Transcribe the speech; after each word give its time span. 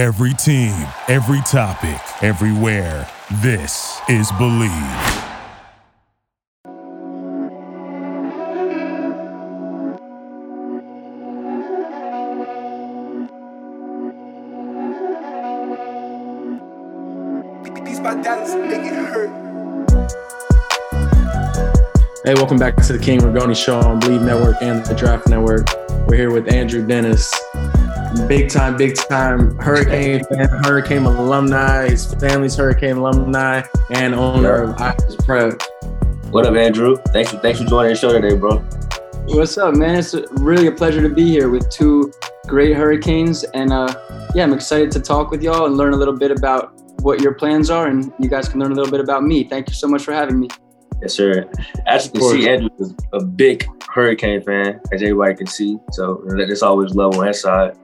Every 0.00 0.32
team, 0.32 0.72
every 1.08 1.42
topic, 1.42 2.00
everywhere. 2.22 3.06
This 3.42 4.00
is 4.08 4.32
Believe. 4.38 4.70
Hey, 22.24 22.32
welcome 22.34 22.56
back 22.56 22.76
to 22.76 22.94
the 22.94 22.98
King 22.98 23.20
Ragone 23.20 23.54
Show 23.54 23.78
on 23.80 24.00
Believe 24.00 24.22
Network 24.22 24.62
and 24.62 24.82
the 24.86 24.94
Draft 24.94 25.28
Network. 25.28 25.66
We're 26.08 26.16
here 26.16 26.32
with 26.32 26.50
Andrew 26.50 26.86
Dennis, 26.86 27.30
big 28.26 28.48
time, 28.48 28.76
big 28.76 28.96
time 28.96 29.56
Hurricane 29.58 30.24
fan, 30.24 30.48
Hurricane 30.64 31.04
alumni. 31.04 31.88
His 31.88 32.12
family's 32.14 32.56
Hurricane 32.56 32.96
alumni 32.96 33.62
and 33.90 34.14
owner 34.14 34.62
of 34.62 34.80
Ibis 34.80 35.16
Prep. 35.16 35.62
What 36.30 36.46
up, 36.46 36.54
Andrew? 36.54 36.96
Thanks 37.08 37.30
for 37.30 37.38
thanks 37.38 37.60
for 37.60 37.66
joining 37.66 37.90
the 37.90 37.96
show 37.96 38.12
today, 38.12 38.36
bro. 38.36 38.58
What's 39.26 39.56
up, 39.58 39.76
man? 39.76 39.96
It's 39.96 40.14
really 40.40 40.66
a 40.66 40.72
pleasure 40.72 41.02
to 41.02 41.08
be 41.08 41.28
here 41.28 41.50
with 41.50 41.70
two 41.70 42.12
great 42.46 42.76
Hurricanes, 42.76 43.44
and 43.54 43.72
uh, 43.72 43.94
yeah, 44.34 44.42
I'm 44.42 44.52
excited 44.52 44.90
to 44.92 45.00
talk 45.00 45.30
with 45.30 45.42
y'all 45.42 45.66
and 45.66 45.76
learn 45.76 45.92
a 45.92 45.96
little 45.96 46.16
bit 46.16 46.30
about 46.30 46.72
what 47.02 47.20
your 47.20 47.34
plans 47.34 47.70
are, 47.70 47.86
and 47.86 48.12
you 48.18 48.28
guys 48.28 48.48
can 48.48 48.60
learn 48.60 48.72
a 48.72 48.74
little 48.74 48.90
bit 48.90 49.00
about 49.00 49.22
me. 49.22 49.44
Thank 49.44 49.68
you 49.68 49.74
so 49.74 49.86
much 49.86 50.02
for 50.02 50.12
having 50.12 50.38
me. 50.38 50.48
Yes, 51.00 51.14
sir. 51.14 51.48
As 51.86 52.06
you 52.06 52.12
can 52.12 52.22
see, 52.22 52.48
Andrew 52.48 52.68
is 52.78 52.94
a 53.12 53.24
big 53.24 53.66
Hurricane 53.88 54.42
fan, 54.42 54.80
as 54.92 55.02
everybody 55.02 55.34
can 55.34 55.46
see. 55.46 55.78
So 55.92 56.22
that's 56.26 56.62
always 56.62 56.94
love 56.94 57.16
on 57.16 57.26
his 57.26 57.40
side. 57.40 57.76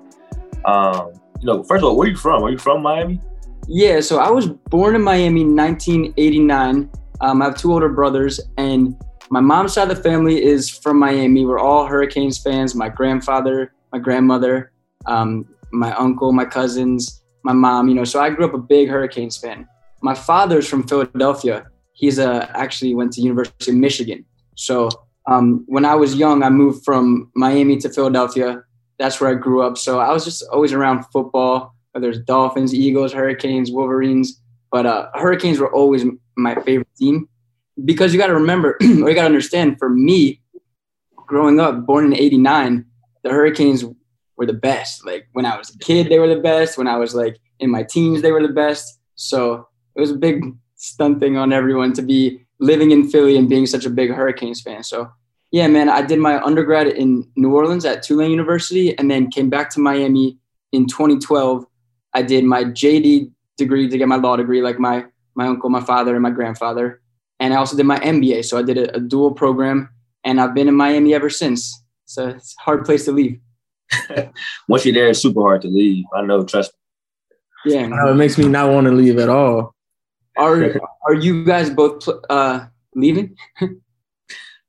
Um, 0.67 1.13
you 1.41 1.47
know, 1.47 1.63
first 1.63 1.83
of 1.83 1.89
all, 1.89 1.97
where 1.97 2.09
are 2.09 2.11
you 2.11 2.17
from? 2.17 2.43
Are 2.43 2.51
you 2.51 2.59
from 2.59 2.83
Miami? 2.83 3.21
Yeah, 3.69 4.01
so 4.01 4.19
I 4.19 4.31
was 4.31 4.47
born 4.47 4.95
in 4.95 5.03
Miami 5.03 5.43
in 5.43 5.57
1989. 5.57 6.91
Um, 7.21 7.43
I 7.43 7.45
have 7.47 7.57
two 7.57 7.73
older 7.73 7.89
brothers, 7.89 8.41
and 8.59 8.95
my 9.31 9.41
mom's 9.41 9.73
side 9.75 9.91
of 9.91 9.97
the 9.97 10.03
family 10.03 10.43
is 10.43 10.71
from 10.71 10.99
Miami. 10.99 11.45
We're 11.45 11.59
all 11.59 11.87
Hurricanes 11.87 12.39
fans. 12.39 12.75
My 12.75 12.89
grandfather, 12.89 13.73
my 13.93 13.99
grandmother, 13.99 14.73
um, 15.07 15.49
my 15.73 15.95
uncle, 15.97 16.33
my 16.33 16.45
cousins, 16.45 17.25
my 17.43 17.53
mom. 17.53 17.89
You 17.89 17.95
know, 17.95 18.05
so 18.05 18.21
I 18.21 18.31
grew 18.31 18.45
up 18.45 18.55
a 18.55 18.59
big 18.59 18.89
Hurricanes 18.89 19.37
fan. 19.37 19.67
My 20.03 20.15
father's 20.15 20.69
from 20.69 20.87
Philadelphia, 20.87 21.67
he's 21.93 22.19
uh, 22.19 22.47
actually 22.55 22.95
went 22.95 23.13
to 23.15 23.21
University 23.21 23.73
of 23.73 23.79
Michigan. 23.79 24.25
So 24.55 24.91
um, 25.27 25.65
when 25.67 25.85
I 25.85 25.95
was 25.95 26.15
young, 26.15 26.43
I 26.43 26.51
moved 26.51 26.85
from 26.85 27.31
Miami 27.35 27.79
to 27.79 27.89
Philadelphia. 27.89 28.63
That's 28.99 29.21
where 29.21 29.31
I 29.31 29.35
grew 29.35 29.63
up. 29.63 29.79
So 29.79 29.99
I 29.99 30.13
was 30.13 30.25
just 30.25 30.45
always 30.51 30.73
around 30.73 31.05
football, 31.13 31.75
whether 31.93 32.09
it's 32.09 32.21
Dolphins, 32.21 32.75
Eagles, 32.75 33.13
Hurricanes, 33.13 33.71
Wolverines. 33.71 34.41
But 34.71 34.87
uh, 34.87 35.09
Hurricanes 35.15 35.59
were 35.59 35.73
always 35.73 36.05
my 36.37 36.55
favorite 36.55 36.89
team 36.97 37.29
because 37.85 38.13
you 38.13 38.21
got 38.21 38.29
to 38.29 38.35
remember, 38.35 38.77
or 38.81 38.87
you 38.87 39.15
got 39.15 39.23
to 39.23 39.27
understand, 39.27 39.79
for 39.79 39.89
me, 39.89 40.41
growing 41.15 41.61
up, 41.61 41.87
born 41.87 42.07
in 42.07 42.15
'89, 42.15 42.85
the 43.23 43.31
Hurricanes 43.31 43.85
were 44.37 44.47
the 44.47 44.53
best. 44.53 45.05
Like 45.05 45.29
when 45.33 45.47
I 45.47 45.57
was 45.57 45.75
a 45.75 45.79
kid, 45.79 46.09
they 46.09 46.19
were 46.19 46.29
the 46.29 46.41
best. 46.41 46.79
When 46.79 46.89
I 46.89 46.97
was 46.97 47.15
like 47.15 47.39
in 47.59 47.71
my 47.71 47.83
teens, 47.83 48.23
they 48.23 48.33
were 48.33 48.47
the 48.47 48.53
best. 48.53 49.01
So 49.15 49.69
it 49.95 50.01
was 50.01 50.11
a 50.11 50.17
big 50.17 50.45
stunting 50.77 51.37
on 51.37 51.53
everyone 51.53 51.93
to 51.95 52.03
be 52.03 52.47
living 52.59 52.91
in 52.91 53.09
Philly 53.09 53.37
and 53.37 53.49
being 53.49 53.67
such 53.67 53.85
a 53.85 53.91
big 53.91 54.11
Hurricanes 54.11 54.61
fan. 54.61 54.83
So, 54.83 55.11
yeah, 55.57 55.69
man, 55.69 55.89
I 55.89 56.03
did 56.03 56.19
my 56.19 56.39
undergrad 56.43 56.87
in 56.87 57.27
New 57.35 57.55
Orleans 57.55 57.87
at 57.87 58.03
Tulane 58.03 58.31
University 58.31 58.95
and 58.99 59.11
then 59.11 59.31
came 59.31 59.49
back 59.49 59.71
to 59.71 59.81
Miami 59.81 60.37
in 60.73 60.87
2012. 60.87 61.65
I 62.13 62.21
did 62.21 62.45
my 62.45 62.65
JD 62.65 63.33
degree 63.57 63.89
to 63.89 63.97
get 63.97 64.07
my 64.07 64.17
law 64.17 64.37
degree, 64.37 64.61
like 64.61 64.79
my 64.79 65.07
my 65.35 65.47
uncle, 65.47 65.71
my 65.71 65.81
father, 65.81 66.13
and 66.13 66.23
my 66.23 66.29
grandfather. 66.29 67.01
And 67.41 67.55
I 67.55 67.57
also 67.57 67.75
did 67.75 67.87
my 67.87 67.99
MBA. 68.01 68.45
So 68.45 68.59
I 68.59 68.63
did 68.63 68.77
a, 68.77 68.97
a 68.97 69.01
dual 69.01 69.33
program 69.33 69.89
and 70.25 70.43
I've 70.43 70.53
been 70.53 70.69
in 70.69 70.75
Miami 70.75 71.15
ever 71.15 71.31
since. 71.31 71.83
So 72.05 72.29
it's 72.29 72.55
a 72.59 72.61
hard 72.61 72.85
place 72.85 73.07
to 73.07 73.13
leave. 73.13 73.41
Once 74.69 74.85
you're 74.85 74.93
there, 74.93 75.09
it's 75.09 75.23
super 75.23 75.41
hard 75.41 75.63
to 75.63 75.69
leave. 75.69 76.05
I 76.15 76.21
know, 76.21 76.45
trust 76.45 76.75
me. 77.65 77.73
Yeah. 77.73 78.11
it 78.11 78.15
makes 78.15 78.37
me 78.37 78.47
not 78.47 78.69
want 78.73 78.89
to 78.89 78.93
leave 78.93 79.19
at 79.19 79.31
all. 79.31 79.75
Are 80.37 80.79
are 81.07 81.15
you 81.15 81.47
guys 81.47 81.71
both 81.71 82.07
uh, 82.29 82.67
leaving? 82.95 83.35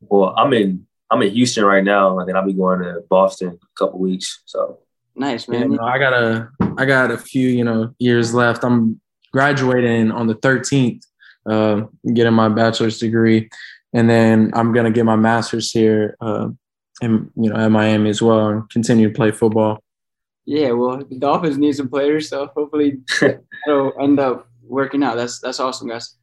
well, 0.02 0.34
I'm 0.38 0.54
in 0.54 0.86
I'm 1.10 1.22
in 1.22 1.34
Houston 1.34 1.64
right 1.64 1.84
now, 1.84 2.20
and 2.20 2.28
then 2.28 2.36
I'll 2.36 2.46
be 2.46 2.54
going 2.54 2.82
to 2.82 3.02
Boston 3.10 3.50
in 3.50 3.54
a 3.56 3.58
couple 3.78 4.00
weeks. 4.00 4.42
So 4.46 4.80
nice, 5.16 5.48
man. 5.48 5.72
Yeah, 5.72 5.82
I 5.82 5.98
got 5.98 6.14
a 6.14 6.50
I 6.78 6.86
got 6.86 7.12
a 7.12 7.18
few 7.18 7.48
you 7.48 7.64
know 7.64 7.94
years 8.00 8.34
left. 8.34 8.64
I'm 8.64 9.00
graduating 9.32 10.12
on 10.12 10.28
the 10.28 10.36
13th, 10.36 11.04
uh, 11.46 11.82
getting 12.14 12.34
my 12.34 12.50
bachelor's 12.50 13.00
degree, 13.00 13.50
and 13.94 14.10
then 14.10 14.52
I'm 14.54 14.74
gonna 14.74 14.92
get 14.92 15.06
my 15.06 15.16
master's 15.16 15.72
here, 15.72 16.16
uh, 16.22 16.50
in 17.02 17.32
you 17.36 17.50
know 17.50 17.56
at 17.56 17.72
Miami 17.72 18.10
as 18.10 18.22
well, 18.22 18.50
and 18.50 18.70
continue 18.70 19.10
to 19.10 19.14
play 19.14 19.32
football. 19.32 19.82
Yeah, 20.46 20.72
well, 20.72 21.04
the 21.04 21.20
Dolphins 21.20 21.58
need 21.58 21.76
some 21.76 21.90
players, 21.90 22.30
so 22.30 22.48
hopefully 22.56 23.02
it'll 23.68 23.94
end 24.02 24.20
up 24.20 24.48
working 24.64 25.04
out. 25.04 25.16
That's 25.18 25.40
that's 25.40 25.60
awesome, 25.60 25.90
guys. 25.90 26.16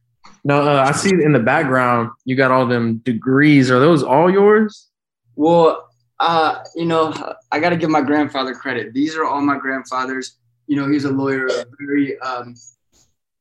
No, 0.45 0.61
uh, 0.61 0.85
I 0.87 0.91
see 0.91 1.09
in 1.09 1.33
the 1.33 1.39
background 1.39 2.11
you 2.23 2.35
got 2.35 2.51
all 2.51 2.67
them 2.67 2.97
degrees. 2.97 3.71
Are 3.71 3.79
those 3.79 4.03
all 4.03 4.29
yours? 4.29 4.89
Well, 5.35 5.89
uh, 6.19 6.63
you 6.75 6.85
know, 6.85 7.11
I 7.51 7.59
got 7.59 7.69
to 7.69 7.75
give 7.75 7.89
my 7.89 8.01
grandfather 8.01 8.53
credit. 8.53 8.93
These 8.93 9.15
are 9.15 9.25
all 9.25 9.41
my 9.41 9.57
grandfather's. 9.57 10.37
You 10.67 10.77
know, 10.77 10.87
he's 10.87 11.05
a 11.05 11.11
lawyer, 11.11 11.47
a 11.47 11.65
very 11.79 12.19
um, 12.19 12.55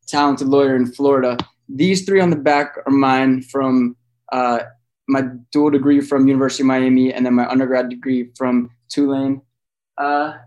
talented 0.06 0.48
lawyer 0.48 0.76
in 0.76 0.86
Florida. 0.86 1.36
These 1.68 2.06
three 2.06 2.20
on 2.20 2.30
the 2.30 2.36
back 2.36 2.78
are 2.86 2.92
mine 2.92 3.42
from 3.42 3.96
uh, 4.32 4.60
my 5.06 5.24
dual 5.52 5.70
degree 5.70 6.00
from 6.00 6.26
University 6.26 6.62
of 6.62 6.68
Miami, 6.68 7.12
and 7.12 7.24
then 7.24 7.34
my 7.34 7.46
undergrad 7.46 7.90
degree 7.90 8.30
from 8.34 8.70
Tulane. 8.88 9.42
Uh, 9.98 10.38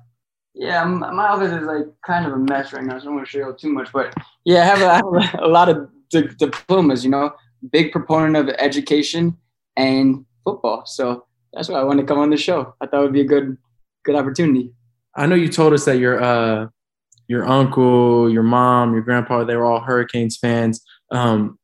yeah, 0.56 0.84
my 0.84 1.28
office 1.28 1.52
is 1.52 1.68
like 1.68 1.86
kind 2.04 2.26
of 2.26 2.34
a 2.34 2.38
mess 2.38 2.74
right 2.74 2.84
now, 2.84 2.98
so 2.98 3.04
I 3.04 3.06
don't 3.06 3.16
want 3.16 3.28
to 3.28 3.32
show 3.32 3.48
you 3.48 3.56
too 3.60 3.72
much. 3.72 3.92
But 3.94 4.16
yeah, 4.44 4.62
I 4.62 4.66
have 4.66 4.82
a, 4.82 4.88
I 4.88 5.22
have 5.24 5.40
a 5.42 5.48
lot 5.48 5.70
of 5.70 5.90
d- 6.10 6.30
diplomas. 6.38 7.04
You 7.04 7.12
know, 7.12 7.34
big 7.72 7.92
proponent 7.92 8.36
of 8.36 8.54
education 8.60 9.38
and 9.76 10.26
football. 10.44 10.86
So 10.86 11.26
that's 11.54 11.70
why 11.70 11.80
I 11.80 11.84
wanted 11.84 12.04
to 12.04 12.08
come 12.08 12.20
on 12.20 12.30
the 12.30 12.38
show. 12.38 12.76
I 12.82 12.88
thought 12.88 13.00
it 13.00 13.04
would 13.04 13.14
be 13.14 13.22
a 13.22 13.26
good, 13.26 13.58
good 14.04 14.16
opportunity. 14.16 14.74
I 15.16 15.26
know 15.26 15.36
you 15.36 15.50
told 15.50 15.74
us 15.74 15.86
that 15.86 15.98
your 15.98 16.22
uh, 16.22 16.68
your 17.28 17.46
uncle, 17.46 18.30
your 18.32 18.44
mom, 18.44 18.94
your 18.94 19.02
grandpa, 19.02 19.44
they 19.44 19.56
were 19.56 19.66
all 19.66 19.82
Hurricanes 19.82 20.38
fans. 20.38 20.84
Um, 21.12 21.58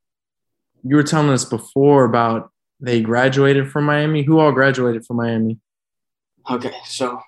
you 0.83 0.95
were 0.95 1.03
telling 1.03 1.29
us 1.29 1.45
before 1.45 2.05
about 2.05 2.51
they 2.79 3.01
graduated 3.01 3.71
from 3.71 3.85
Miami. 3.85 4.23
Who 4.23 4.39
all 4.39 4.51
graduated 4.51 5.05
from 5.05 5.17
Miami? 5.17 5.59
Okay, 6.49 6.75
so 6.85 7.21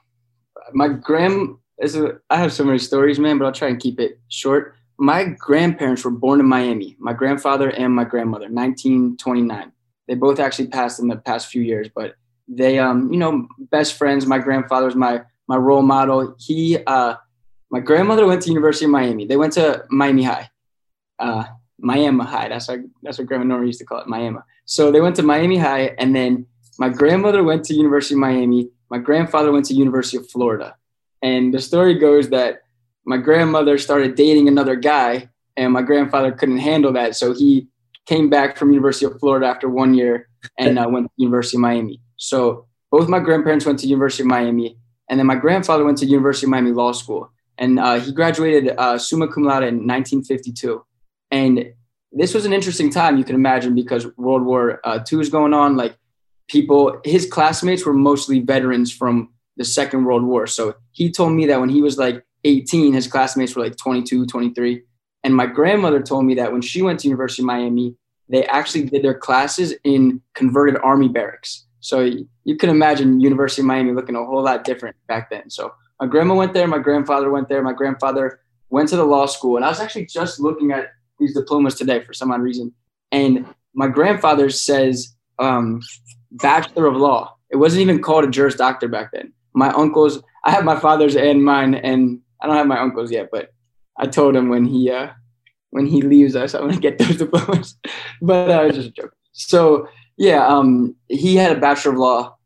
my 0.74 0.90
grand 0.90 1.56
is 1.80 1.96
a, 1.96 2.20
I 2.30 2.38
have 2.38 2.52
so 2.52 2.66
many 2.66 2.80
stories, 2.80 3.20
man, 3.20 3.38
but 3.38 3.46
I'll 3.46 3.54
try 3.54 3.70
and 3.70 3.80
keep 3.80 4.00
it 4.00 4.20
short. 4.28 4.76
My 4.98 5.26
grandparents 5.26 6.04
were 6.04 6.12
born 6.12 6.40
in 6.40 6.46
Miami. 6.46 6.96
My 7.00 7.14
grandfather 7.14 7.70
and 7.70 7.94
my 7.94 8.06
grandmother, 8.06 8.46
1929. 8.46 9.72
They 10.08 10.16
both 10.16 10.40
actually 10.40 10.68
passed 10.68 11.00
in 11.00 11.08
the 11.08 11.18
past 11.18 11.48
few 11.48 11.62
years, 11.62 11.90
but 11.94 12.16
they, 12.48 12.80
um, 12.80 13.12
you 13.12 13.20
know, 13.20 13.48
best 13.60 13.98
friends. 13.98 14.26
My 14.26 14.40
grandfather's 14.40 14.96
my 14.96 15.24
my 15.48 15.58
role 15.58 15.82
model. 15.82 16.36
He, 16.40 16.78
uh, 16.86 17.16
my 17.70 17.80
grandmother 17.80 18.26
went 18.26 18.44
to 18.44 18.50
University 18.50 18.86
of 18.86 18.92
Miami. 18.92 19.26
They 19.26 19.38
went 19.38 19.54
to 19.54 19.86
Miami 19.90 20.24
High, 20.24 20.50
uh, 21.20 21.46
Miami 21.80 22.24
High. 22.24 22.50
That's 22.50 22.68
what 22.68 22.80
that's 23.02 23.18
what 23.18 23.28
Grandma 23.28 23.46
Nora 23.46 23.66
used 23.66 23.80
to 23.80 23.86
call 23.86 24.00
it, 24.00 24.08
Miami. 24.08 24.40
So 24.66 24.92
they 24.92 25.02
went 25.02 25.16
to 25.18 25.24
Miami 25.24 25.58
High, 25.58 25.96
and 25.98 26.16
then 26.16 26.46
my 26.78 26.90
grandmother 26.90 27.44
went 27.44 27.66
to 27.66 27.74
University 27.74 28.14
of 28.14 28.20
Miami 28.20 28.70
my 28.90 28.98
grandfather 28.98 29.52
went 29.52 29.66
to 29.66 29.74
University 29.74 30.18
of 30.18 30.30
Florida. 30.30 30.76
And 31.22 31.54
the 31.54 31.60
story 31.60 31.96
goes 31.96 32.30
that 32.30 32.62
my 33.06 33.18
grandmother 33.18 33.78
started 33.78 34.16
dating 34.16 34.48
another 34.48 34.76
guy 34.76 35.30
and 35.56 35.72
my 35.72 35.82
grandfather 35.82 36.32
couldn't 36.32 36.58
handle 36.58 36.94
that. 36.94 37.16
So 37.16 37.34
he 37.34 37.68
came 38.06 38.30
back 38.30 38.58
from 38.58 38.72
University 38.72 39.06
of 39.06 39.20
Florida 39.20 39.48
after 39.48 39.70
one 39.70 39.94
year 39.94 40.30
and 40.60 40.78
uh, 40.78 40.88
went 40.90 41.08
to 41.08 41.12
University 41.18 41.58
of 41.58 41.62
Miami. 41.62 42.02
So 42.18 42.68
both 42.92 43.08
my 43.08 43.20
grandparents 43.20 43.66
went 43.66 43.80
to 43.80 43.88
University 43.88 44.24
of 44.24 44.28
Miami. 44.28 44.78
And 45.10 45.20
then 45.20 45.28
my 45.28 45.36
grandfather 45.36 45.84
went 45.84 45.98
to 46.00 46.06
University 46.06 46.48
of 46.48 46.52
Miami 46.52 46.72
Law 46.72 46.92
School. 46.92 47.32
And 47.58 47.80
uh, 47.80 48.00
he 48.00 48.12
graduated 48.12 48.74
uh, 48.78 48.98
summa 48.98 49.28
cum 49.28 49.44
laude 49.44 49.64
in 49.64 49.88
1952. 49.88 50.84
And 51.32 51.74
this 52.12 52.34
was 52.34 52.46
an 52.46 52.54
interesting 52.54 52.90
time, 52.90 53.18
you 53.18 53.24
can 53.24 53.36
imagine, 53.36 53.76
because 53.76 54.08
World 54.18 54.44
War 54.44 54.82
II 54.86 55.18
uh, 55.18 55.20
is 55.20 55.30
going 55.30 55.54
on. 55.54 55.76
Like 55.76 55.98
people, 56.48 57.00
his 57.04 57.26
classmates 57.26 57.86
were 57.86 57.94
mostly 57.94 58.40
veterans 58.40 58.92
from 58.92 59.34
the 59.58 59.66
Second 59.66 60.06
World 60.06 60.24
War. 60.24 60.48
So 60.48 60.76
he 60.92 61.12
told 61.12 61.34
me 61.34 61.46
that 61.48 61.60
when 61.60 61.70
he 61.70 61.82
was 61.82 61.98
like 61.98 62.24
18, 62.46 62.94
his 62.94 63.08
classmates 63.08 63.56
were 63.56 63.64
like 63.64 63.76
22, 63.76 64.26
23. 64.26 64.82
And 65.24 65.36
my 65.36 65.48
grandmother 65.48 66.02
told 66.02 66.26
me 66.26 66.36
that 66.36 66.52
when 66.52 66.62
she 66.62 66.82
went 66.82 67.00
to 67.02 67.08
University 67.08 67.42
of 67.42 67.48
Miami, 67.48 67.96
they 68.30 68.46
actually 68.46 68.84
did 68.84 69.04
their 69.04 69.14
classes 69.14 69.74
in 69.84 70.22
converted 70.34 70.78
army 70.84 71.10
barracks. 71.10 71.66
So 71.80 72.10
you 72.44 72.56
can 72.58 72.70
imagine 72.70 73.20
University 73.20 73.62
of 73.62 73.68
Miami 73.68 73.92
looking 73.92 74.16
a 74.16 74.26
whole 74.26 74.44
lot 74.44 74.64
different 74.64 74.96
back 75.08 75.30
then. 75.30 75.50
So 75.50 75.74
my 76.00 76.08
grandma 76.08 76.36
went 76.36 76.54
there, 76.54 76.68
my 76.68 76.80
grandfather 76.80 77.30
went 77.30 77.50
there, 77.50 77.62
my 77.62 77.74
grandfather 77.74 78.40
went 78.70 78.90
to 78.90 78.96
the 78.96 79.06
law 79.06 79.26
school, 79.26 79.56
and 79.56 79.66
I 79.66 79.70
was 79.70 79.80
actually 79.80 80.06
just 80.06 80.40
looking 80.40 80.72
at 80.72 80.90
these 81.20 81.34
diplomas 81.34 81.76
today 81.76 82.04
for 82.04 82.14
some 82.14 82.32
odd 82.32 82.42
reason, 82.42 82.74
and 83.12 83.46
my 83.74 83.88
grandfather 83.88 84.50
says 84.50 85.16
um, 85.40 85.82
Bachelor 86.32 86.88
of 86.88 86.96
Law. 86.96 87.38
It 87.50 87.58
wasn't 87.58 87.82
even 87.82 88.02
called 88.02 88.26
a 88.26 88.30
Juris 88.30 88.56
Doctor 88.56 88.88
back 88.88 89.12
then. 89.12 89.32
My 89.54 89.70
uncles, 89.70 90.22
I 90.44 90.52
have 90.52 90.66
my 90.66 90.80
father's 90.80 91.16
and 91.16 91.44
mine, 91.44 91.76
and 91.76 92.20
I 92.42 92.48
don't 92.48 92.56
have 92.56 92.68
my 92.68 92.80
uncles 92.80 93.12
yet, 93.12 93.30
but 93.32 93.54
I 93.98 94.08
told 94.08 94.36
him 94.36 94.50
when 94.50 94.66
he 94.66 94.92
uh, 94.92 95.10
when 95.72 95.86
he 95.86 96.02
leaves 96.02 96.36
us, 96.36 96.54
I'm 96.54 96.68
gonna 96.70 96.80
get 96.80 96.98
those 97.00 97.18
diplomas. 97.18 97.76
but 98.22 98.50
uh, 98.50 98.66
was 98.68 98.76
just 98.76 98.90
a 98.90 98.92
joke. 98.92 99.16
So 99.34 99.88
yeah, 100.18 100.46
um, 100.48 100.96
he 101.10 101.36
had 101.36 101.56
a 101.56 101.60
Bachelor 101.60 101.94
of 101.94 102.00
Law. 102.00 102.38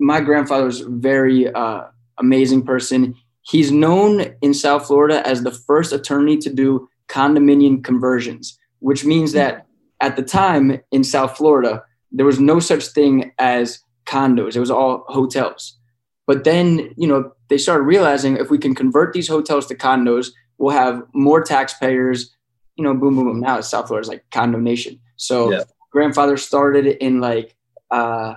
My 0.00 0.20
grandfather 0.20 0.64
was 0.64 0.80
a 0.80 0.88
very 0.88 1.52
uh, 1.52 1.84
amazing 2.18 2.64
person. 2.64 3.14
He's 3.42 3.70
known 3.70 4.34
in 4.42 4.54
South 4.54 4.86
Florida 4.86 5.26
as 5.26 5.42
the 5.42 5.52
first 5.52 5.92
attorney 5.92 6.38
to 6.38 6.50
do 6.52 6.88
condominium 7.08 7.84
conversions, 7.84 8.58
which 8.80 9.04
means 9.04 9.32
that 9.32 9.66
at 10.00 10.16
the 10.16 10.22
time 10.22 10.80
in 10.90 11.04
South 11.04 11.36
Florida, 11.36 11.82
there 12.10 12.26
was 12.26 12.40
no 12.40 12.58
such 12.58 12.86
thing 12.88 13.32
as 13.38 13.80
condos. 14.06 14.56
It 14.56 14.60
was 14.60 14.70
all 14.70 15.04
hotels. 15.08 15.78
But 16.26 16.44
then, 16.44 16.94
you 16.96 17.06
know, 17.06 17.32
they 17.48 17.58
started 17.58 17.82
realizing 17.82 18.36
if 18.36 18.50
we 18.50 18.58
can 18.58 18.74
convert 18.74 19.12
these 19.12 19.28
hotels 19.28 19.66
to 19.66 19.74
condos, 19.74 20.28
we'll 20.58 20.74
have 20.74 21.02
more 21.12 21.42
taxpayers. 21.42 22.34
You 22.76 22.84
know, 22.84 22.94
boom, 22.94 23.16
boom, 23.16 23.26
boom. 23.26 23.40
Now 23.40 23.58
it's 23.58 23.68
South 23.68 23.88
Florida 23.88 24.04
is 24.04 24.08
like 24.08 24.24
condo 24.30 24.58
nation. 24.58 25.00
So 25.16 25.52
yeah. 25.52 25.62
grandfather 25.90 26.36
started 26.36 26.86
in 26.86 27.20
like 27.20 27.54
uh, 27.90 28.34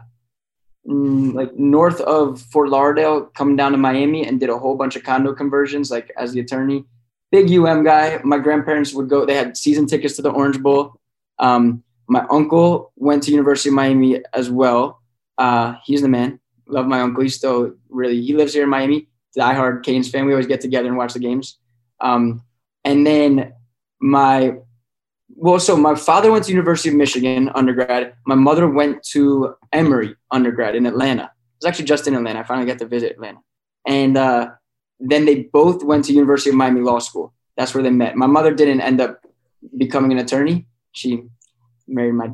mm, 0.87 1.33
like 1.33 1.55
north 1.55 2.01
of 2.01 2.41
Fort 2.41 2.69
Lauderdale, 2.69 3.21
coming 3.21 3.55
down 3.55 3.71
to 3.71 3.77
Miami, 3.77 4.27
and 4.27 4.39
did 4.39 4.49
a 4.49 4.57
whole 4.57 4.75
bunch 4.75 4.95
of 4.95 5.03
condo 5.03 5.33
conversions, 5.33 5.89
like 5.89 6.11
as 6.17 6.33
the 6.33 6.39
attorney. 6.39 6.85
Big 7.31 7.51
UM 7.51 7.83
guy. 7.83 8.19
My 8.23 8.37
grandparents 8.37 8.93
would 8.93 9.09
go. 9.09 9.25
They 9.25 9.35
had 9.35 9.57
season 9.57 9.85
tickets 9.85 10.15
to 10.15 10.21
the 10.21 10.29
Orange 10.29 10.59
Bowl. 10.61 10.99
Um, 11.39 11.83
my 12.07 12.25
uncle 12.29 12.93
went 12.95 13.23
to 13.23 13.31
University 13.31 13.69
of 13.69 13.75
Miami 13.75 14.21
as 14.33 14.49
well. 14.49 15.01
Uh, 15.37 15.75
he's 15.83 16.01
the 16.01 16.07
man. 16.07 16.39
Love 16.67 16.87
my 16.87 17.01
uncle. 17.01 17.23
He's 17.23 17.35
still 17.35 17.73
really. 17.89 18.21
He 18.21 18.33
lives 18.33 18.53
here 18.53 18.63
in 18.63 18.69
Miami. 18.69 19.07
Diehard 19.37 19.83
Canes 19.83 20.09
fan. 20.09 20.25
We 20.25 20.33
always 20.33 20.47
get 20.47 20.61
together 20.61 20.87
and 20.87 20.97
watch 20.97 21.13
the 21.13 21.19
games. 21.19 21.59
Um, 22.01 22.43
and 22.83 23.05
then 23.05 23.53
my 23.99 24.57
well, 25.29 25.59
so 25.59 25.75
my 25.75 25.95
father 25.95 26.31
went 26.31 26.45
to 26.45 26.51
University 26.51 26.89
of 26.89 26.95
Michigan 26.95 27.49
undergrad. 27.53 28.15
My 28.25 28.35
mother 28.35 28.67
went 28.67 29.03
to 29.11 29.55
Emory 29.71 30.15
undergrad 30.31 30.75
in 30.75 30.85
Atlanta. 30.85 31.23
It 31.23 31.65
was 31.65 31.65
actually 31.67 31.85
just 31.85 32.07
in 32.07 32.15
Atlanta. 32.15 32.39
I 32.39 32.43
finally 32.43 32.65
got 32.65 32.79
to 32.79 32.87
visit 32.87 33.11
Atlanta. 33.11 33.39
And 33.85 34.17
uh, 34.17 34.51
then 34.99 35.25
they 35.25 35.43
both 35.43 35.83
went 35.83 36.05
to 36.05 36.13
University 36.13 36.49
of 36.49 36.55
Miami 36.55 36.81
Law 36.81 36.99
School. 36.99 37.33
That's 37.55 37.73
where 37.73 37.83
they 37.83 37.89
met. 37.89 38.15
My 38.15 38.25
mother 38.25 38.53
didn't 38.53 38.81
end 38.81 39.01
up 39.01 39.21
becoming 39.77 40.11
an 40.11 40.19
attorney. 40.19 40.67
She 40.91 41.23
married 41.87 42.13
my 42.13 42.31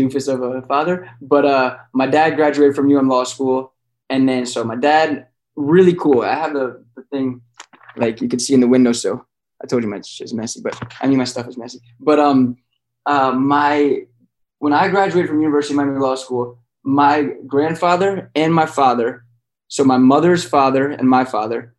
doofus 0.00 0.32
of 0.32 0.42
a 0.42 0.62
father. 0.62 1.10
But 1.20 1.44
uh, 1.44 1.76
my 1.92 2.06
dad 2.06 2.36
graduated 2.36 2.76
from 2.76 2.94
UM 2.94 3.08
Law 3.08 3.24
School. 3.24 3.72
And 4.08 4.28
then, 4.28 4.46
so 4.46 4.64
my 4.64 4.76
dad, 4.76 5.28
really 5.56 5.94
cool. 5.94 6.22
I 6.22 6.34
have 6.34 6.52
the, 6.52 6.84
the 6.96 7.02
thing, 7.04 7.42
like 7.96 8.20
you 8.20 8.28
can 8.28 8.38
see 8.38 8.54
in 8.54 8.60
the 8.60 8.68
window. 8.68 8.92
So 8.92 9.24
I 9.62 9.66
told 9.66 9.82
you 9.82 9.88
my 9.88 10.00
shit's 10.00 10.32
messy, 10.32 10.60
but 10.62 10.80
I 11.00 11.06
mean 11.06 11.18
my 11.18 11.24
stuff 11.24 11.46
is 11.48 11.58
messy. 11.58 11.80
But 11.98 12.18
um, 12.18 12.56
uh, 13.06 13.32
my 13.32 14.02
when 14.58 14.72
I 14.72 14.88
graduated 14.88 15.28
from 15.28 15.40
University 15.40 15.74
of 15.74 15.78
Miami 15.78 15.98
Law 15.98 16.14
School, 16.16 16.58
my 16.82 17.34
grandfather 17.46 18.30
and 18.34 18.54
my 18.54 18.66
father, 18.66 19.24
so 19.68 19.84
my 19.84 19.96
mother's 19.96 20.44
father 20.44 20.90
and 20.90 21.08
my 21.08 21.24
father, 21.24 21.74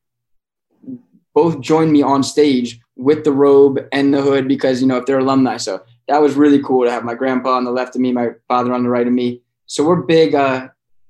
both 1.33 1.61
joined 1.61 1.91
me 1.91 2.01
on 2.01 2.23
stage 2.23 2.79
with 2.95 3.23
the 3.23 3.31
robe 3.31 3.79
and 3.91 4.13
the 4.13 4.21
hood 4.21 4.47
because 4.47 4.81
you 4.81 4.87
know 4.87 4.97
if 4.97 5.05
they're 5.05 5.19
alumni. 5.19 5.57
So 5.57 5.83
that 6.11 6.21
was 6.21 6.35
really 6.35 6.61
cool 6.61 6.83
to 6.83 6.91
have 6.91 7.05
my 7.05 7.15
grandpa 7.15 7.51
on 7.51 7.63
the 7.63 7.71
left 7.71 7.95
of 7.95 8.01
me, 8.01 8.11
my 8.11 8.31
father 8.49 8.73
on 8.73 8.83
the 8.83 8.89
right 8.89 9.07
of 9.07 9.13
me. 9.13 9.41
So 9.65 9.85
we're 9.85 10.01
big 10.01 10.35
uh, 10.35 10.67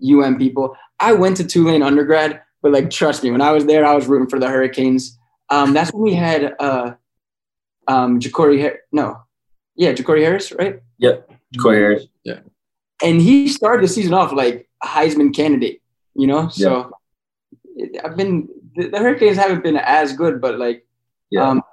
UM 0.07 0.37
people. 0.37 0.77
I 0.99 1.13
went 1.13 1.37
to 1.37 1.43
Tulane 1.43 1.81
undergrad, 1.81 2.39
but 2.61 2.71
like 2.71 2.91
trust 2.91 3.23
me, 3.23 3.31
when 3.31 3.41
I 3.41 3.51
was 3.51 3.65
there, 3.65 3.83
I 3.83 3.95
was 3.95 4.05
rooting 4.05 4.29
for 4.29 4.37
the 4.37 4.47
Hurricanes. 4.47 5.17
Um, 5.49 5.73
that's 5.73 5.91
when 5.91 6.03
we 6.03 6.13
had 6.13 6.53
uh, 6.59 6.93
um, 7.87 8.19
Jacory. 8.19 8.61
Har- 8.61 8.81
no, 8.91 9.23
yeah, 9.75 9.91
Jacory 9.91 10.21
Harris, 10.21 10.51
right? 10.51 10.83
Yep, 10.99 11.31
Jacory 11.57 11.77
Harris. 11.77 12.05
Yeah, 12.23 12.41
and 13.01 13.19
he 13.19 13.47
started 13.47 13.83
the 13.83 13.91
season 13.91 14.13
off 14.13 14.31
like 14.31 14.69
a 14.83 14.85
Heisman 14.85 15.33
candidate. 15.33 15.81
You 16.13 16.27
know, 16.27 16.49
so 16.49 16.91
yeah. 17.75 18.01
I've 18.05 18.15
been 18.15 18.47
the, 18.75 18.89
the, 18.89 18.99
Hurricanes 18.99 19.37
haven't 19.37 19.63
been 19.63 19.77
as 19.77 20.13
good, 20.13 20.39
but 20.39 20.59
like, 20.59 20.85
yeah. 21.31 21.49
um, 21.49 21.63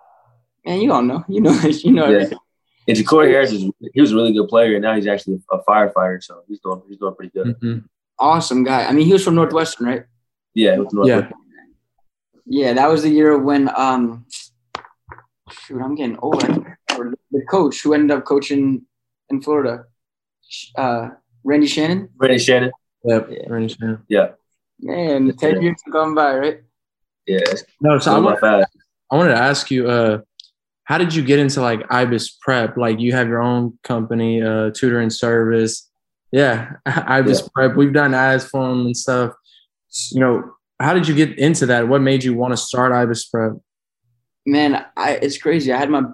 man, 0.65 0.81
you 0.81 0.93
all 0.95 1.03
know, 1.03 1.27
you 1.29 1.43
know, 1.43 1.53
you 1.85 1.93
know. 1.93 2.09
Yeah. 2.09 2.31
And 2.89 2.97
Jacory 2.97 3.29
Harris 3.29 3.53
is 3.53 3.71
he 3.93 4.01
was 4.01 4.13
a 4.13 4.17
really 4.17 4.33
good 4.33 4.49
player, 4.49 4.75
and 4.75 4.83
now 4.83 4.95
he's 4.95 5.07
actually 5.07 5.41
a 5.53 5.59
firefighter, 5.59 6.23
so 6.23 6.43
he's 6.49 6.59
doing 6.61 6.83
he's 6.89 6.97
doing 6.97 7.15
pretty 7.15 7.31
good. 7.33 7.49
Mm-hmm. 7.49 7.87
Awesome 8.19 8.65
guy. 8.65 8.87
I 8.87 8.93
mean, 8.93 9.07
he 9.07 9.13
was 9.13 9.23
from 9.23 9.35
Northwestern, 9.35 9.87
right? 9.87 10.05
Yeah, 10.55 10.77
Northwestern. 10.77 11.31
yeah. 11.31 11.31
Yeah, 12.51 12.73
that 12.73 12.89
was 12.89 13.03
the 13.03 13.11
year 13.11 13.37
when 13.37 13.71
um 13.77 14.25
shoot, 15.51 15.81
I'm 15.83 15.95
getting 15.95 16.19
old. 16.19 16.41
The 16.41 17.43
coach 17.51 17.83
who 17.83 17.93
ended 17.93 18.17
up 18.17 18.25
coaching 18.25 18.87
in 19.29 19.43
Florida, 19.43 19.85
uh, 20.77 21.11
Randy 21.45 21.67
Shannon. 21.67 22.09
Randy 22.17 22.39
Shannon. 22.39 22.71
Yep, 23.05 23.29
yeah. 23.31 23.43
Randy 23.49 23.75
Shannon. 23.75 24.03
Yeah. 24.09 24.29
Man, 24.81 25.37
ten 25.37 25.61
years 25.61 25.77
have 25.85 25.93
gone 25.93 26.15
by, 26.15 26.39
right? 26.39 26.61
Yeah. 27.27 27.41
No, 27.83 27.99
so 27.99 28.17
I, 28.17 28.19
want, 28.19 28.43
I 28.43 28.65
wanted 29.17 29.33
to 29.33 29.39
ask 29.39 29.71
you, 29.71 29.89
uh, 29.89 30.21
how 30.89 30.97
did 30.97 31.15
you 31.15 31.23
get 31.23 31.39
into 31.39 31.61
like 31.61 31.87
IBIS 31.91 32.31
Prep? 32.41 32.79
Like 32.79 32.99
you 32.99 33.13
have 33.13 33.29
your 33.29 33.43
own 33.43 33.79
company, 33.85 34.43
uh, 34.43 34.71
tutoring 34.71 35.11
service. 35.11 35.87
Yeah, 36.33 36.77
IBIS 36.87 37.43
yeah. 37.43 37.49
Prep. 37.55 37.77
We've 37.77 37.93
done 37.93 38.15
ads 38.15 38.47
for 38.47 38.67
them 38.67 38.87
and 38.87 38.97
stuff. 38.97 39.35
You 40.13 40.21
know, 40.21 40.51
how 40.81 40.95
did 40.95 41.07
you 41.07 41.15
get 41.15 41.39
into 41.39 41.67
that? 41.67 41.89
What 41.89 42.01
made 42.01 42.25
you 42.25 42.33
want 42.33 42.53
to 42.53 42.57
start 42.57 42.93
IBIS 42.93 43.31
Prep? 43.31 43.53
Man, 44.47 44.83
I, 44.97 45.17
it's 45.17 45.37
crazy. 45.37 45.75
I 45.75 45.77
had 45.77 45.91
my, 45.91 46.05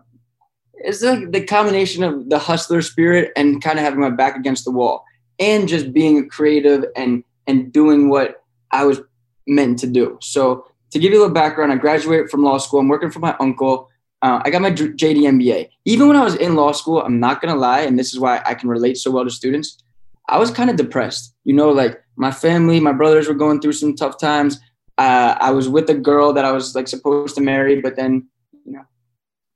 it's 0.74 1.02
like 1.02 1.30
the 1.30 1.44
combination 1.44 2.02
of 2.02 2.28
the 2.28 2.40
hustler 2.40 2.82
spirit 2.82 3.30
and 3.36 3.62
kind 3.62 3.78
of 3.78 3.84
having 3.84 4.00
my 4.00 4.10
back 4.10 4.34
against 4.34 4.64
the 4.64 4.72
wall 4.72 5.04
and 5.38 5.68
just 5.68 5.92
being 5.92 6.18
a 6.18 6.26
creative 6.26 6.84
and, 6.96 7.22
and 7.46 7.72
doing 7.72 8.08
what 8.08 8.42
I 8.72 8.86
was 8.86 9.00
meant 9.46 9.78
to 9.80 9.86
do. 9.86 10.18
So 10.20 10.66
to 10.90 10.98
give 10.98 11.12
you 11.12 11.18
a 11.18 11.20
little 11.20 11.34
background, 11.34 11.70
I 11.70 11.76
graduated 11.76 12.28
from 12.28 12.42
law 12.42 12.58
school. 12.58 12.80
I'm 12.80 12.88
working 12.88 13.12
for 13.12 13.20
my 13.20 13.36
uncle. 13.38 13.88
Uh, 14.24 14.40
I 14.42 14.48
got 14.48 14.62
my 14.62 14.70
JD 14.70 15.20
MBA. 15.36 15.68
Even 15.84 16.08
when 16.08 16.16
I 16.16 16.24
was 16.24 16.34
in 16.36 16.54
law 16.54 16.72
school, 16.72 17.02
I'm 17.02 17.20
not 17.20 17.42
gonna 17.42 17.60
lie, 17.60 17.80
and 17.80 17.98
this 17.98 18.14
is 18.14 18.18
why 18.18 18.40
I 18.46 18.54
can 18.54 18.70
relate 18.70 18.96
so 18.96 19.10
well 19.10 19.24
to 19.24 19.30
students. 19.30 19.84
I 20.30 20.38
was 20.38 20.50
kind 20.50 20.70
of 20.70 20.76
depressed. 20.76 21.34
You 21.44 21.52
know, 21.52 21.68
like 21.68 22.02
my 22.16 22.30
family, 22.30 22.80
my 22.80 22.92
brothers 22.92 23.28
were 23.28 23.34
going 23.34 23.60
through 23.60 23.74
some 23.74 23.94
tough 23.94 24.18
times. 24.18 24.58
Uh, 24.96 25.36
I 25.38 25.50
was 25.50 25.68
with 25.68 25.90
a 25.90 25.94
girl 25.94 26.32
that 26.32 26.46
I 26.46 26.52
was 26.52 26.74
like 26.74 26.88
supposed 26.88 27.34
to 27.34 27.42
marry, 27.42 27.82
but 27.82 27.96
then, 27.96 28.26
you 28.64 28.72
know, 28.72 28.84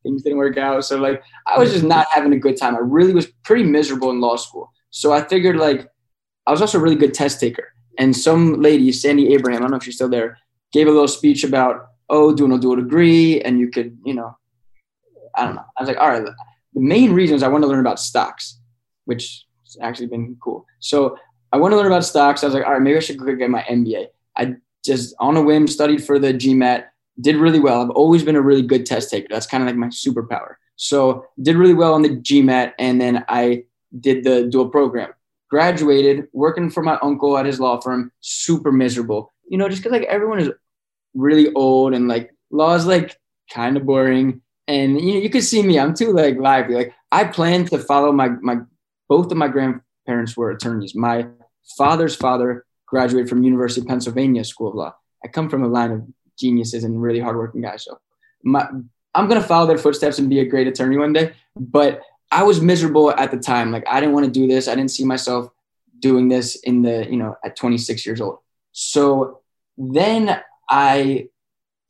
things 0.02 0.23
didn't 0.23 0.37
work 0.37 0.59
out. 0.59 0.85
So 0.85 0.99
like, 0.99 1.23
I 1.47 1.59
was 1.59 1.73
just 1.73 1.85
not 1.85 2.07
having 2.11 2.35
a 2.35 2.38
good 2.38 2.59
time. 2.59 2.76
I 2.76 2.81
really 2.81 3.14
was 3.14 3.26
pretty 3.45 3.64
miserable 3.64 4.11
in 4.11 4.21
law 4.21 4.37
school. 4.37 4.71
So 4.90 5.14
I 5.14 5.23
figured 5.23 5.57
like, 5.57 5.88
I 6.47 6.50
was 6.50 6.61
also 6.61 6.76
a 6.76 6.83
really 6.83 6.97
good 6.97 7.14
test 7.14 7.40
taker. 7.40 7.73
And 7.99 8.14
some 8.14 8.61
lady, 8.61 8.93
Sandy 8.93 9.33
Abraham, 9.33 9.61
I 9.61 9.62
don't 9.62 9.71
know 9.71 9.78
if 9.78 9.85
she's 9.85 9.95
still 9.95 10.11
there, 10.11 10.37
gave 10.73 10.88
a 10.88 10.90
little 10.90 11.09
speech 11.09 11.43
about, 11.43 11.87
oh, 12.11 12.35
do 12.35 12.52
a 12.52 12.59
dual 12.59 12.76
degree, 12.76 13.40
and 13.40 13.59
you 13.59 13.71
could, 13.71 13.97
you 14.04 14.12
know, 14.12 14.37
I 15.38 15.45
don't 15.45 15.54
know. 15.54 15.64
I 15.76 15.83
was 15.83 15.88
like, 15.88 15.99
all 15.99 16.09
right. 16.09 16.25
The 16.25 16.80
main 16.80 17.12
reason 17.12 17.37
is 17.37 17.42
I 17.42 17.49
want 17.49 17.62
to 17.62 17.68
learn 17.68 17.80
about 17.80 18.00
stocks, 18.00 18.59
which 19.04 19.47
has 19.64 19.76
actually 19.80 20.07
been 20.07 20.37
cool. 20.42 20.66
So 20.80 21.16
I 21.52 21.57
want 21.57 21.73
to 21.73 21.76
learn 21.76 21.87
about 21.87 22.04
stocks. 22.04 22.42
I 22.42 22.47
was 22.47 22.54
like, 22.54 22.64
all 22.64 22.73
right, 22.73 22.83
maybe 22.83 22.97
I 22.97 23.00
should 23.00 23.18
go 23.18 23.35
get 23.35 23.50
my 23.50 23.62
MBA. 23.62 24.09
I 24.37 24.57
just 24.85 25.14
on 25.18 25.37
a 25.37 25.42
whim 25.42 25.66
studied 25.66 26.04
for 26.04 26.18
the 26.18 26.33
GMAT, 26.33 26.85
did 27.21 27.37
really 27.37 27.61
well. 27.61 27.83
I've 27.83 27.90
always 27.90 28.23
been 28.23 28.37
a 28.37 28.40
really 28.40 28.62
good 28.62 28.87
test 28.87 29.11
taker. 29.11 29.28
That's 29.30 29.47
kind 29.47 29.62
of 29.62 29.66
like 29.66 29.76
my 29.76 29.88
superpower. 29.88 30.54
So 30.76 31.25
did 31.42 31.57
really 31.57 31.75
well 31.75 31.95
on 31.95 32.02
the 32.02 32.11
GMAT, 32.11 32.73
and 32.78 33.00
then 33.00 33.25
I 33.28 33.64
did 33.99 34.25
the 34.25 34.45
dual 34.45 34.68
program. 34.68 35.12
Graduated, 35.50 36.28
working 36.33 36.71
for 36.71 36.83
my 36.83 36.99
uncle 37.02 37.37
at 37.38 37.47
his 37.47 37.59
law 37.59 37.80
firm. 37.80 38.12
Super 38.21 38.71
miserable, 38.71 39.33
you 39.49 39.59
know, 39.59 39.68
just 39.68 39.83
because 39.83 39.99
like 39.99 40.09
everyone 40.09 40.38
is 40.38 40.50
really 41.14 41.52
old 41.54 41.95
and 41.95 42.07
like 42.07 42.30
law 42.50 42.75
is 42.75 42.87
like 42.87 43.18
kind 43.52 43.76
of 43.76 43.87
boring. 43.87 44.42
And 44.69 45.01
you 45.01 45.15
know, 45.15 45.21
you 45.21 45.31
can 45.31 45.43
see 45.43 45.63
me. 45.63 45.79
I'm 45.79 45.95
too 45.95 46.13
like 46.13 46.39
lively. 46.39 46.77
Like 46.77 46.95
I 47.11 47.25
plan 47.25 47.65
to 47.67 47.79
follow 47.79 48.13
my 48.13 48.29
my 48.29 48.59
both 49.09 49.33
of 49.33 49.39
my 49.39 49.49
grandparents 49.49 50.37
were 50.37 50.51
attorneys. 50.51 50.95
My 50.95 51.27
father's 51.77 52.15
father 52.15 52.67
graduated 52.87 53.29
from 53.29 53.43
University 53.43 53.81
of 53.81 53.89
Pennsylvania 53.89 54.45
School 54.45 54.69
of 54.69 54.75
Law. 54.75 54.95
I 55.25 55.29
come 55.29 55.49
from 55.49 55.65
a 55.65 55.69
line 55.69 55.91
of 55.91 56.03
geniuses 56.39 56.85
and 56.85 57.03
really 57.03 57.21
hardworking 57.21 57.63
guys. 57.63 57.85
So 57.85 57.99
my, 58.43 58.69
I'm 59.15 59.29
going 59.29 59.41
to 59.41 59.47
follow 59.47 59.67
their 59.67 59.79
footsteps 59.79 60.19
and 60.19 60.31
be 60.31 60.41
a 60.41 60.45
great 60.45 60.69
attorney 60.69 60.97
one 60.97 61.13
day. 61.13 61.33
But 61.57 62.03
I 62.31 62.43
was 62.45 62.61
miserable 62.61 63.11
at 63.11 63.31
the 63.31 63.39
time. 63.39 63.73
Like 63.73 63.85
I 63.89 64.01
didn't 64.01 64.15
want 64.15 64.27
to 64.27 64.33
do 64.33 64.47
this. 64.47 64.69
I 64.69 64.75
didn't 64.75 64.91
see 64.91 65.05
myself 65.05 65.51
doing 65.99 66.29
this 66.29 66.57
in 66.57 66.83
the, 66.83 67.07
you 67.11 67.17
know, 67.17 67.37
at 67.45 67.57
26 67.57 68.07
years 68.07 68.21
old. 68.21 68.39
So 68.73 69.41
then 69.77 70.41
I 70.69 71.29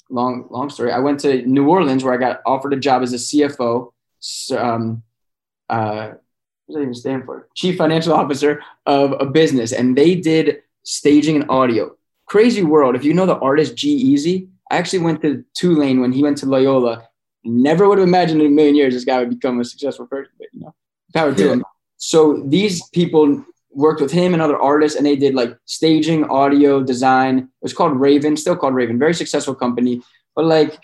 long 0.08 0.46
long 0.50 0.70
story. 0.70 0.92
I 0.92 0.98
went 0.98 1.20
to 1.20 1.42
New 1.46 1.68
Orleans 1.68 2.04
where 2.04 2.14
I 2.14 2.16
got 2.16 2.40
offered 2.46 2.72
a 2.72 2.76
job 2.76 3.02
as 3.02 3.12
a 3.12 3.16
CFO. 3.16 3.92
Um, 4.56 5.02
uh, 5.68 6.08
what 6.08 6.74
does 6.74 6.74
that 6.76 6.82
even 6.82 6.94
stand 6.94 7.24
for? 7.24 7.48
Chief 7.54 7.76
Financial 7.76 8.12
Officer 8.12 8.62
of 8.86 9.14
a 9.20 9.26
business, 9.26 9.72
and 9.72 9.96
they 9.96 10.14
did 10.14 10.62
staging 10.82 11.36
and 11.36 11.50
audio. 11.50 11.96
Crazy 12.26 12.62
world. 12.62 12.94
If 12.94 13.04
you 13.04 13.14
know 13.14 13.26
the 13.26 13.38
artist 13.38 13.76
G-Eazy, 13.76 14.48
I 14.70 14.76
actually 14.76 15.00
went 15.00 15.22
to 15.22 15.44
Tulane 15.54 16.00
when 16.00 16.12
he 16.12 16.22
went 16.22 16.36
to 16.38 16.46
Loyola. 16.46 17.08
Never 17.44 17.88
would 17.88 17.98
have 17.98 18.06
imagined 18.06 18.42
in 18.42 18.48
a 18.48 18.50
million 18.50 18.74
years 18.74 18.92
this 18.92 19.04
guy 19.04 19.18
would 19.18 19.30
become 19.30 19.60
a 19.60 19.64
successful 19.64 20.06
person, 20.06 20.32
but 20.38 20.48
you 20.52 20.60
know, 20.60 20.74
power 21.14 21.34
to 21.34 21.52
him. 21.52 21.64
So 21.96 22.42
these 22.46 22.86
people 22.90 23.44
worked 23.70 24.00
with 24.00 24.10
him 24.10 24.32
and 24.32 24.42
other 24.42 24.58
artists, 24.58 24.96
and 24.96 25.06
they 25.06 25.16
did 25.16 25.34
like 25.34 25.56
staging, 25.64 26.24
audio, 26.24 26.82
design. 26.82 27.38
It 27.38 27.46
was 27.62 27.72
called 27.72 27.98
Raven, 27.98 28.36
still 28.36 28.56
called 28.56 28.74
Raven, 28.74 28.98
very 28.98 29.14
successful 29.14 29.54
company. 29.54 30.02
But 30.34 30.46
like, 30.46 30.78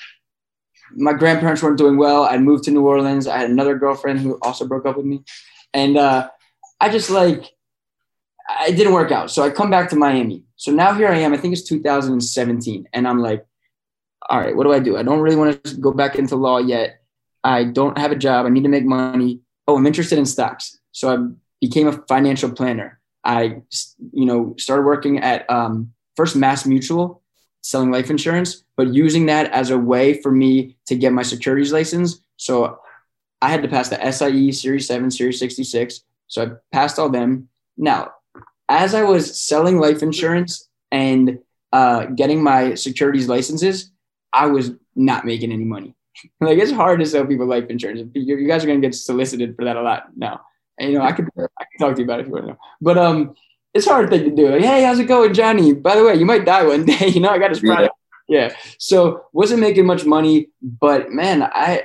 my 0.97 1.13
grandparents 1.13 1.63
weren't 1.63 1.79
doing 1.79 1.97
well. 1.97 2.25
I 2.25 2.39
moved 2.39 2.65
to 2.65 2.71
New 2.71 2.87
Orleans. 2.87 3.27
I 3.27 3.39
had 3.39 3.51
another 3.51 3.77
girlfriend 3.77 4.21
who 4.21 4.39
also 4.43 4.67
broke 4.67 4.87
up 4.87 4.97
with 4.97 5.07
me, 5.07 5.25
and 5.73 5.97
uh, 5.97 6.29
I 6.81 6.89
just 6.91 7.11
like 7.11 7.51
it 8.67 8.77
didn't 8.77 8.93
work 8.93 9.11
out. 9.11 9.31
So 9.31 9.43
I 9.43 9.51
come 9.51 9.71
back 9.71 9.89
to 9.91 9.97
Miami. 9.97 10.45
So 10.57 10.71
now 10.71 10.95
here 10.95 11.09
I 11.09 11.19
am. 11.19 11.33
I 11.33 11.37
think 11.37 11.53
it's 11.53 11.67
2017, 11.67 12.89
and 12.93 13.09
I'm 13.09 13.19
like, 13.19 13.47
all 14.29 14.41
right, 14.41 14.55
what 14.55 14.65
do 14.65 14.73
I 14.73 14.79
do? 14.79 14.97
I 14.97 15.03
don't 15.03 15.21
really 15.21 15.37
want 15.37 15.65
to 15.65 15.77
go 15.77 15.93
back 15.93 16.17
into 16.17 16.37
law 16.37 16.59
yet. 16.59 17.01
I 17.43 17.65
don't 17.65 17.99
have 17.99 18.13
a 18.13 18.17
job. 18.17 18.47
I 18.47 18.49
need 18.49 18.63
to 18.63 18.69
make 18.69 18.85
money. 18.85 19.41
Oh, 19.67 19.77
I'm 19.77 19.87
interested 19.87 20.19
in 20.19 20.27
stocks. 20.27 20.79
So 20.93 21.13
I 21.13 21.17
became 21.67 21.89
a 21.89 21.93
financial 22.07 22.51
planner. 22.51 23.01
I, 23.25 23.63
you 24.13 24.27
know, 24.27 24.55
started 24.59 24.85
working 24.85 25.21
at 25.21 25.49
um, 25.51 25.95
first 26.15 26.37
Mass 26.37 26.67
Mutual, 26.67 27.23
selling 27.63 27.91
life 27.91 28.11
insurance, 28.11 28.65
but 28.77 28.93
using 28.93 29.25
that 29.27 29.51
as 29.51 29.71
a 29.71 29.79
way 29.79 30.21
for 30.21 30.31
me 30.31 30.77
to 30.89 30.95
get 30.95 31.15
my 31.15 31.23
securities 31.23 31.73
license. 31.73 32.21
So 32.37 32.79
I 33.41 33.49
had 33.49 33.63
to 33.63 33.69
pass 33.69 33.89
the 33.89 33.99
SIE 34.13 34.53
Series 34.53 34.87
7, 34.87 35.11
Series 35.11 35.39
66. 35.39 36.01
So 36.27 36.43
I 36.43 36.49
passed 36.71 36.99
all 36.99 37.09
them. 37.09 37.49
Now, 37.79 38.11
as 38.69 38.95
I 38.95 39.03
was 39.05 39.41
selling 39.41 39.79
life 39.79 40.03
insurance 40.03 40.69
and 40.93 41.39
uh, 41.73 42.07
getting 42.07 42.43
my 42.43 42.75
securities 42.75 43.27
licenses, 43.27 43.91
I 44.35 44.47
was 44.47 44.73
not 44.95 45.25
making 45.25 45.51
any 45.51 45.65
money. 45.65 45.95
like 46.41 46.59
it's 46.59 46.73
hard 46.73 47.01
to 47.01 47.07
sell 47.07 47.27
people 47.27 47.47
life 47.47 47.71
insurance. 47.71 48.03
You 48.15 48.47
guys 48.47 48.65
are 48.65 48.67
gonna 48.67 48.81
get 48.81 48.95
solicited 48.95 49.57
for 49.57 49.65
that 49.65 49.77
a 49.77 49.83
lot 49.83 50.09
now. 50.15 50.43
And, 50.79 50.93
you 50.93 50.99
know, 50.99 51.05
I 51.05 51.13
could 51.13 51.29
I 51.39 51.65
could 51.65 51.79
talk 51.79 51.95
to 51.95 52.01
you 52.01 52.05
about 52.05 52.21
it 52.21 52.23
if 52.23 52.27
you 52.29 52.33
want 52.33 52.47
to 52.47 52.53
know. 52.53 52.59
But 52.81 52.99
um, 52.99 53.35
it's 53.73 53.87
a 53.87 53.91
hard 53.91 54.11
thing 54.11 54.25
to 54.25 54.31
do. 54.31 54.51
Like, 54.51 54.63
hey, 54.63 54.85
how's 54.85 54.99
it 54.99 55.05
going, 55.05 55.35
Johnny? 55.35 55.73
By 55.73 55.97
the 55.97 56.05
way, 56.05 56.15
you 56.15 56.25
might 56.25 56.45
die 56.45 56.65
one 56.65 56.85
day. 56.87 57.09
you 57.09 57.21
know, 57.21 57.31
I 57.31 57.39
got 57.39 57.51
this 57.51 57.61
product. 57.61 57.95
Yeah. 58.29 58.49
yeah. 58.49 58.57
So 58.79 59.27
wasn't 59.33 59.61
making 59.61 59.87
much 59.87 60.05
money, 60.05 60.49
but 60.63 61.11
man, 61.11 61.43
I 61.43 61.85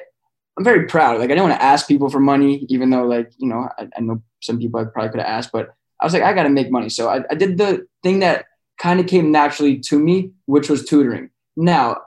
I'm 0.57 0.63
very 0.63 0.87
proud. 0.87 1.19
Like 1.19 1.25
I 1.25 1.35
didn't 1.35 1.49
want 1.49 1.59
to 1.59 1.63
ask 1.63 1.87
people 1.87 2.09
for 2.09 2.19
money, 2.19 2.65
even 2.69 2.89
though 2.89 3.05
like 3.05 3.31
you 3.37 3.47
know 3.47 3.69
I, 3.77 3.87
I 3.95 4.01
know 4.01 4.21
some 4.41 4.59
people 4.59 4.79
I 4.79 4.85
probably 4.85 5.09
could 5.09 5.21
have 5.21 5.29
asked, 5.29 5.51
but 5.51 5.73
I 6.01 6.05
was 6.05 6.13
like 6.13 6.23
I 6.23 6.33
got 6.33 6.43
to 6.43 6.49
make 6.49 6.71
money. 6.71 6.89
So 6.89 7.09
I, 7.09 7.23
I 7.29 7.35
did 7.35 7.57
the 7.57 7.87
thing 8.03 8.19
that 8.19 8.45
kind 8.77 8.99
of 8.99 9.07
came 9.07 9.31
naturally 9.31 9.79
to 9.79 9.99
me, 9.99 10.31
which 10.45 10.69
was 10.69 10.85
tutoring. 10.85 11.29
Now 11.55 11.97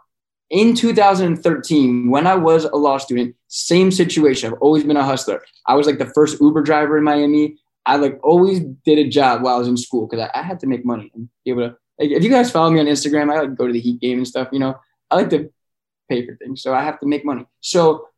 in 0.53 0.75
2013, 0.75 2.11
when 2.11 2.27
I 2.27 2.35
was 2.35 2.65
a 2.65 2.77
law 2.77 2.99
student, 2.99 3.35
same 3.49 3.91
situation. 3.91 4.53
I've 4.53 4.61
always 4.61 4.85
been 4.85 4.99
a 4.99 5.05
hustler. 5.05 5.43
I 5.67 5.75
was 5.75 5.87
like 5.87 5.99
the 5.99 6.13
first 6.15 6.41
Uber 6.43 6.61
driver 6.61 6.99
in 6.99 7.05
Miami. 7.05 7.57
I 7.87 7.97
like 7.97 8.21
always 8.23 8.61
did 8.61 8.99
a 8.99 9.09
job 9.09 9.43
while 9.43 9.57
I 9.57 9.59
was 9.59 9.67
in 9.67 9.79
school 9.79 10.07
because 10.07 10.29
I, 10.29 10.39
I, 10.39 10.43
had 10.43 10.61
to 10.61 10.67
make 10.67 10.85
money 10.85 11.11
and 11.15 11.29
be 11.45 11.51
able 11.51 11.69
to. 11.69 11.77
Like, 11.99 12.11
if 12.11 12.23
you 12.23 12.29
guys 12.29 12.51
follow 12.51 12.71
me 12.71 12.81
on 12.81 12.87
Instagram, 12.87 13.33
I 13.33 13.41
like 13.41 13.55
go 13.55 13.67
to 13.67 13.73
the 13.73 13.81
Heat 13.81 14.01
game 14.01 14.19
and 14.19 14.29
stuff. 14.29 14.49
You 14.53 14.59
know, 14.59 14.79
I 15.11 15.17
like 15.17 15.31
to 15.31 15.51
pay 16.11 16.27
for 16.27 16.37
things, 16.37 16.63
so 16.63 16.75
I 16.75 16.83
have 16.83 17.01
to 17.01 17.07
make 17.07 17.25
money. 17.25 17.47
So, 17.61 18.09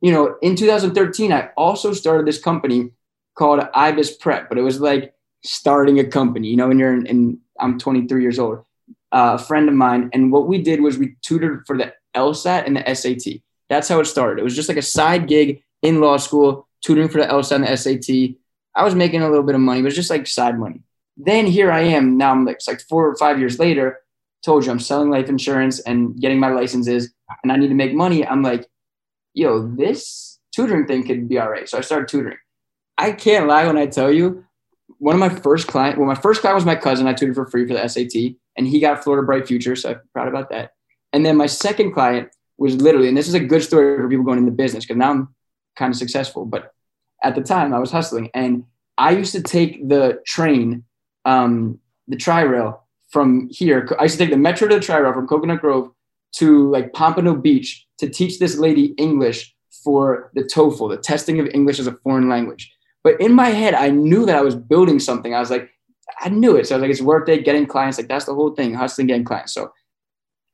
you 0.00 0.10
know, 0.10 0.36
in 0.42 0.56
2013, 0.56 1.32
I 1.32 1.50
also 1.56 1.92
started 1.92 2.26
this 2.26 2.40
company 2.40 2.90
called 3.36 3.62
Ibis 3.72 4.16
Prep, 4.16 4.48
but 4.48 4.58
it 4.58 4.62
was 4.62 4.80
like 4.80 5.14
starting 5.44 6.00
a 6.00 6.04
company. 6.04 6.48
You 6.48 6.56
know, 6.56 6.66
when 6.66 6.80
you're 6.80 6.92
in, 6.92 7.06
in 7.06 7.38
I'm 7.60 7.78
23 7.78 8.20
years 8.20 8.40
old 8.40 8.64
a 9.14 9.38
friend 9.38 9.68
of 9.68 9.74
mine, 9.76 10.10
and 10.12 10.32
what 10.32 10.48
we 10.48 10.60
did 10.60 10.82
was 10.82 10.98
we 10.98 11.14
tutored 11.22 11.64
for 11.66 11.78
the 11.78 11.94
LSAT 12.16 12.66
and 12.66 12.76
the 12.76 12.94
SAT. 12.94 13.40
That's 13.68 13.88
how 13.88 14.00
it 14.00 14.06
started. 14.06 14.40
It 14.40 14.44
was 14.44 14.56
just 14.56 14.68
like 14.68 14.76
a 14.76 14.82
side 14.82 15.28
gig 15.28 15.62
in 15.82 16.00
law 16.00 16.16
school, 16.16 16.66
tutoring 16.84 17.08
for 17.08 17.18
the 17.18 17.28
LSAT 17.28 17.54
and 17.54 17.64
the 17.64 17.76
SAT. 17.76 18.36
I 18.74 18.82
was 18.82 18.96
making 18.96 19.22
a 19.22 19.28
little 19.28 19.44
bit 19.44 19.54
of 19.54 19.60
money, 19.60 19.80
but 19.80 19.86
it 19.86 19.88
was 19.90 19.96
just 19.96 20.10
like 20.10 20.26
side 20.26 20.58
money. 20.58 20.82
Then 21.16 21.46
here 21.46 21.70
I 21.70 21.82
am. 21.82 22.18
Now 22.18 22.32
I'm 22.32 22.44
like, 22.44 22.56
it's 22.56 22.66
like 22.66 22.80
four 22.80 23.08
or 23.08 23.16
five 23.16 23.38
years 23.38 23.60
later. 23.60 24.00
Told 24.44 24.66
you 24.66 24.72
I'm 24.72 24.80
selling 24.80 25.10
life 25.10 25.28
insurance 25.28 25.78
and 25.78 26.20
getting 26.20 26.40
my 26.40 26.48
licenses, 26.48 27.14
and 27.44 27.52
I 27.52 27.56
need 27.56 27.68
to 27.68 27.74
make 27.74 27.94
money. 27.94 28.26
I'm 28.26 28.42
like, 28.42 28.66
yo, 29.32 29.68
this 29.68 30.40
tutoring 30.54 30.86
thing 30.86 31.06
could 31.06 31.28
be 31.28 31.38
all 31.38 31.48
right. 31.48 31.68
So 31.68 31.78
I 31.78 31.82
started 31.82 32.08
tutoring. 32.08 32.38
I 32.98 33.12
can't 33.12 33.46
lie 33.46 33.66
when 33.66 33.78
I 33.78 33.86
tell 33.86 34.12
you, 34.12 34.44
one 34.98 35.14
of 35.14 35.20
my 35.20 35.28
first 35.28 35.68
client, 35.68 35.98
well, 35.98 36.06
my 36.06 36.14
first 36.16 36.40
client 36.40 36.56
was 36.56 36.64
my 36.64 36.74
cousin. 36.74 37.06
I 37.06 37.14
tutored 37.14 37.36
for 37.36 37.46
free 37.46 37.66
for 37.66 37.74
the 37.74 37.88
SAT 37.88 38.34
and 38.56 38.66
he 38.66 38.80
got 38.80 39.02
Florida 39.02 39.26
Bright 39.26 39.46
Future. 39.46 39.76
So 39.76 39.90
I'm 39.90 40.00
proud 40.12 40.28
about 40.28 40.50
that. 40.50 40.72
And 41.12 41.24
then 41.24 41.36
my 41.36 41.46
second 41.46 41.92
client 41.92 42.28
was 42.58 42.76
literally, 42.76 43.08
and 43.08 43.16
this 43.16 43.28
is 43.28 43.34
a 43.34 43.40
good 43.40 43.62
story 43.62 43.96
for 43.96 44.08
people 44.08 44.24
going 44.24 44.38
into 44.38 44.52
business 44.52 44.84
because 44.84 44.96
now 44.96 45.10
I'm 45.10 45.34
kind 45.76 45.92
of 45.92 45.96
successful. 45.96 46.44
But 46.44 46.72
at 47.22 47.34
the 47.34 47.42
time 47.42 47.72
I 47.74 47.78
was 47.78 47.90
hustling 47.90 48.30
and 48.34 48.64
I 48.96 49.10
used 49.10 49.32
to 49.32 49.42
take 49.42 49.88
the 49.88 50.20
train, 50.26 50.84
um, 51.24 51.78
the 52.06 52.16
tri 52.16 52.42
rail 52.42 52.84
from 53.10 53.48
here. 53.50 53.88
I 53.98 54.04
used 54.04 54.18
to 54.18 54.24
take 54.24 54.30
the 54.30 54.36
metro 54.36 54.68
to 54.68 54.74
the 54.74 54.80
tri 54.80 54.98
rail 54.98 55.12
from 55.12 55.26
Coconut 55.26 55.60
Grove 55.60 55.90
to 56.36 56.70
like 56.70 56.92
Pompano 56.92 57.34
Beach 57.34 57.86
to 57.98 58.08
teach 58.08 58.38
this 58.38 58.58
lady 58.58 58.86
English 58.98 59.54
for 59.84 60.30
the 60.34 60.42
TOEFL, 60.42 60.90
the 60.90 60.96
testing 60.96 61.38
of 61.40 61.48
English 61.54 61.78
as 61.78 61.86
a 61.86 61.92
foreign 62.02 62.28
language. 62.28 62.72
But 63.02 63.20
in 63.20 63.32
my 63.32 63.50
head, 63.50 63.74
I 63.74 63.90
knew 63.90 64.26
that 64.26 64.36
I 64.36 64.40
was 64.40 64.54
building 64.54 64.98
something. 64.98 65.34
I 65.34 65.40
was 65.40 65.50
like, 65.50 65.70
I 66.20 66.28
knew 66.28 66.56
it. 66.56 66.66
So 66.66 66.74
I 66.74 66.78
was 66.78 66.82
like, 66.82 66.90
it's 66.90 67.00
worth 67.00 67.28
it 67.28 67.44
getting 67.44 67.66
clients. 67.66 67.98
Like 67.98 68.08
that's 68.08 68.24
the 68.24 68.34
whole 68.34 68.54
thing, 68.54 68.74
hustling, 68.74 69.06
getting 69.06 69.24
clients. 69.24 69.52
So 69.52 69.72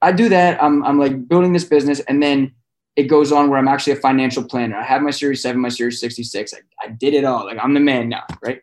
I 0.02 0.12
do 0.12 0.28
that. 0.28 0.62
I'm, 0.62 0.84
I'm 0.84 0.98
like 0.98 1.28
building 1.28 1.52
this 1.52 1.64
business. 1.64 2.00
And 2.00 2.22
then 2.22 2.52
it 2.96 3.04
goes 3.04 3.32
on 3.32 3.50
where 3.50 3.58
I'm 3.58 3.68
actually 3.68 3.94
a 3.94 3.96
financial 3.96 4.44
planner. 4.44 4.76
I 4.76 4.84
have 4.84 5.02
my 5.02 5.10
series 5.10 5.42
seven, 5.42 5.60
my 5.60 5.68
series 5.68 6.00
66. 6.00 6.54
I, 6.54 6.58
I 6.86 6.88
did 6.90 7.14
it 7.14 7.24
all. 7.24 7.44
Like 7.44 7.58
I'm 7.62 7.74
the 7.74 7.80
man 7.80 8.08
now, 8.08 8.24
right? 8.42 8.60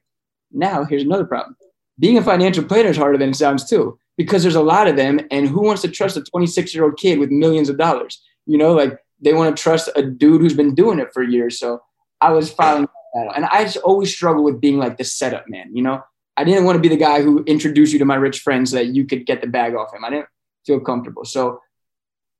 Now 0.51 0.83
here's 0.85 1.03
another 1.03 1.25
problem. 1.25 1.55
Being 1.99 2.17
a 2.17 2.23
financial 2.23 2.63
planner 2.63 2.89
is 2.89 2.97
harder 2.97 3.17
than 3.17 3.29
it 3.29 3.35
sounds 3.35 3.67
too, 3.67 3.97
because 4.17 4.43
there's 4.43 4.55
a 4.55 4.61
lot 4.61 4.87
of 4.87 4.95
them. 4.95 5.19
And 5.31 5.47
who 5.47 5.61
wants 5.61 5.81
to 5.83 5.87
trust 5.87 6.17
a 6.17 6.23
26 6.23 6.73
year 6.75 6.83
old 6.83 6.97
kid 6.97 7.19
with 7.19 7.31
millions 7.31 7.69
of 7.69 7.77
dollars? 7.77 8.21
You 8.45 8.57
know, 8.57 8.73
like 8.73 8.97
they 9.19 9.33
want 9.33 9.55
to 9.55 9.61
trust 9.61 9.89
a 9.95 10.03
dude 10.03 10.41
who's 10.41 10.53
been 10.53 10.75
doing 10.75 10.99
it 10.99 11.13
for 11.13 11.23
years. 11.23 11.59
So 11.59 11.81
I 12.21 12.31
was 12.31 12.51
filing 12.51 12.87
and 13.13 13.45
I 13.45 13.63
just 13.63 13.77
always 13.77 14.13
struggle 14.13 14.43
with 14.43 14.61
being 14.61 14.77
like 14.77 14.97
the 14.97 15.03
setup 15.03 15.45
man, 15.47 15.75
you 15.75 15.81
know, 15.81 16.03
I 16.37 16.43
didn't 16.43 16.65
want 16.65 16.75
to 16.75 16.81
be 16.81 16.87
the 16.87 16.97
guy 16.97 17.21
who 17.21 17.43
introduced 17.45 17.91
you 17.91 17.99
to 17.99 18.05
my 18.05 18.15
rich 18.15 18.41
friend 18.41 18.69
so 18.69 18.77
that 18.77 18.87
you 18.87 19.05
could 19.05 19.25
get 19.25 19.41
the 19.41 19.47
bag 19.47 19.75
off 19.75 19.93
him. 19.93 20.05
I 20.05 20.11
didn't 20.11 20.27
feel 20.65 20.79
comfortable. 20.79 21.25
So 21.25 21.61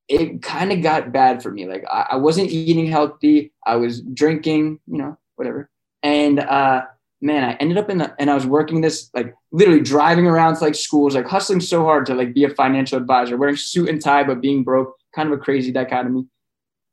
it 0.08 0.42
kind 0.42 0.72
of 0.72 0.82
got 0.82 1.12
bad 1.12 1.42
for 1.42 1.52
me. 1.52 1.66
Like 1.66 1.84
I, 1.92 2.08
I, 2.12 2.16
wasn't 2.18 2.52
eating 2.52 2.86
healthy. 2.86 3.52
I 3.66 3.76
was 3.76 4.02
drinking, 4.02 4.80
you 4.86 5.00
know, 5.00 5.18
whatever. 5.36 5.70
And 6.04 6.40
uh, 6.40 6.84
man, 7.22 7.44
I 7.44 7.54
ended 7.56 7.78
up 7.78 7.90
in 7.90 7.98
the, 7.98 8.16
and 8.20 8.30
I 8.30 8.36
was 8.36 8.46
working 8.46 8.82
this, 8.82 9.10
like 9.14 9.34
literally 9.52 9.82
driving 9.82 10.28
around 10.28 10.56
to 10.58 10.64
like 10.64 10.76
schools, 10.76 11.16
like 11.16 11.28
hustling 11.28 11.60
so 11.60 11.84
hard 11.84 12.06
to 12.06 12.14
like 12.14 12.34
be 12.34 12.46
a 12.46 12.50
financial 12.50 12.98
advisor, 12.98 13.36
wearing 13.36 13.58
suit 13.58 13.90
and 13.90 14.02
tie, 14.02 14.24
but 14.24 14.42
being 14.42 14.64
broke, 14.64 14.96
kind 15.14 15.32
of 15.32 15.38
a 15.38 15.42
crazy 15.42 15.72
dichotomy. 15.72 16.28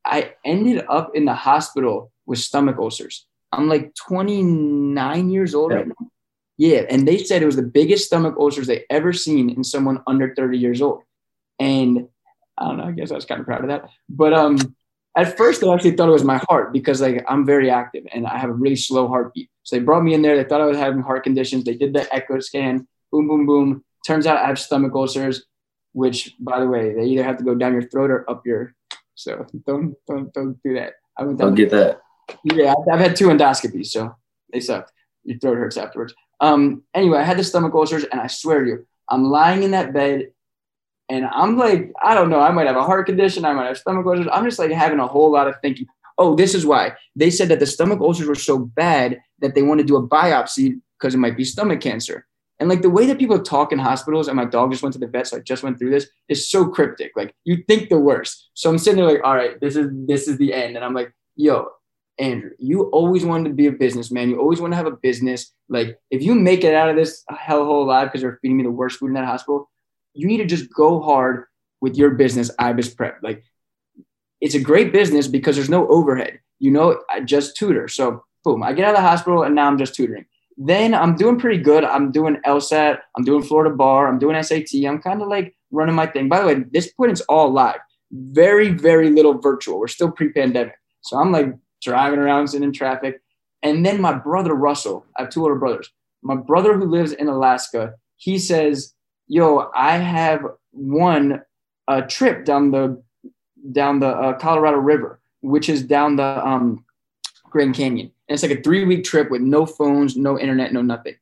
I 0.06 0.34
ended 0.44 0.84
up 0.88 1.12
in 1.14 1.24
the 1.24 1.34
hospital 1.34 2.10
with 2.26 2.38
stomach 2.38 2.76
ulcers. 2.78 3.26
I'm 3.52 3.68
like 3.68 3.94
29 3.94 5.30
years 5.30 5.54
old 5.54 5.70
yeah. 5.70 5.78
right 5.78 5.88
now. 5.88 6.10
Yeah, 6.56 6.82
and 6.88 7.06
they 7.06 7.18
said 7.18 7.42
it 7.42 7.46
was 7.46 7.56
the 7.56 7.62
biggest 7.62 8.06
stomach 8.06 8.36
ulcers 8.38 8.66
they 8.66 8.84
ever 8.88 9.12
seen 9.12 9.50
in 9.50 9.64
someone 9.64 10.02
under 10.06 10.34
30 10.34 10.58
years 10.58 10.80
old. 10.80 11.02
And 11.58 12.08
I 12.56 12.64
don't 12.66 12.78
know, 12.78 12.84
I 12.84 12.92
guess 12.92 13.10
I 13.10 13.16
was 13.16 13.24
kind 13.24 13.40
of 13.40 13.46
proud 13.46 13.62
of 13.62 13.68
that. 13.68 13.88
But 14.08 14.32
um 14.32 14.76
at 15.16 15.36
first 15.36 15.60
they 15.60 15.70
actually 15.70 15.92
thought 15.92 16.08
it 16.08 16.12
was 16.12 16.24
my 16.24 16.40
heart 16.48 16.72
because 16.72 17.00
like 17.00 17.24
I'm 17.28 17.44
very 17.44 17.70
active 17.70 18.04
and 18.12 18.26
I 18.26 18.38
have 18.38 18.50
a 18.50 18.54
really 18.54 18.76
slow 18.76 19.08
heartbeat. 19.08 19.50
So 19.62 19.76
they 19.76 19.82
brought 19.82 20.04
me 20.04 20.14
in 20.14 20.22
there, 20.22 20.36
they 20.36 20.48
thought 20.48 20.60
I 20.60 20.66
was 20.66 20.78
having 20.78 21.02
heart 21.02 21.24
conditions. 21.24 21.64
They 21.64 21.74
did 21.74 21.92
the 21.92 22.12
echo 22.14 22.38
scan, 22.40 22.86
boom, 23.10 23.26
boom, 23.26 23.46
boom. 23.46 23.84
Turns 24.06 24.26
out 24.26 24.38
I 24.38 24.46
have 24.46 24.58
stomach 24.58 24.92
ulcers, 24.94 25.46
which 25.92 26.34
by 26.38 26.60
the 26.60 26.68
way, 26.68 26.94
they 26.94 27.04
either 27.04 27.24
have 27.24 27.38
to 27.38 27.44
go 27.44 27.54
down 27.54 27.72
your 27.72 27.88
throat 27.88 28.10
or 28.10 28.28
up 28.30 28.44
your 28.46 28.74
so 29.14 29.46
don't 29.66 29.94
don't 30.06 30.32
don't 30.32 30.62
do 30.62 30.74
that. 30.74 30.94
I 31.16 31.24
went 31.24 31.38
down 31.38 31.48
don't 31.48 31.54
get 31.54 31.70
that. 31.70 32.00
Yeah, 32.42 32.74
I've 32.92 33.00
had 33.00 33.16
two 33.16 33.28
endoscopies, 33.28 33.86
so 33.86 34.16
they 34.52 34.60
sucked. 34.60 34.92
Your 35.24 35.38
throat 35.38 35.56
hurts 35.56 35.76
afterwards. 35.76 36.14
Um, 36.40 36.82
anyway, 36.94 37.18
I 37.18 37.22
had 37.22 37.38
the 37.38 37.44
stomach 37.44 37.74
ulcers, 37.74 38.04
and 38.04 38.20
I 38.20 38.26
swear 38.26 38.64
to 38.64 38.70
you, 38.70 38.86
I'm 39.08 39.24
lying 39.24 39.62
in 39.62 39.72
that 39.72 39.92
bed, 39.92 40.30
and 41.08 41.26
I'm 41.26 41.56
like, 41.58 41.92
I 42.02 42.14
don't 42.14 42.30
know, 42.30 42.40
I 42.40 42.50
might 42.50 42.66
have 42.66 42.76
a 42.76 42.82
heart 42.82 43.06
condition, 43.06 43.44
I 43.44 43.52
might 43.52 43.66
have 43.66 43.78
stomach 43.78 44.06
ulcers. 44.06 44.26
I'm 44.32 44.44
just 44.44 44.58
like 44.58 44.70
having 44.70 45.00
a 45.00 45.06
whole 45.06 45.30
lot 45.30 45.48
of 45.48 45.56
thinking. 45.60 45.86
Oh, 46.16 46.34
this 46.34 46.54
is 46.54 46.64
why 46.64 46.94
they 47.16 47.30
said 47.30 47.48
that 47.48 47.58
the 47.58 47.66
stomach 47.66 48.00
ulcers 48.00 48.26
were 48.26 48.34
so 48.34 48.58
bad 48.58 49.20
that 49.40 49.54
they 49.54 49.62
want 49.62 49.80
to 49.80 49.86
do 49.86 49.96
a 49.96 50.06
biopsy 50.06 50.80
because 50.98 51.14
it 51.14 51.18
might 51.18 51.36
be 51.36 51.44
stomach 51.44 51.80
cancer. 51.80 52.26
And 52.60 52.68
like 52.68 52.82
the 52.82 52.90
way 52.90 53.06
that 53.06 53.18
people 53.18 53.40
talk 53.42 53.72
in 53.72 53.78
hospitals, 53.78 54.28
and 54.28 54.36
my 54.36 54.44
dog 54.44 54.70
just 54.70 54.82
went 54.82 54.92
to 54.92 54.98
the 54.98 55.08
vet, 55.08 55.26
so 55.26 55.36
I 55.36 55.40
just 55.40 55.62
went 55.62 55.78
through 55.78 55.90
this, 55.90 56.08
is 56.28 56.48
so 56.48 56.66
cryptic. 56.66 57.12
Like 57.16 57.34
you 57.44 57.64
think 57.68 57.88
the 57.88 57.98
worst. 57.98 58.50
So 58.54 58.70
I'm 58.70 58.78
sitting 58.78 58.98
there 58.98 59.12
like, 59.12 59.24
all 59.24 59.34
right, 59.34 59.60
this 59.60 59.76
is 59.76 59.88
this 60.06 60.28
is 60.28 60.38
the 60.38 60.54
end. 60.54 60.76
And 60.76 60.84
I'm 60.84 60.94
like, 60.94 61.12
yo, 61.36 61.68
Andrew, 62.18 62.50
you 62.58 62.84
always 62.90 63.24
wanted 63.24 63.48
to 63.48 63.54
be 63.54 63.66
a 63.66 63.72
businessman. 63.72 64.30
You 64.30 64.38
always 64.38 64.60
want 64.60 64.72
to 64.72 64.76
have 64.76 64.86
a 64.86 64.92
business. 64.92 65.52
Like 65.68 65.98
if 66.10 66.22
you 66.22 66.34
make 66.34 66.62
it 66.62 66.74
out 66.74 66.88
of 66.88 66.96
this 66.96 67.24
hellhole 67.30 67.82
alive 67.82 68.08
because 68.08 68.20
they're 68.20 68.38
feeding 68.40 68.56
me 68.56 68.62
the 68.62 68.70
worst 68.70 68.98
food 68.98 69.08
in 69.08 69.14
that 69.14 69.24
hospital, 69.24 69.70
you 70.14 70.26
need 70.26 70.38
to 70.38 70.44
just 70.44 70.72
go 70.72 71.00
hard 71.00 71.46
with 71.80 71.96
your 71.96 72.10
business, 72.10 72.50
IBIS 72.58 72.94
Prep. 72.96 73.18
Like 73.22 73.42
it's 74.40 74.54
a 74.54 74.60
great 74.60 74.92
business 74.92 75.26
because 75.26 75.56
there's 75.56 75.68
no 75.70 75.88
overhead. 75.88 76.38
You 76.60 76.70
know, 76.70 77.00
I 77.10 77.20
just 77.20 77.56
tutor. 77.56 77.88
So 77.88 78.24
boom, 78.44 78.62
I 78.62 78.72
get 78.72 78.84
out 78.84 78.94
of 78.94 79.02
the 79.02 79.08
hospital 79.08 79.42
and 79.42 79.54
now 79.54 79.66
I'm 79.66 79.78
just 79.78 79.94
tutoring. 79.94 80.26
Then 80.56 80.94
I'm 80.94 81.16
doing 81.16 81.38
pretty 81.38 81.62
good. 81.62 81.82
I'm 81.82 82.12
doing 82.12 82.36
LSAT. 82.46 82.98
I'm 83.16 83.24
doing 83.24 83.42
Florida 83.42 83.74
Bar. 83.74 84.06
I'm 84.06 84.20
doing 84.20 84.40
SAT. 84.40 84.84
I'm 84.86 85.02
kind 85.02 85.20
of 85.20 85.28
like 85.28 85.56
running 85.72 85.96
my 85.96 86.06
thing. 86.06 86.28
By 86.28 86.40
the 86.40 86.46
way, 86.46 86.64
this 86.70 86.92
point 86.92 87.10
it's 87.10 87.22
all 87.22 87.50
live. 87.50 87.80
Very, 88.12 88.68
very 88.68 89.10
little 89.10 89.34
virtual. 89.38 89.80
We're 89.80 89.88
still 89.88 90.12
pre-pandemic. 90.12 90.76
So 91.00 91.18
I'm 91.18 91.32
like 91.32 91.54
driving 91.84 92.18
around, 92.18 92.48
sitting 92.48 92.64
in 92.64 92.72
traffic. 92.72 93.20
And 93.62 93.84
then 93.84 94.00
my 94.00 94.12
brother 94.12 94.54
Russell, 94.54 95.06
I 95.16 95.22
have 95.22 95.30
two 95.30 95.42
older 95.42 95.54
brothers. 95.54 95.90
My 96.22 96.36
brother 96.36 96.76
who 96.76 96.86
lives 96.86 97.12
in 97.12 97.28
Alaska, 97.28 97.94
he 98.16 98.38
says, 98.38 98.94
"Yo, 99.28 99.70
I 99.74 99.98
have 99.98 100.44
won 100.72 101.42
a 101.86 102.02
trip 102.02 102.44
down 102.44 102.70
the 102.70 103.02
down 103.72 104.00
the 104.00 104.08
uh, 104.08 104.38
Colorado 104.38 104.78
River, 104.78 105.20
which 105.40 105.68
is 105.68 105.82
down 105.82 106.16
the 106.16 106.46
um, 106.46 106.84
Grand 107.54 107.74
Canyon. 107.74 108.10
And 108.28 108.34
it's 108.34 108.42
like 108.42 108.58
a 108.58 108.62
three 108.62 108.84
week 108.84 109.04
trip 109.04 109.30
with 109.30 109.40
no 109.40 109.64
phones, 109.64 110.16
no 110.16 110.38
internet, 110.38 110.72
no 110.72 110.82
nothing. 110.82 111.14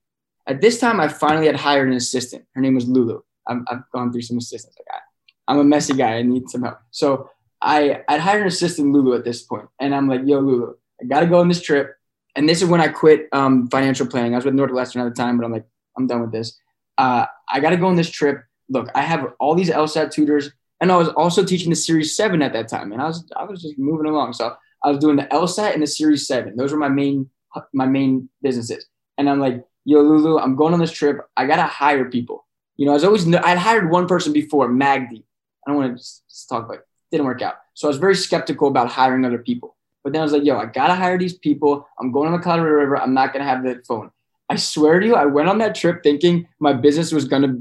At 0.46 0.60
this 0.60 0.80
time, 0.80 0.98
I 0.98 1.08
finally 1.08 1.46
had 1.46 1.56
hired 1.56 1.88
an 1.88 1.94
assistant. 1.94 2.44
Her 2.54 2.60
name 2.60 2.74
was 2.74 2.88
Lulu. 2.88 3.20
i 3.46 3.54
have 3.68 3.84
gone 3.92 4.10
through 4.10 4.22
some 4.22 4.38
assistants. 4.38 4.76
I, 4.90 4.98
I'm 5.46 5.58
a 5.58 5.64
messy 5.64 5.94
guy. 5.94 6.14
I 6.14 6.22
need 6.22 6.48
some 6.48 6.62
help. 6.62 6.78
So 6.90 7.30
I 7.62 8.02
I'd 8.08 8.20
hired 8.20 8.42
an 8.42 8.48
assistant, 8.48 8.92
Lulu, 8.92 9.14
at 9.14 9.24
this 9.24 9.42
point, 9.42 9.68
and 9.80 9.94
I'm 9.94 10.08
like, 10.08 10.22
Yo, 10.24 10.40
Lulu, 10.40 10.74
I 11.00 11.04
got 11.06 11.20
to 11.20 11.26
go 11.26 11.40
on 11.40 11.48
this 11.48 11.62
trip. 11.62 11.94
And 12.34 12.48
this 12.48 12.62
is 12.62 12.68
when 12.68 12.80
I 12.80 12.88
quit 12.88 13.28
um, 13.32 13.68
financial 13.68 14.06
planning. 14.06 14.32
I 14.32 14.36
was 14.36 14.46
with 14.46 14.54
Northwestern 14.54 15.02
at 15.02 15.14
the 15.14 15.22
time, 15.22 15.36
but 15.36 15.44
I'm 15.44 15.52
like, 15.52 15.66
I'm 15.98 16.06
done 16.06 16.22
with 16.22 16.32
this. 16.32 16.58
Uh, 16.96 17.26
I 17.50 17.60
got 17.60 17.70
to 17.70 17.76
go 17.76 17.86
on 17.86 17.96
this 17.96 18.08
trip. 18.08 18.42
Look, 18.70 18.88
I 18.94 19.02
have 19.02 19.34
all 19.38 19.54
these 19.54 19.68
LSAT 19.68 20.12
tutors, 20.12 20.50
and 20.80 20.90
I 20.90 20.96
was 20.96 21.08
also 21.08 21.44
teaching 21.44 21.70
the 21.70 21.76
Series 21.76 22.16
Seven 22.16 22.40
at 22.42 22.54
that 22.54 22.68
time, 22.68 22.92
and 22.92 23.00
I 23.00 23.06
was 23.06 23.30
I 23.36 23.44
was 23.44 23.62
just 23.62 23.78
moving 23.78 24.06
along. 24.06 24.32
So 24.32 24.56
I 24.82 24.90
was 24.90 24.98
doing 24.98 25.16
the 25.16 25.24
LSAT 25.24 25.74
and 25.74 25.82
the 25.82 25.86
Series 25.86 26.26
Seven. 26.26 26.56
Those 26.56 26.72
were 26.72 26.78
my 26.78 26.88
main 26.88 27.30
my 27.72 27.86
main 27.86 28.28
businesses. 28.42 28.86
And 29.18 29.28
I'm 29.28 29.40
like, 29.40 29.64
yo, 29.84 30.00
Lulu, 30.00 30.38
I'm 30.38 30.56
going 30.56 30.74
on 30.74 30.80
this 30.80 30.92
trip. 30.92 31.18
I 31.36 31.46
gotta 31.46 31.64
hire 31.64 32.10
people. 32.10 32.46
You 32.76 32.86
know, 32.86 32.92
I 32.92 32.94
was 32.94 33.04
always 33.04 33.32
I'd 33.34 33.58
hired 33.58 33.90
one 33.90 34.06
person 34.06 34.32
before, 34.32 34.68
Magdi. 34.68 35.24
I 35.66 35.70
don't 35.70 35.76
want 35.76 35.96
to 35.96 36.02
just 36.02 36.48
talk 36.48 36.64
about. 36.64 36.80
Didn't 37.12 37.26
work 37.26 37.42
out. 37.42 37.56
So 37.74 37.86
I 37.86 37.90
was 37.90 37.98
very 37.98 38.16
skeptical 38.16 38.66
about 38.66 38.88
hiring 38.88 39.24
other 39.24 39.38
people. 39.38 39.76
But 40.02 40.12
then 40.12 40.22
I 40.22 40.24
was 40.24 40.32
like, 40.32 40.44
yo, 40.44 40.58
I 40.58 40.66
gotta 40.66 40.96
hire 40.96 41.16
these 41.16 41.38
people. 41.38 41.86
I'm 42.00 42.10
going 42.10 42.26
on 42.26 42.32
the 42.32 42.42
Colorado 42.42 42.74
River. 42.74 42.96
I'm 42.96 43.14
not 43.14 43.32
gonna 43.32 43.44
have 43.44 43.62
the 43.62 43.80
phone. 43.86 44.10
I 44.48 44.56
swear 44.56 44.98
to 44.98 45.06
you, 45.06 45.14
I 45.14 45.26
went 45.26 45.48
on 45.48 45.58
that 45.58 45.76
trip 45.76 46.02
thinking 46.02 46.48
my 46.58 46.72
business 46.72 47.12
was 47.12 47.26
gonna 47.26 47.58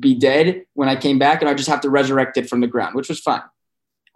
be 0.00 0.14
dead 0.14 0.64
when 0.74 0.88
I 0.88 0.96
came 0.96 1.18
back 1.18 1.42
and 1.42 1.48
I 1.48 1.54
just 1.54 1.68
have 1.68 1.82
to 1.82 1.90
resurrect 1.90 2.36
it 2.36 2.48
from 2.48 2.60
the 2.60 2.66
ground, 2.66 2.94
which 2.94 3.08
was 3.08 3.20
fine. 3.20 3.42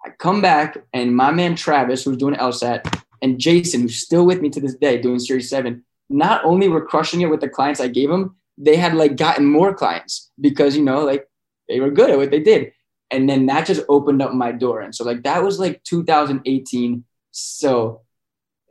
I 0.04 0.10
come 0.10 0.40
back 0.40 0.78
and 0.94 1.14
my 1.14 1.30
man 1.30 1.54
Travis, 1.54 2.04
who's 2.04 2.16
doing 2.16 2.34
LSAT, 2.34 3.02
and 3.22 3.38
Jason, 3.38 3.82
who's 3.82 3.96
still 3.96 4.24
with 4.24 4.40
me 4.40 4.48
to 4.50 4.60
this 4.60 4.74
day 4.74 4.98
doing 4.98 5.18
Series 5.18 5.50
7, 5.50 5.84
not 6.08 6.44
only 6.44 6.68
were 6.68 6.84
crushing 6.84 7.20
it 7.20 7.30
with 7.30 7.40
the 7.40 7.48
clients 7.48 7.80
I 7.80 7.88
gave 7.88 8.08
them, 8.08 8.36
they 8.56 8.76
had 8.76 8.94
like 8.94 9.16
gotten 9.16 9.44
more 9.44 9.74
clients 9.74 10.30
because, 10.40 10.76
you 10.76 10.82
know, 10.82 11.04
like 11.04 11.28
they 11.68 11.80
were 11.80 11.90
good 11.90 12.10
at 12.10 12.18
what 12.18 12.30
they 12.30 12.40
did. 12.40 12.72
And 13.10 13.28
then 13.28 13.46
that 13.46 13.66
just 13.66 13.82
opened 13.88 14.22
up 14.22 14.32
my 14.32 14.52
door. 14.52 14.80
And 14.80 14.94
so, 14.94 15.04
like, 15.04 15.24
that 15.24 15.42
was 15.42 15.58
like 15.58 15.82
2018. 15.84 17.04
So 17.32 18.02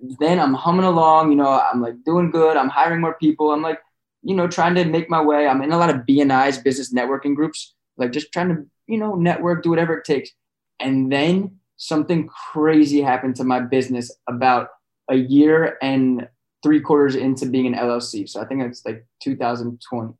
then 0.01 0.39
I'm 0.39 0.53
humming 0.53 0.85
along, 0.85 1.31
you 1.31 1.35
know, 1.35 1.59
I'm 1.59 1.81
like 1.81 2.03
doing 2.05 2.31
good. 2.31 2.55
I'm 2.55 2.69
hiring 2.69 3.01
more 3.01 3.15
people. 3.15 3.51
I'm 3.51 3.61
like, 3.61 3.79
you 4.23 4.35
know, 4.35 4.47
trying 4.47 4.75
to 4.75 4.85
make 4.85 5.09
my 5.09 5.21
way. 5.21 5.47
I'm 5.47 5.61
in 5.61 5.71
a 5.71 5.77
lot 5.77 5.89
of 5.89 6.05
BNI's 6.07 6.57
business 6.57 6.93
networking 6.93 7.35
groups, 7.35 7.75
like 7.97 8.11
just 8.11 8.31
trying 8.31 8.49
to, 8.49 8.65
you 8.87 8.97
know, 8.97 9.15
network, 9.15 9.63
do 9.63 9.69
whatever 9.69 9.97
it 9.97 10.05
takes. 10.05 10.31
And 10.79 11.11
then 11.11 11.57
something 11.77 12.27
crazy 12.27 13.01
happened 13.01 13.35
to 13.37 13.43
my 13.43 13.59
business 13.59 14.11
about 14.27 14.69
a 15.09 15.15
year 15.15 15.77
and 15.81 16.27
three 16.61 16.81
quarters 16.81 17.15
into 17.15 17.45
being 17.45 17.67
an 17.67 17.73
LLC. 17.73 18.27
So 18.27 18.41
I 18.41 18.45
think 18.45 18.61
it's 18.63 18.85
like 18.85 19.05
2020, 19.23 20.13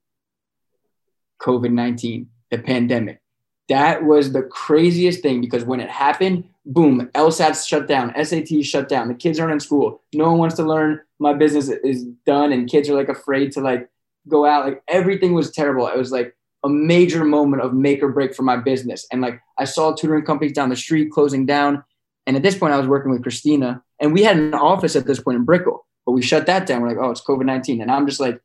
COVID 1.41 1.71
19, 1.71 2.27
the 2.51 2.58
pandemic. 2.58 3.21
That 3.69 4.03
was 4.03 4.34
the 4.34 4.43
craziest 4.43 5.21
thing 5.21 5.41
because 5.41 5.63
when 5.63 5.79
it 5.79 5.89
happened, 5.89 6.43
boom, 6.65 7.10
LSATs 7.13 7.67
shut 7.67 7.88
down, 7.88 8.12
SATs 8.13 8.65
shut 8.65 8.89
down. 8.89 9.08
The 9.08 9.13
kids 9.13 9.39
aren't 9.39 9.53
in 9.53 9.60
school. 9.60 10.01
No 10.13 10.29
one 10.29 10.39
wants 10.39 10.55
to 10.55 10.63
learn. 10.63 11.01
My 11.19 11.34
business 11.34 11.69
is 11.69 12.03
done, 12.25 12.51
and 12.51 12.69
kids 12.69 12.89
are 12.89 12.95
like 12.95 13.10
afraid 13.10 13.51
to 13.53 13.62
like 13.62 13.89
go 14.27 14.45
out. 14.45 14.65
Like 14.65 14.84
everything 14.88 15.34
was 15.34 15.51
terrible. 15.51 15.88
It 15.88 15.97
was 15.97 16.12
like 16.12 16.36
a 16.63 16.69
major 16.69 17.23
moment 17.23 17.62
of 17.62 17.73
make 17.73 18.03
or 18.03 18.10
break 18.10 18.36
for 18.36 18.43
my 18.43 18.58
business. 18.58 19.08
And 19.12 19.21
like 19.21 19.39
I 19.58 19.65
saw 19.65 19.93
tutoring 19.93 20.25
companies 20.25 20.53
down 20.53 20.69
the 20.69 20.75
street 20.75 21.12
closing 21.12 21.45
down. 21.45 21.84
And 22.27 22.36
at 22.36 22.43
this 22.43 22.58
point, 22.58 22.73
I 22.73 22.77
was 22.77 22.88
working 22.88 23.12
with 23.12 23.23
Christina, 23.23 23.82
and 23.99 24.13
we 24.13 24.23
had 24.23 24.38
an 24.38 24.53
office 24.53 24.95
at 24.95 25.05
this 25.05 25.19
point 25.19 25.38
in 25.38 25.45
Brickell, 25.45 25.86
but 26.05 26.12
we 26.12 26.21
shut 26.21 26.45
that 26.45 26.65
down. 26.65 26.82
We're 26.82 26.89
like, 26.89 26.97
oh, 26.97 27.12
it's 27.12 27.21
COVID 27.21 27.45
19. 27.45 27.82
And 27.82 27.89
I'm 27.89 28.08
just 28.08 28.19
like, 28.19 28.39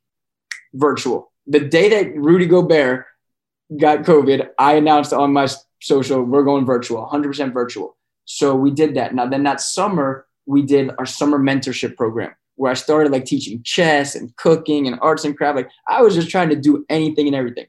virtual. 0.75 1.33
The 1.47 1.61
day 1.61 1.89
that 1.91 2.17
Rudy 2.17 2.47
Gobert 2.47 3.07
got 3.79 4.01
COVID, 4.01 4.49
I 4.59 4.75
announced 4.75 5.13
on 5.13 5.33
my 5.33 5.49
social, 5.81 6.23
we're 6.23 6.45
going 6.45 6.65
virtual, 6.65 7.09
100% 7.11 7.53
virtual. 7.53 7.97
So 8.25 8.55
we 8.55 8.71
did 8.71 8.95
that. 8.95 9.15
Now, 9.15 9.27
then 9.27 9.43
that 9.45 9.61
summer, 9.61 10.27
we 10.47 10.63
did 10.63 10.91
our 10.99 11.07
summer 11.07 11.39
mentorship 11.39 11.97
program 11.97 12.35
where 12.57 12.71
I 12.71 12.75
started 12.75 13.11
like 13.11 13.25
teaching 13.25 13.63
chess 13.65 14.15
and 14.15 14.35
cooking 14.37 14.87
and 14.87 14.99
arts 15.01 15.25
and 15.25 15.37
craft. 15.37 15.57
Like 15.57 15.71
I 15.89 16.03
was 16.03 16.15
just 16.15 16.31
trying 16.31 16.51
to 16.51 16.57
do 16.57 16.87
anything 16.89 17.27
and 17.27 17.35
everything 17.35 17.67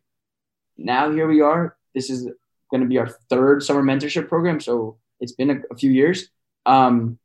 now 0.78 1.12
here 1.12 1.28
we 1.28 1.42
are. 1.42 1.76
This 1.94 2.10
is 2.10 2.28
going 2.72 2.82
to 2.82 2.88
be 2.88 2.98
our 2.98 3.08
third 3.30 3.64
summer 3.64 3.84
mentorship 3.84 4.28
program. 4.28 4.60
So 4.60 4.98
it's 5.20 5.32
been 5.32 5.50
a, 5.50 5.62
a 5.72 5.76
few 5.76 5.92
years. 5.92 6.30
Um, 6.66 7.20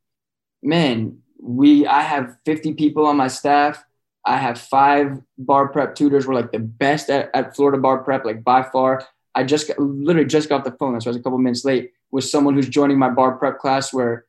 man, 0.62 1.18
we 1.40 1.86
I 1.86 2.02
have 2.02 2.36
50 2.44 2.74
people 2.74 3.06
on 3.06 3.16
my 3.16 3.28
staff. 3.28 3.82
I 4.30 4.36
have 4.36 4.60
five 4.60 5.20
bar 5.38 5.66
prep 5.66 5.96
tutors. 5.96 6.24
We're 6.24 6.34
like 6.34 6.52
the 6.52 6.60
best 6.60 7.10
at, 7.10 7.30
at 7.34 7.56
Florida 7.56 7.78
bar 7.78 7.98
prep, 8.04 8.24
like 8.24 8.44
by 8.44 8.62
far. 8.62 9.04
I 9.34 9.42
just 9.42 9.66
got, 9.66 9.80
literally 9.80 10.28
just 10.28 10.48
got 10.48 10.62
the 10.62 10.70
phone. 10.70 10.94
I 10.94 10.98
was 10.98 11.16
a 11.16 11.20
couple 11.20 11.38
minutes 11.38 11.64
late 11.64 11.90
with 12.12 12.22
someone 12.22 12.54
who's 12.54 12.68
joining 12.68 12.96
my 12.96 13.10
bar 13.10 13.36
prep 13.38 13.58
class 13.58 13.92
where, 13.92 14.26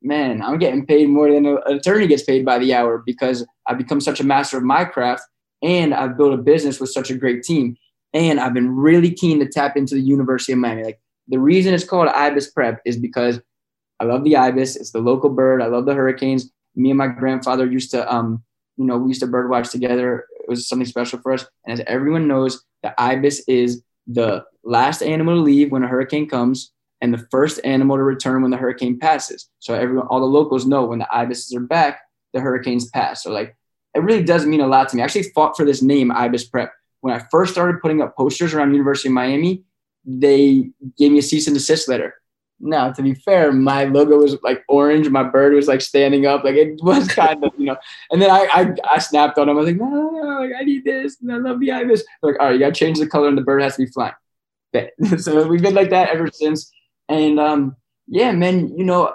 man, 0.00 0.40
I'm 0.40 0.58
getting 0.58 0.86
paid 0.86 1.10
more 1.10 1.30
than 1.30 1.44
an 1.44 1.58
attorney 1.66 2.06
gets 2.06 2.22
paid 2.22 2.46
by 2.46 2.58
the 2.60 2.72
hour 2.72 3.02
because 3.04 3.46
I've 3.66 3.76
become 3.76 4.00
such 4.00 4.20
a 4.20 4.24
master 4.24 4.56
of 4.56 4.62
my 4.62 4.86
craft 4.86 5.24
and 5.60 5.92
I've 5.92 6.16
built 6.16 6.32
a 6.32 6.38
business 6.38 6.80
with 6.80 6.88
such 6.88 7.10
a 7.10 7.14
great 7.14 7.42
team. 7.42 7.76
And 8.14 8.40
I've 8.40 8.54
been 8.54 8.74
really 8.74 9.10
keen 9.10 9.38
to 9.40 9.46
tap 9.46 9.76
into 9.76 9.94
the 9.94 10.00
University 10.00 10.52
of 10.52 10.60
Miami. 10.60 10.84
Like 10.84 11.00
the 11.28 11.38
reason 11.38 11.74
it's 11.74 11.84
called 11.84 12.08
Ibis 12.08 12.52
Prep 12.52 12.80
is 12.86 12.96
because 12.96 13.38
I 14.00 14.04
love 14.04 14.24
the 14.24 14.36
ibis. 14.36 14.76
It's 14.76 14.92
the 14.92 15.00
local 15.00 15.28
bird. 15.28 15.60
I 15.60 15.66
love 15.66 15.84
the 15.84 15.94
hurricanes. 15.94 16.50
Me 16.74 16.88
and 16.88 16.96
my 16.96 17.08
grandfather 17.08 17.66
used 17.66 17.90
to, 17.90 18.10
um, 18.10 18.42
you 18.76 18.84
know, 18.84 18.98
we 18.98 19.08
used 19.08 19.20
to 19.20 19.26
bird 19.26 19.50
watch 19.50 19.70
together. 19.70 20.26
It 20.40 20.48
was 20.48 20.68
something 20.68 20.86
special 20.86 21.18
for 21.20 21.32
us. 21.32 21.46
And 21.66 21.78
as 21.78 21.84
everyone 21.86 22.28
knows, 22.28 22.64
the 22.82 22.98
ibis 23.00 23.40
is 23.46 23.82
the 24.06 24.44
last 24.64 25.02
animal 25.02 25.36
to 25.36 25.40
leave 25.40 25.70
when 25.70 25.84
a 25.84 25.88
hurricane 25.88 26.28
comes 26.28 26.72
and 27.00 27.12
the 27.12 27.26
first 27.30 27.60
animal 27.64 27.96
to 27.96 28.02
return 28.02 28.42
when 28.42 28.50
the 28.50 28.56
hurricane 28.56 28.98
passes. 28.98 29.48
So 29.58 29.74
everyone, 29.74 30.06
all 30.06 30.20
the 30.20 30.26
locals 30.26 30.66
know 30.66 30.84
when 30.84 30.98
the 31.00 31.14
ibises 31.14 31.54
are 31.54 31.60
back, 31.60 32.00
the 32.32 32.40
hurricanes 32.40 32.88
pass. 32.88 33.22
So 33.22 33.32
like, 33.32 33.56
it 33.94 34.00
really 34.00 34.22
does 34.22 34.46
mean 34.46 34.60
a 34.60 34.66
lot 34.66 34.88
to 34.88 34.96
me. 34.96 35.02
I 35.02 35.04
actually 35.04 35.24
fought 35.34 35.56
for 35.56 35.64
this 35.64 35.82
name, 35.82 36.10
Ibis 36.10 36.44
Prep, 36.44 36.72
when 37.00 37.12
I 37.12 37.24
first 37.30 37.52
started 37.52 37.82
putting 37.82 38.00
up 38.00 38.16
posters 38.16 38.54
around 38.54 38.72
University 38.72 39.08
of 39.08 39.14
Miami, 39.14 39.64
they 40.04 40.70
gave 40.96 41.12
me 41.12 41.18
a 41.18 41.22
cease 41.22 41.46
and 41.46 41.54
desist 41.54 41.88
letter. 41.88 42.14
Now, 42.62 42.92
to 42.92 43.02
be 43.02 43.14
fair, 43.14 43.52
my 43.52 43.84
logo 43.84 44.18
was 44.18 44.40
like 44.42 44.64
orange. 44.68 45.08
My 45.08 45.24
bird 45.24 45.52
was 45.52 45.66
like 45.66 45.80
standing 45.80 46.26
up. 46.26 46.44
Like 46.44 46.54
it 46.54 46.80
was 46.82 47.08
kind 47.22 47.44
of, 47.44 47.52
you 47.58 47.66
know. 47.66 47.76
And 48.10 48.22
then 48.22 48.30
I, 48.30 48.48
I, 48.52 48.74
I 48.92 48.98
snapped 49.00 49.36
on 49.36 49.48
him. 49.48 49.56
I 49.56 49.60
was 49.60 49.66
like, 49.66 49.76
no, 49.76 49.88
no, 49.88 50.10
no, 50.10 50.40
like 50.40 50.52
I 50.58 50.62
need 50.62 50.84
this. 50.84 51.20
And 51.20 51.32
I 51.32 51.36
love 51.36 51.58
the 51.60 51.72
ibis. 51.72 52.04
They're 52.22 52.32
like, 52.32 52.40
all 52.40 52.46
right, 52.46 52.52
you 52.54 52.60
got 52.60 52.68
to 52.68 52.72
change 52.72 52.98
the 52.98 53.06
color 53.06 53.28
and 53.28 53.36
the 53.36 53.42
bird 53.42 53.62
has 53.62 53.76
to 53.76 53.84
be 53.84 53.90
flying. 53.90 54.14
so 55.18 55.46
we've 55.46 55.60
been 55.60 55.74
like 55.74 55.90
that 55.90 56.10
ever 56.10 56.28
since. 56.28 56.72
And 57.08 57.38
um, 57.38 57.76
yeah, 58.06 58.32
man, 58.32 58.76
you 58.78 58.84
know, 58.84 59.14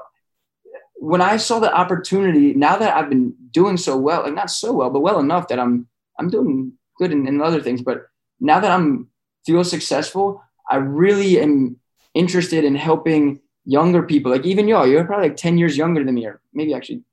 when 0.96 1.22
I 1.22 1.38
saw 1.38 1.60
the 1.60 1.74
opportunity, 1.74 2.54
now 2.54 2.78
that 2.78 2.96
I've 2.96 3.10
been 3.10 3.34
doing 3.52 3.78
so 3.78 3.98
well, 3.98 4.24
like 4.24 4.34
not 4.34 4.52
so 4.52 4.74
well, 4.74 4.90
but 4.90 5.00
well 5.00 5.20
enough 5.20 5.48
that 5.48 5.60
I'm 5.60 5.88
I'm 6.20 6.30
doing 6.30 6.74
good 6.98 7.12
in, 7.12 7.28
in 7.28 7.42
other 7.42 7.62
things. 7.62 7.82
But 7.82 8.08
now 8.40 8.60
that 8.60 8.72
I'm 8.72 9.10
feel 9.46 9.64
successful, 9.64 10.44
I 10.70 10.78
really 10.78 11.40
am 11.40 11.78
interested 12.18 12.64
in 12.64 12.76
helping 12.76 13.42
younger 13.66 14.04
people. 14.04 14.32
Like 14.32 14.46
even 14.46 14.68
y'all, 14.68 14.88
you're 14.88 15.06
probably 15.06 15.30
like 15.30 15.38
10 15.38 15.58
years 15.58 15.78
younger 15.78 16.04
than 16.04 16.16
me, 16.16 16.26
or 16.26 16.42
maybe 16.54 16.74
actually 16.74 17.04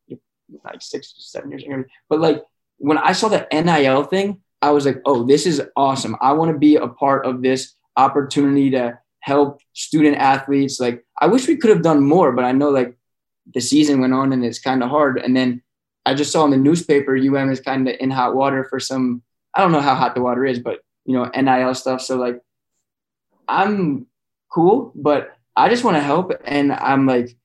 like 0.64 0.80
six, 0.80 1.14
seven 1.18 1.50
years 1.50 1.62
younger. 1.62 1.88
But 2.08 2.20
like 2.20 2.42
when 2.78 2.98
I 2.98 3.12
saw 3.12 3.28
the 3.28 3.46
NIL 3.52 4.04
thing, 4.04 4.40
I 4.62 4.70
was 4.70 4.86
like, 4.86 5.00
oh, 5.04 5.24
this 5.24 5.46
is 5.46 5.62
awesome. 5.76 6.16
I 6.20 6.32
want 6.32 6.52
to 6.52 6.58
be 6.58 6.76
a 6.76 6.88
part 6.88 7.26
of 7.26 7.42
this 7.42 7.74
opportunity 7.96 8.70
to 8.70 8.98
help 9.20 9.60
student 9.72 10.16
athletes. 10.16 10.80
Like, 10.80 11.04
I 11.20 11.26
wish 11.26 11.46
we 11.46 11.56
could 11.56 11.70
have 11.70 11.82
done 11.82 12.02
more, 12.02 12.32
but 12.32 12.44
I 12.44 12.52
know 12.52 12.70
like 12.70 12.96
the 13.52 13.60
season 13.60 14.00
went 14.00 14.14
on 14.14 14.32
and 14.32 14.44
it's 14.44 14.58
kind 14.58 14.82
of 14.82 14.90
hard. 14.90 15.18
And 15.18 15.36
then 15.36 15.62
I 16.06 16.14
just 16.14 16.32
saw 16.32 16.44
in 16.44 16.50
the 16.50 16.56
newspaper 16.56 17.16
UM 17.16 17.50
is 17.50 17.60
kind 17.60 17.88
of 17.88 17.96
in 17.98 18.10
hot 18.10 18.34
water 18.34 18.64
for 18.64 18.80
some. 18.80 19.22
I 19.54 19.60
don't 19.60 19.72
know 19.72 19.80
how 19.80 19.94
hot 19.94 20.14
the 20.14 20.22
water 20.22 20.44
is, 20.44 20.58
but 20.58 20.80
you 21.04 21.14
know 21.16 21.30
NIL 21.34 21.74
stuff. 21.74 22.00
So 22.00 22.16
like, 22.16 22.40
I'm 23.46 24.06
cool, 24.54 24.92
but 24.94 25.36
I 25.56 25.68
just 25.68 25.84
want 25.84 25.96
to 25.96 26.02
help, 26.02 26.32
and 26.44 26.72
I'm 26.72 27.06
like, 27.06 27.36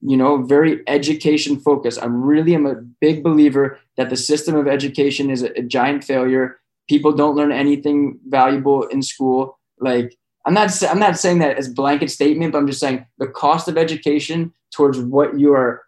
you 0.00 0.16
know, 0.16 0.42
very 0.42 0.82
education 0.86 1.58
focused. 1.58 2.02
I 2.02 2.06
really 2.06 2.54
am 2.54 2.66
a 2.66 2.76
big 3.00 3.22
believer 3.22 3.78
that 3.96 4.10
the 4.10 4.16
system 4.16 4.54
of 4.54 4.68
education 4.68 5.30
is 5.30 5.42
a, 5.42 5.58
a 5.58 5.62
giant 5.62 6.04
failure. 6.04 6.60
People 6.88 7.12
don't 7.12 7.36
learn 7.36 7.52
anything 7.52 8.18
valuable 8.28 8.84
in 8.84 9.02
school. 9.02 9.58
Like 9.80 10.16
I'm 10.44 10.54
not 10.54 10.70
I'm 10.84 10.98
not 10.98 11.18
saying 11.18 11.38
that 11.40 11.56
as 11.56 11.68
blanket 11.68 12.10
statement, 12.10 12.52
but 12.52 12.58
I'm 12.58 12.66
just 12.66 12.80
saying 12.80 13.06
the 13.18 13.26
cost 13.26 13.68
of 13.68 13.76
education 13.76 14.52
towards 14.72 14.98
what 14.98 15.38
you 15.40 15.52
are 15.54 15.82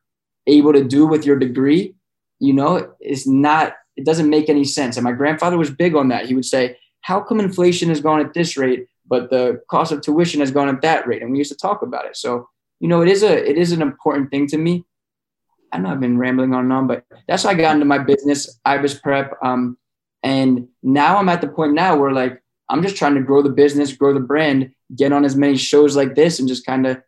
able 0.46 0.72
to 0.72 0.82
do 0.84 1.06
with 1.06 1.24
your 1.24 1.38
degree, 1.38 1.94
you 2.40 2.52
know, 2.52 2.92
is 3.00 3.26
not 3.26 3.74
it 3.96 4.04
doesn't 4.04 4.30
make 4.30 4.48
any 4.48 4.64
sense. 4.64 4.96
And 4.96 5.04
my 5.04 5.12
grandfather 5.12 5.58
was 5.58 5.70
big 5.70 5.94
on 5.94 6.08
that. 6.08 6.26
He 6.26 6.34
would 6.34 6.44
say, 6.44 6.78
"How 7.02 7.20
come 7.20 7.40
inflation 7.40 7.88
has 7.90 8.00
gone 8.00 8.20
at 8.20 8.34
this 8.34 8.56
rate, 8.56 8.86
but 9.08 9.30
the 9.30 9.62
cost 9.68 9.92
of 9.92 10.02
tuition 10.02 10.40
has 10.40 10.50
gone 10.50 10.68
at 10.68 10.82
that 10.82 11.06
rate?" 11.06 11.22
And 11.22 11.32
we 11.32 11.38
used 11.38 11.52
to 11.52 11.56
talk 11.56 11.82
about 11.82 12.06
it. 12.06 12.16
So 12.16 12.48
you 12.80 12.88
know, 12.88 13.02
it 13.02 13.08
is 13.08 13.22
a 13.22 13.48
it 13.48 13.56
is 13.58 13.72
an 13.72 13.82
important 13.82 14.30
thing 14.30 14.46
to 14.48 14.58
me. 14.58 14.84
I 15.72 15.78
know 15.78 15.90
I've 15.90 16.00
been 16.00 16.18
rambling 16.18 16.54
on 16.54 16.64
and 16.64 16.72
on, 16.72 16.86
but 16.86 17.04
that's 17.26 17.42
how 17.42 17.50
I 17.50 17.54
got 17.54 17.74
into 17.74 17.84
my 17.84 17.98
business, 17.98 18.58
IBIS 18.64 19.02
Prep. 19.02 19.36
Um, 19.42 19.76
and 20.22 20.68
now 20.82 21.18
I'm 21.18 21.28
at 21.28 21.40
the 21.40 21.48
point 21.48 21.74
now 21.74 21.96
where 21.96 22.12
like 22.12 22.42
I'm 22.68 22.82
just 22.82 22.96
trying 22.96 23.14
to 23.14 23.22
grow 23.22 23.42
the 23.42 23.50
business, 23.50 23.92
grow 23.92 24.14
the 24.14 24.20
brand, 24.20 24.72
get 24.94 25.12
on 25.12 25.24
as 25.24 25.36
many 25.36 25.56
shows 25.56 25.96
like 25.96 26.14
this, 26.14 26.38
and 26.38 26.48
just 26.48 26.66
kind 26.66 26.86
of 26.86 27.02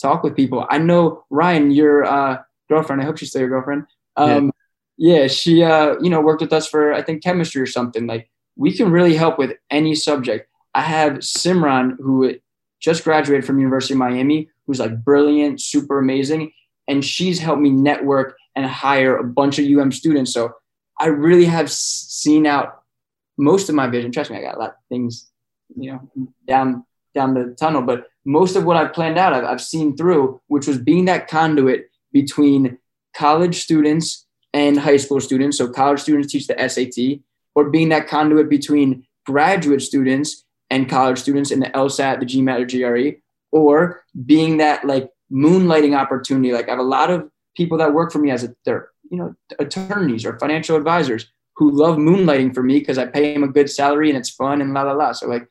talk 0.00 0.22
with 0.22 0.36
people. 0.36 0.66
I 0.68 0.78
know 0.78 1.24
Ryan, 1.30 1.70
your 1.70 2.04
uh, 2.04 2.42
girlfriend. 2.68 3.02
I 3.02 3.04
hope 3.04 3.18
she's 3.18 3.30
still 3.30 3.40
your 3.40 3.50
girlfriend. 3.50 3.86
Um, 4.16 4.52
yeah. 4.96 5.20
yeah, 5.20 5.26
she 5.26 5.62
uh, 5.62 5.96
you 6.00 6.10
know 6.10 6.20
worked 6.20 6.40
with 6.40 6.52
us 6.52 6.68
for 6.68 6.92
I 6.92 7.02
think 7.02 7.22
chemistry 7.22 7.60
or 7.60 7.66
something. 7.66 8.06
Like 8.06 8.30
we 8.56 8.72
can 8.72 8.90
really 8.90 9.14
help 9.14 9.38
with 9.38 9.52
any 9.70 9.94
subject. 9.94 10.48
I 10.76 10.82
have 10.82 11.14
Simran 11.14 11.96
who 11.98 12.34
just 12.80 13.02
graduated 13.02 13.46
from 13.46 13.58
University 13.58 13.94
of 13.94 13.98
Miami, 13.98 14.50
who's 14.66 14.78
like 14.78 15.02
brilliant, 15.02 15.58
super 15.58 15.98
amazing. 15.98 16.52
And 16.86 17.02
she's 17.02 17.38
helped 17.38 17.62
me 17.62 17.70
network 17.70 18.36
and 18.54 18.66
hire 18.66 19.16
a 19.16 19.24
bunch 19.24 19.58
of 19.58 19.64
UM 19.64 19.90
students. 19.90 20.34
So 20.34 20.52
I 21.00 21.06
really 21.06 21.46
have 21.46 21.72
seen 21.72 22.46
out 22.46 22.82
most 23.38 23.70
of 23.70 23.74
my 23.74 23.86
vision. 23.86 24.12
Trust 24.12 24.30
me, 24.30 24.36
I 24.36 24.42
got 24.42 24.56
a 24.56 24.58
lot 24.58 24.70
of 24.70 24.76
things, 24.90 25.30
you 25.74 25.92
know, 25.92 26.28
down 26.46 26.84
down 27.14 27.32
the 27.32 27.56
tunnel. 27.58 27.80
But 27.80 28.08
most 28.26 28.54
of 28.54 28.64
what 28.64 28.76
I've 28.76 28.92
planned 28.92 29.16
out, 29.16 29.32
I've, 29.32 29.44
I've 29.44 29.62
seen 29.62 29.96
through, 29.96 30.42
which 30.48 30.66
was 30.66 30.76
being 30.76 31.06
that 31.06 31.26
conduit 31.26 31.90
between 32.12 32.76
college 33.16 33.62
students 33.62 34.26
and 34.52 34.78
high 34.78 34.98
school 34.98 35.22
students. 35.22 35.56
So 35.56 35.70
college 35.70 36.00
students 36.00 36.30
teach 36.30 36.46
the 36.46 36.68
SAT, 36.68 37.20
or 37.54 37.70
being 37.70 37.88
that 37.88 38.08
conduit 38.08 38.50
between 38.50 39.06
graduate 39.24 39.80
students 39.80 40.44
and 40.70 40.88
college 40.88 41.18
students 41.18 41.50
in 41.50 41.60
the 41.60 41.66
LSAT, 41.66 42.20
the 42.20 42.26
GMAT, 42.26 42.60
or 42.60 43.12
GRE, 43.12 43.18
or 43.52 44.04
being 44.24 44.58
that 44.58 44.84
like 44.84 45.10
moonlighting 45.32 45.96
opportunity. 45.96 46.52
Like 46.52 46.68
I 46.68 46.72
have 46.72 46.78
a 46.78 46.82
lot 46.82 47.10
of 47.10 47.30
people 47.56 47.78
that 47.78 47.94
work 47.94 48.12
for 48.12 48.18
me 48.18 48.30
as 48.30 48.44
a, 48.44 48.54
they're 48.64 48.90
you 49.10 49.18
know 49.18 49.34
attorneys 49.58 50.24
or 50.24 50.38
financial 50.38 50.76
advisors 50.76 51.30
who 51.56 51.70
love 51.70 51.96
moonlighting 51.96 52.54
for 52.54 52.62
me 52.62 52.78
because 52.78 52.98
I 52.98 53.06
pay 53.06 53.32
them 53.32 53.42
a 53.42 53.48
good 53.48 53.70
salary 53.70 54.10
and 54.10 54.18
it's 54.18 54.30
fun 54.30 54.60
and 54.60 54.74
la 54.74 54.82
la 54.82 54.92
la. 54.92 55.12
So 55.12 55.26
like 55.26 55.48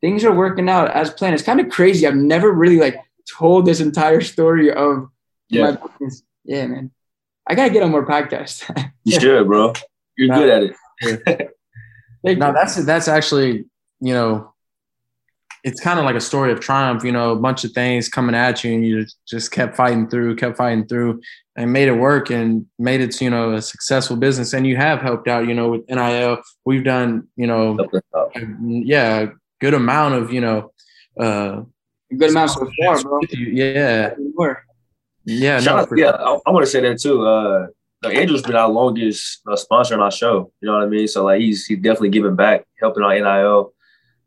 things 0.00 0.24
are 0.24 0.34
working 0.34 0.68
out 0.68 0.90
as 0.90 1.10
planned. 1.10 1.34
It's 1.34 1.42
kind 1.42 1.60
of 1.60 1.68
crazy. 1.68 2.06
I've 2.06 2.14
never 2.14 2.50
really 2.50 2.78
like 2.78 2.96
told 3.30 3.66
this 3.66 3.80
entire 3.80 4.20
story 4.20 4.72
of 4.72 5.08
yeah. 5.48 5.62
my 5.62 5.78
business. 5.98 6.22
Yeah, 6.44 6.66
man. 6.66 6.90
I 7.46 7.54
gotta 7.54 7.70
get 7.70 7.82
on 7.82 7.90
more 7.90 8.06
podcasts. 8.06 8.68
you 9.04 9.20
should, 9.20 9.46
bro. 9.46 9.74
You're 10.16 10.28
no, 10.28 10.38
good 10.38 10.50
at 10.50 10.62
it. 10.62 11.50
no, 12.38 12.52
that's 12.52 12.76
that's 12.84 13.08
actually 13.08 13.66
you 14.04 14.14
know 14.14 14.54
it's 15.64 15.80
kind 15.80 15.98
of 15.98 16.04
like 16.04 16.14
a 16.14 16.20
story 16.20 16.52
of 16.52 16.60
triumph, 16.60 17.02
you 17.04 17.10
know, 17.10 17.32
a 17.32 17.36
bunch 17.36 17.64
of 17.64 17.72
things 17.72 18.06
coming 18.06 18.34
at 18.34 18.62
you 18.62 18.74
and 18.74 18.86
you 18.86 19.06
just 19.26 19.50
kept 19.50 19.74
fighting 19.74 20.06
through, 20.06 20.36
kept 20.36 20.58
fighting 20.58 20.86
through 20.86 21.22
and 21.56 21.72
made 21.72 21.88
it 21.88 21.92
work 21.92 22.30
and 22.30 22.66
made 22.78 23.00
it, 23.00 23.18
you 23.18 23.30
know, 23.30 23.54
a 23.54 23.62
successful 23.62 24.14
business. 24.14 24.52
And 24.52 24.66
you 24.66 24.76
have 24.76 25.00
helped 25.00 25.26
out, 25.26 25.48
you 25.48 25.54
know, 25.54 25.70
with 25.70 25.88
NIL. 25.88 26.42
We've 26.66 26.84
done, 26.84 27.28
you 27.36 27.46
know, 27.46 27.78
yeah, 28.62 29.26
good 29.58 29.72
amount 29.72 30.14
of, 30.16 30.30
you 30.30 30.42
know, 30.42 30.70
uh, 31.18 31.62
a 32.12 32.14
good 32.14 32.30
amount 32.30 32.50
so 32.50 32.70
far, 32.78 33.02
bro. 33.02 33.20
Yeah. 33.30 34.14
Yeah. 35.24 35.60
no, 35.60 35.76
out, 35.78 35.88
yeah. 35.96 36.10
I, 36.10 36.38
I 36.46 36.50
want 36.50 36.66
to 36.66 36.70
say 36.70 36.80
that 36.80 37.00
too. 37.00 37.26
Uh, 37.26 37.68
Andrew's 38.04 38.42
been 38.42 38.54
our 38.54 38.68
longest 38.68 39.40
uh, 39.48 39.56
sponsor 39.56 39.94
on 39.94 40.00
our 40.00 40.10
show. 40.10 40.52
You 40.60 40.66
know 40.66 40.74
what 40.74 40.82
I 40.82 40.88
mean? 40.88 41.08
So 41.08 41.24
like 41.24 41.40
he's 41.40 41.64
he's 41.64 41.78
definitely 41.78 42.10
giving 42.10 42.36
back, 42.36 42.66
helping 42.78 43.02
our 43.02 43.14
NIL 43.14 43.72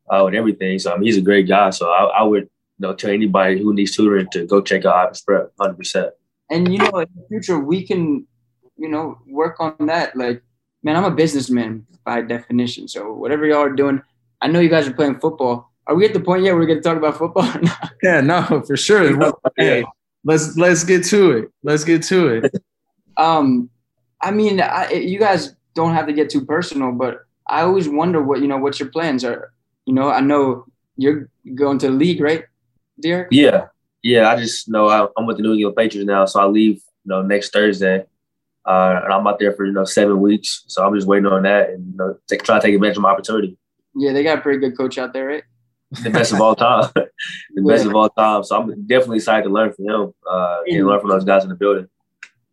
uh, 0.09 0.23
with 0.25 0.33
everything. 0.33 0.79
So 0.79 0.93
I 0.93 0.97
mean, 0.97 1.05
he's 1.05 1.17
a 1.17 1.21
great 1.21 1.47
guy. 1.47 1.69
So 1.71 1.89
I, 1.89 2.05
I 2.19 2.23
would 2.23 2.43
you 2.43 2.49
know 2.79 2.93
tell 2.93 3.11
anybody 3.11 3.61
who 3.61 3.73
needs 3.73 3.95
tutoring 3.95 4.27
to 4.31 4.45
go 4.45 4.61
check 4.61 4.85
out 4.85 5.07
IBIS 5.07 5.21
Prep, 5.21 5.51
hundred 5.59 5.77
percent. 5.77 6.13
And 6.49 6.71
you 6.71 6.79
know, 6.79 6.99
in 6.99 7.07
the 7.15 7.27
future, 7.27 7.59
we 7.59 7.85
can 7.85 8.25
you 8.77 8.89
know 8.89 9.19
work 9.27 9.59
on 9.59 9.75
that. 9.87 10.15
Like, 10.15 10.43
man, 10.83 10.95
I'm 10.95 11.03
a 11.03 11.11
businessman 11.11 11.85
by 12.05 12.21
definition. 12.21 12.87
So 12.87 13.13
whatever 13.13 13.45
y'all 13.45 13.59
are 13.59 13.73
doing, 13.73 14.01
I 14.41 14.47
know 14.47 14.59
you 14.59 14.69
guys 14.69 14.87
are 14.87 14.93
playing 14.93 15.19
football. 15.19 15.71
Are 15.87 15.95
we 15.95 16.05
at 16.05 16.13
the 16.13 16.19
point 16.19 16.43
yet 16.43 16.51
where 16.51 16.61
we're 16.61 16.67
going 16.67 16.81
to 16.81 16.83
talk 16.83 16.97
about 16.97 17.17
football? 17.17 17.49
yeah, 18.03 18.21
no, 18.21 18.61
for 18.67 18.75
sure. 18.75 19.33
hey, 19.57 19.85
let's 20.23 20.57
let's 20.57 20.83
get 20.83 21.03
to 21.05 21.31
it. 21.31 21.51
Let's 21.63 21.83
get 21.83 22.03
to 22.03 22.27
it. 22.27 22.55
um, 23.17 23.69
I 24.21 24.31
mean, 24.31 24.59
I, 24.61 24.91
you 24.91 25.19
guys 25.19 25.55
don't 25.75 25.93
have 25.93 26.07
to 26.07 26.13
get 26.13 26.29
too 26.29 26.43
personal, 26.45 26.91
but 26.91 27.25
I 27.47 27.61
always 27.61 27.87
wonder 27.87 28.21
what 28.21 28.41
you 28.41 28.47
know. 28.47 28.57
What 28.57 28.79
your 28.79 28.89
plans 28.89 29.23
are? 29.23 29.53
You 29.88 29.93
know, 29.93 30.10
I 30.10 30.19
know 30.19 30.65
you're 30.97 31.30
going 31.56 31.80
to 31.80 31.88
the 31.88 31.93
league, 31.93 32.19
right, 32.19 32.43
D'eriq? 33.02 33.28
Yeah, 33.32 33.67
yeah. 34.04 34.30
I 34.30 34.36
just 34.36 34.67
know 34.67 34.89
I, 34.89 35.08
am 35.17 35.26
with 35.26 35.38
the 35.38 35.43
New 35.43 35.54
England 35.54 35.78
Patriots 35.78 36.06
now, 36.06 36.26
so 36.26 36.41
I 36.41 36.45
leave, 36.45 36.76
you 36.76 37.06
know, 37.06 37.21
next 37.21 37.54
Thursday, 37.54 38.04
uh, 38.65 39.00
and 39.04 39.13
I'm 39.13 39.26
out 39.26 39.39
there 39.39 39.54
for 39.54 39.65
you 39.65 39.71
know 39.71 39.86
seven 39.86 40.19
weeks. 40.19 40.65
So 40.67 40.86
I'm 40.86 40.93
just 40.93 41.08
waiting 41.08 41.28
on 41.28 41.43
that 41.43 41.69
and 41.69 41.93
you 41.93 41.97
know, 41.97 42.17
take, 42.28 42.43
try 42.43 42.60
to 42.60 42.62
take 42.62 42.76
advantage 42.76 42.97
of 42.97 43.04
my 43.04 43.12
opportunity. 43.12 43.58
Yeah, 43.95 44.12
they 44.12 44.23
got 44.23 44.39
a 44.39 44.41
pretty 44.41 44.60
good 44.60 44.78
coach 44.78 44.97
out 44.97 45.13
there, 45.13 45.26
right? 45.26 45.43
the 46.04 46.10
best 46.10 46.34
of 46.34 46.41
all 46.41 46.56
time, 46.67 46.91
the 46.95 47.10
yeah. 47.56 47.73
best 47.73 47.86
of 47.86 47.95
all 47.95 48.10
time. 48.10 48.43
So 48.43 48.62
I'm 48.62 48.86
definitely 48.88 49.17
excited 49.17 49.43
to 49.43 49.50
learn 49.50 49.71
from 49.71 49.86
him 49.86 50.13
uh, 50.30 50.58
and 50.67 50.86
learn 50.86 51.00
from 51.00 51.12
those 51.12 51.23
guys 51.23 51.43
in 51.43 51.50
the 51.50 51.56
building. 51.56 51.88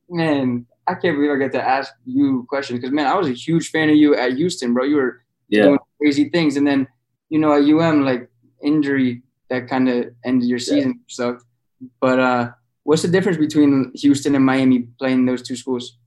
Man, 0.08 0.66
I 0.86 0.94
can't 0.94 1.16
believe 1.16 1.32
I 1.32 1.36
get 1.36 1.50
to 1.52 1.62
ask 1.62 1.92
you 2.06 2.46
questions 2.48 2.78
because 2.78 2.92
man, 2.92 3.08
I 3.08 3.16
was 3.16 3.26
a 3.26 3.32
huge 3.32 3.70
fan 3.70 3.90
of 3.90 3.96
you 3.96 4.14
at 4.14 4.34
Houston, 4.34 4.72
bro. 4.72 4.84
You 4.84 4.96
were 4.96 5.22
yeah. 5.48 5.64
doing 5.64 5.78
crazy 6.00 6.28
things, 6.28 6.56
and 6.56 6.64
then 6.64 6.86
you 7.28 7.38
know, 7.38 7.52
at 7.54 7.62
UM, 7.62 8.04
like 8.04 8.30
injury 8.62 9.22
that 9.50 9.68
kind 9.68 9.88
of 9.88 10.06
ended 10.24 10.48
your 10.48 10.58
season. 10.58 10.92
Yeah. 10.92 11.04
So, 11.08 11.38
but 12.00 12.18
uh, 12.18 12.50
what's 12.82 13.02
the 13.02 13.08
difference 13.08 13.38
between 13.38 13.92
Houston 13.94 14.34
and 14.34 14.44
Miami 14.44 14.88
playing 14.98 15.26
those 15.26 15.42
two 15.42 15.56
schools? 15.56 15.98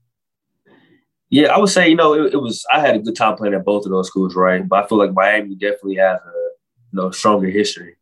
Yeah, 1.30 1.48
I 1.48 1.58
would 1.58 1.68
say 1.68 1.88
you 1.88 1.96
know 1.96 2.14
it, 2.14 2.32
it, 2.32 2.38
was. 2.38 2.64
I 2.72 2.80
had 2.80 2.96
a 2.96 3.00
good 3.00 3.16
time 3.16 3.36
playing 3.36 3.54
at 3.54 3.64
both 3.64 3.84
of 3.84 3.90
those 3.90 4.08
schools, 4.08 4.34
right? 4.34 4.66
But 4.66 4.84
I 4.84 4.88
feel 4.88 4.98
like 4.98 5.12
Miami 5.12 5.54
definitely 5.54 5.96
has 5.96 6.20
a 6.20 6.32
you 6.92 7.00
know 7.00 7.10
stronger 7.10 7.48
history. 7.48 7.96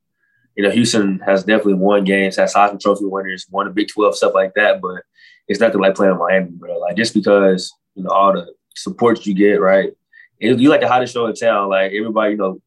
You 0.55 0.63
know, 0.63 0.71
Houston 0.71 1.19
has 1.27 1.45
definitely 1.45 1.75
won 1.75 2.05
games, 2.05 2.37
has 2.37 2.55
Heisman 2.55 2.81
Trophy 2.81 3.05
winners, 3.05 3.47
won 3.51 3.67
the 3.67 3.73
Big 3.73 3.89
Twelve, 3.89 4.17
stuff 4.17 4.33
like 4.33 4.55
that. 4.55 4.81
But 4.81 5.03
it's 5.49 5.61
nothing 5.61 5.81
like 5.81 5.97
playing 5.97 6.13
in 6.13 6.19
Miami, 6.19 6.51
bro. 6.53 6.79
Like 6.79 6.97
just 6.97 7.15
because 7.15 7.73
you 7.97 8.05
know 8.05 8.11
all 8.11 8.33
the 8.33 8.47
support 8.77 9.27
you 9.27 9.35
get, 9.35 9.61
right? 9.61 9.93
It, 10.39 10.61
you 10.61 10.69
like 10.69 10.83
the 10.83 10.89
hottest 10.89 11.13
show 11.13 11.27
in 11.27 11.35
town. 11.35 11.69
Like 11.71 11.93
everybody, 11.93 12.33
you 12.33 12.37
know, 12.37 12.61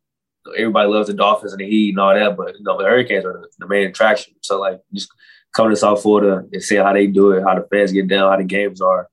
everybody 0.58 0.90
loves 0.90 1.08
the 1.08 1.14
Dolphins 1.14 1.54
and 1.54 1.60
the 1.60 1.70
Heat 1.70 1.90
and 1.90 2.00
all 2.00 2.14
that, 2.14 2.38
but 2.38 2.58
you 2.58 2.64
know 2.64 2.78
the 2.78 2.86
Hurricanes 2.86 3.26
are 3.26 3.34
the, 3.34 3.48
the 3.60 3.68
main 3.68 3.88
attraction. 3.88 4.34
So 4.42 4.60
like 4.60 4.82
just 4.94 5.12
coming 5.54 5.72
to 5.72 5.76
South 5.76 6.02
Florida 6.02 6.46
and 6.52 6.64
seeing 6.64 6.84
how 6.84 6.94
they 6.94 7.08
do 7.08 7.32
it, 7.32 7.44
how 7.44 7.56
the 7.56 7.68
fans 7.72 7.92
get 7.92 8.08
down, 8.08 8.32
how 8.32 8.38
the 8.38 8.44
games 8.44 8.82
are, 8.82 9.10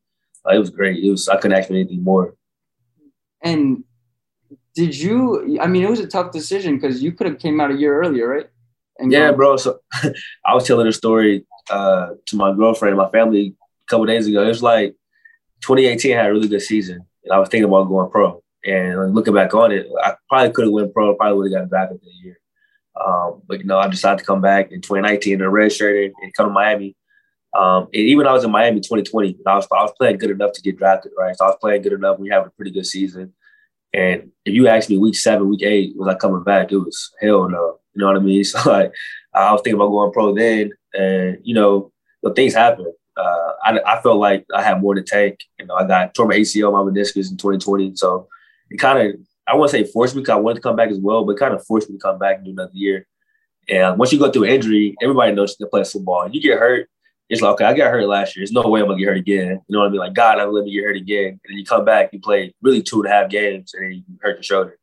uh, 0.46 0.54
it 0.54 0.58
was 0.58 0.70
great. 0.70 1.02
It 1.02 1.10
was 1.10 1.28
I 1.28 1.36
couldn't 1.36 1.58
ask 1.58 1.68
for 1.68 1.74
anything 1.74 2.02
more. 2.02 2.34
And 3.42 3.84
did 4.74 4.96
you? 4.96 5.58
I 5.60 5.66
mean, 5.66 5.82
it 5.82 5.90
was 5.90 6.00
a 6.00 6.06
tough 6.06 6.32
decision 6.32 6.76
because 6.76 7.02
you 7.02 7.12
could 7.12 7.26
have 7.26 7.38
came 7.38 7.60
out 7.60 7.70
a 7.70 7.74
year 7.74 8.00
earlier, 8.00 8.28
right? 8.28 8.46
And 8.98 9.10
yeah, 9.10 9.32
bro. 9.32 9.56
So 9.56 9.80
I 10.44 10.54
was 10.54 10.66
telling 10.66 10.86
a 10.86 10.92
story 10.92 11.46
uh, 11.70 12.10
to 12.26 12.36
my 12.36 12.54
girlfriend, 12.54 12.96
my 12.96 13.10
family, 13.10 13.54
a 13.56 13.86
couple 13.88 14.06
days 14.06 14.26
ago. 14.26 14.42
It 14.42 14.48
was 14.48 14.62
like 14.62 14.94
2018 15.62 16.16
had 16.16 16.26
a 16.26 16.32
really 16.32 16.48
good 16.48 16.62
season, 16.62 17.06
and 17.24 17.32
I 17.32 17.38
was 17.38 17.48
thinking 17.48 17.68
about 17.68 17.84
going 17.84 18.10
pro. 18.10 18.42
And 18.66 19.14
looking 19.14 19.34
back 19.34 19.54
on 19.54 19.70
it, 19.70 19.86
I 20.02 20.14
probably 20.28 20.50
could 20.50 20.64
have 20.64 20.72
went 20.72 20.92
pro, 20.92 21.14
probably 21.14 21.38
would 21.38 21.52
have 21.52 21.52
gotten 21.52 21.68
back 21.68 21.90
that 21.90 22.00
year. 22.22 22.38
Um, 23.04 23.42
but 23.46 23.60
you 23.60 23.64
know, 23.64 23.78
I 23.78 23.88
decided 23.88 24.18
to 24.18 24.24
come 24.24 24.40
back 24.40 24.72
in 24.72 24.80
2019 24.80 25.40
and 25.40 25.52
redshirt 25.52 26.12
and 26.20 26.34
come 26.34 26.48
to 26.48 26.52
Miami. 26.52 26.96
Um, 27.56 27.84
and 27.84 27.94
even 27.94 28.26
I 28.26 28.32
was 28.32 28.44
in 28.44 28.50
Miami 28.50 28.80
2020, 28.80 29.38
I 29.46 29.54
was 29.54 29.68
I 29.70 29.82
was 29.82 29.92
playing 29.98 30.18
good 30.18 30.30
enough 30.30 30.52
to 30.52 30.62
get 30.62 30.76
drafted, 30.76 31.12
right? 31.16 31.36
So 31.36 31.44
I 31.44 31.48
was 31.48 31.58
playing 31.60 31.82
good 31.82 31.92
enough. 31.92 32.18
We 32.18 32.28
having 32.28 32.48
a 32.48 32.50
pretty 32.50 32.72
good 32.72 32.86
season, 32.86 33.32
And 33.94 34.30
if 34.44 34.52
you 34.52 34.68
asked 34.68 34.90
me 34.90 34.98
week 34.98 35.16
seven, 35.16 35.48
week 35.48 35.62
eight, 35.62 35.94
was 35.96 36.08
I 36.08 36.18
coming 36.18 36.42
back? 36.42 36.72
It 36.72 36.78
was 36.78 37.12
hell 37.20 37.48
no. 37.48 37.78
You 37.94 38.00
know 38.00 38.06
what 38.06 38.16
I 38.16 38.20
mean? 38.20 38.44
So 38.44 38.68
like, 38.68 38.92
I 39.32 39.52
was 39.52 39.60
thinking 39.62 39.80
about 39.80 39.90
going 39.90 40.12
pro 40.12 40.34
then, 40.34 40.72
and 40.92 41.38
you 41.42 41.54
know, 41.54 41.92
but 42.22 42.34
things 42.34 42.54
happen. 42.54 42.92
Uh, 43.16 43.52
I, 43.64 43.80
I 43.86 44.02
felt 44.02 44.18
like 44.18 44.44
I 44.54 44.62
had 44.62 44.82
more 44.82 44.94
to 44.94 45.02
take. 45.02 45.44
You 45.58 45.66
know, 45.66 45.76
I 45.76 45.86
got 45.86 46.14
tore 46.14 46.26
my 46.26 46.34
ACL, 46.34 46.72
my 46.72 46.90
meniscus 46.90 47.30
in 47.30 47.36
2020, 47.36 47.94
so 47.96 48.28
it 48.70 48.78
kind 48.78 48.98
of 48.98 49.20
I 49.46 49.54
won't 49.54 49.70
say 49.70 49.84
forced 49.84 50.14
me 50.14 50.22
because 50.22 50.34
I 50.34 50.40
wanted 50.40 50.56
to 50.56 50.60
come 50.60 50.76
back 50.76 50.90
as 50.90 50.98
well, 50.98 51.24
but 51.24 51.38
kind 51.38 51.54
of 51.54 51.64
forced 51.64 51.88
me 51.88 51.96
to 51.96 52.02
come 52.02 52.18
back 52.18 52.36
and 52.36 52.44
do 52.44 52.50
another 52.50 52.72
year. 52.74 53.06
And 53.68 53.98
once 53.98 54.12
you 54.12 54.18
go 54.18 54.30
through 54.30 54.46
injury, 54.46 54.96
everybody 55.00 55.32
knows 55.32 55.56
you 55.58 55.66
can 55.66 55.70
play 55.70 55.84
football. 55.84 56.22
And 56.22 56.34
you 56.34 56.40
get 56.40 56.58
hurt, 56.58 56.88
it's 57.28 57.42
like, 57.42 57.54
okay, 57.54 57.64
I 57.64 57.74
got 57.74 57.90
hurt 57.90 58.06
last 58.06 58.36
year. 58.36 58.42
There's 58.42 58.52
no 58.52 58.68
way 58.68 58.80
I'm 58.80 58.86
gonna 58.86 58.98
get 58.98 59.06
hurt 59.06 59.18
again. 59.18 59.60
You 59.66 59.72
know 59.72 59.80
what 59.80 59.86
I 59.86 59.90
mean? 59.90 60.00
Like, 60.00 60.14
God, 60.14 60.38
I'm 60.38 60.52
me 60.52 60.72
get 60.72 60.84
hurt 60.84 60.96
again. 60.96 61.28
And 61.28 61.40
then 61.48 61.58
you 61.58 61.64
come 61.64 61.84
back, 61.84 62.10
you 62.12 62.20
play 62.20 62.54
really 62.62 62.82
two 62.82 63.02
and 63.02 63.12
a 63.12 63.14
half 63.14 63.30
games, 63.30 63.74
and 63.74 63.84
then 63.84 63.92
you 63.92 64.02
hurt 64.20 64.36
your 64.36 64.42
shoulder. 64.42 64.78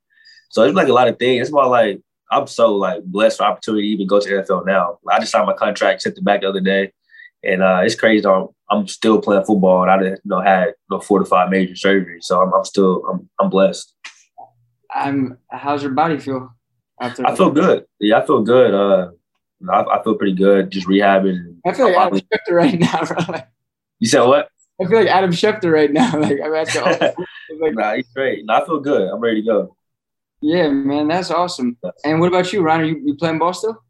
So 0.50 0.64
it's 0.64 0.76
like 0.76 0.88
a 0.88 0.94
lot 0.94 1.08
of 1.08 1.18
things. 1.18 1.42
It's 1.42 1.50
about 1.50 1.70
like 1.70 2.02
I'm 2.30 2.48
so 2.48 2.76
like 2.76 3.04
blessed 3.04 3.38
for 3.38 3.44
opportunity 3.46 3.84
to 3.84 3.94
even 3.94 4.08
go 4.08 4.20
to 4.20 4.30
NFL 4.30 4.66
now. 4.66 4.98
I 5.10 5.20
just 5.20 5.32
signed 5.32 5.46
my 5.46 5.54
contract, 5.54 6.02
sent 6.02 6.18
it 6.18 6.24
back 6.24 6.42
the 6.42 6.50
other 6.50 6.62
day, 6.62 6.92
and 7.44 7.62
uh, 7.62 7.82
it's 7.84 7.96
crazy. 7.96 8.26
I'm, 8.26 8.48
I'm 8.70 8.88
still 8.88 9.22
playing 9.22 9.46
football, 9.46 9.84
and 9.84 9.92
I 9.92 9.98
didn't 9.98 10.22
you 10.24 10.30
know 10.30 10.42
had 10.42 10.68
you 10.68 10.74
know, 10.92 11.00
four 11.00 11.20
to 11.20 11.26
five 11.26 11.50
major 11.50 11.74
surgeries, 11.74 12.24
so 12.24 12.42
I'm, 12.42 12.54
I'm 12.54 12.66
still 12.66 13.04
I'm, 13.10 13.30
I'm 13.40 13.50
blessed. 13.50 13.94
I'm. 14.94 15.38
How's 15.50 15.84
your 15.84 15.92
body 15.92 16.20
feel? 16.20 16.54
After 17.02 17.26
I 17.26 17.36
feel 17.36 17.52
good. 17.52 17.86
Yeah, 18.00 18.20
I 18.20 18.26
feel 18.26 18.44
good. 18.44 18.74
Uh, 18.74 19.12
I, 19.72 19.84
I 19.84 20.04
feel 20.04 20.16
pretty 20.16 20.36
good. 20.36 20.70
Just 20.70 20.88
rehabbing. 20.88 21.58
I 21.66 21.74
feel 21.74 21.88
like 21.88 21.98
Adam 21.98 22.20
Schefter 22.20 22.52
right 22.52 22.80
now, 22.80 23.06
bro. 23.26 23.42
you 24.00 24.08
said 24.08 24.24
what? 24.24 24.50
I 24.82 24.88
feel 24.88 25.00
like 25.00 25.08
Adam 25.08 25.32
Schefter 25.32 25.72
right 25.72 25.92
now. 25.92 26.12
Like 26.20 26.40
I'm 26.44 26.54
at 26.54 26.68
the. 26.68 27.14
like, 27.62 27.74
nah, 27.74 27.96
he's 27.96 28.08
great. 28.16 28.46
No, 28.46 28.56
I 28.56 28.66
feel 28.66 28.80
good. 28.80 29.10
I'm 29.10 29.20
ready 29.20 29.42
to 29.42 29.48
go. 29.48 29.78
Yeah, 30.42 30.70
man, 30.70 31.08
that's 31.08 31.32
awesome. 31.32 31.78
And 32.04 32.20
what 32.20 32.28
about 32.28 32.52
you, 32.52 32.62
Ryan? 32.62 32.82
Are 32.82 32.86
you, 32.86 33.02
you 33.06 33.16
playing 33.16 33.40
ball 33.40 33.54
still? 33.54 33.82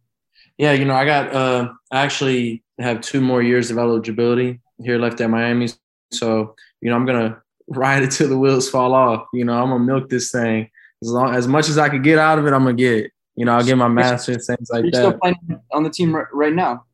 Yeah, 0.57 0.73
you 0.73 0.85
know, 0.85 0.93
I 0.93 1.05
got. 1.05 1.33
Uh, 1.33 1.73
actually 1.91 2.62
have 2.79 3.01
two 3.01 3.21
more 3.21 3.41
years 3.41 3.71
of 3.71 3.77
eligibility 3.77 4.59
here 4.81 4.97
left 4.97 5.21
at 5.21 5.29
Miami, 5.29 5.69
so 6.11 6.55
you 6.81 6.89
know, 6.89 6.95
I'm 6.95 7.05
gonna 7.05 7.41
ride 7.67 8.03
it 8.03 8.11
till 8.11 8.29
the 8.29 8.37
wheels 8.37 8.69
fall 8.69 8.93
off. 8.93 9.27
You 9.33 9.45
know, 9.45 9.53
I'm 9.53 9.69
gonna 9.69 9.83
milk 9.83 10.09
this 10.09 10.31
thing 10.31 10.69
as 11.01 11.09
long 11.09 11.35
as 11.35 11.47
much 11.47 11.69
as 11.69 11.77
I 11.77 11.89
could 11.89 12.03
get 12.03 12.17
out 12.17 12.39
of 12.39 12.47
it. 12.47 12.53
I'm 12.53 12.63
gonna 12.63 12.73
get. 12.73 13.11
You 13.35 13.45
know, 13.45 13.53
I'll 13.53 13.63
get 13.63 13.77
my 13.77 13.87
master's, 13.87 14.45
things 14.45 14.69
like 14.69 14.83
You're 14.83 14.91
that. 14.91 14.97
Still 14.97 15.13
playing 15.13 15.35
on 15.71 15.81
the 15.81 15.89
team 15.89 16.15
right 16.15 16.53
now. 16.53 16.85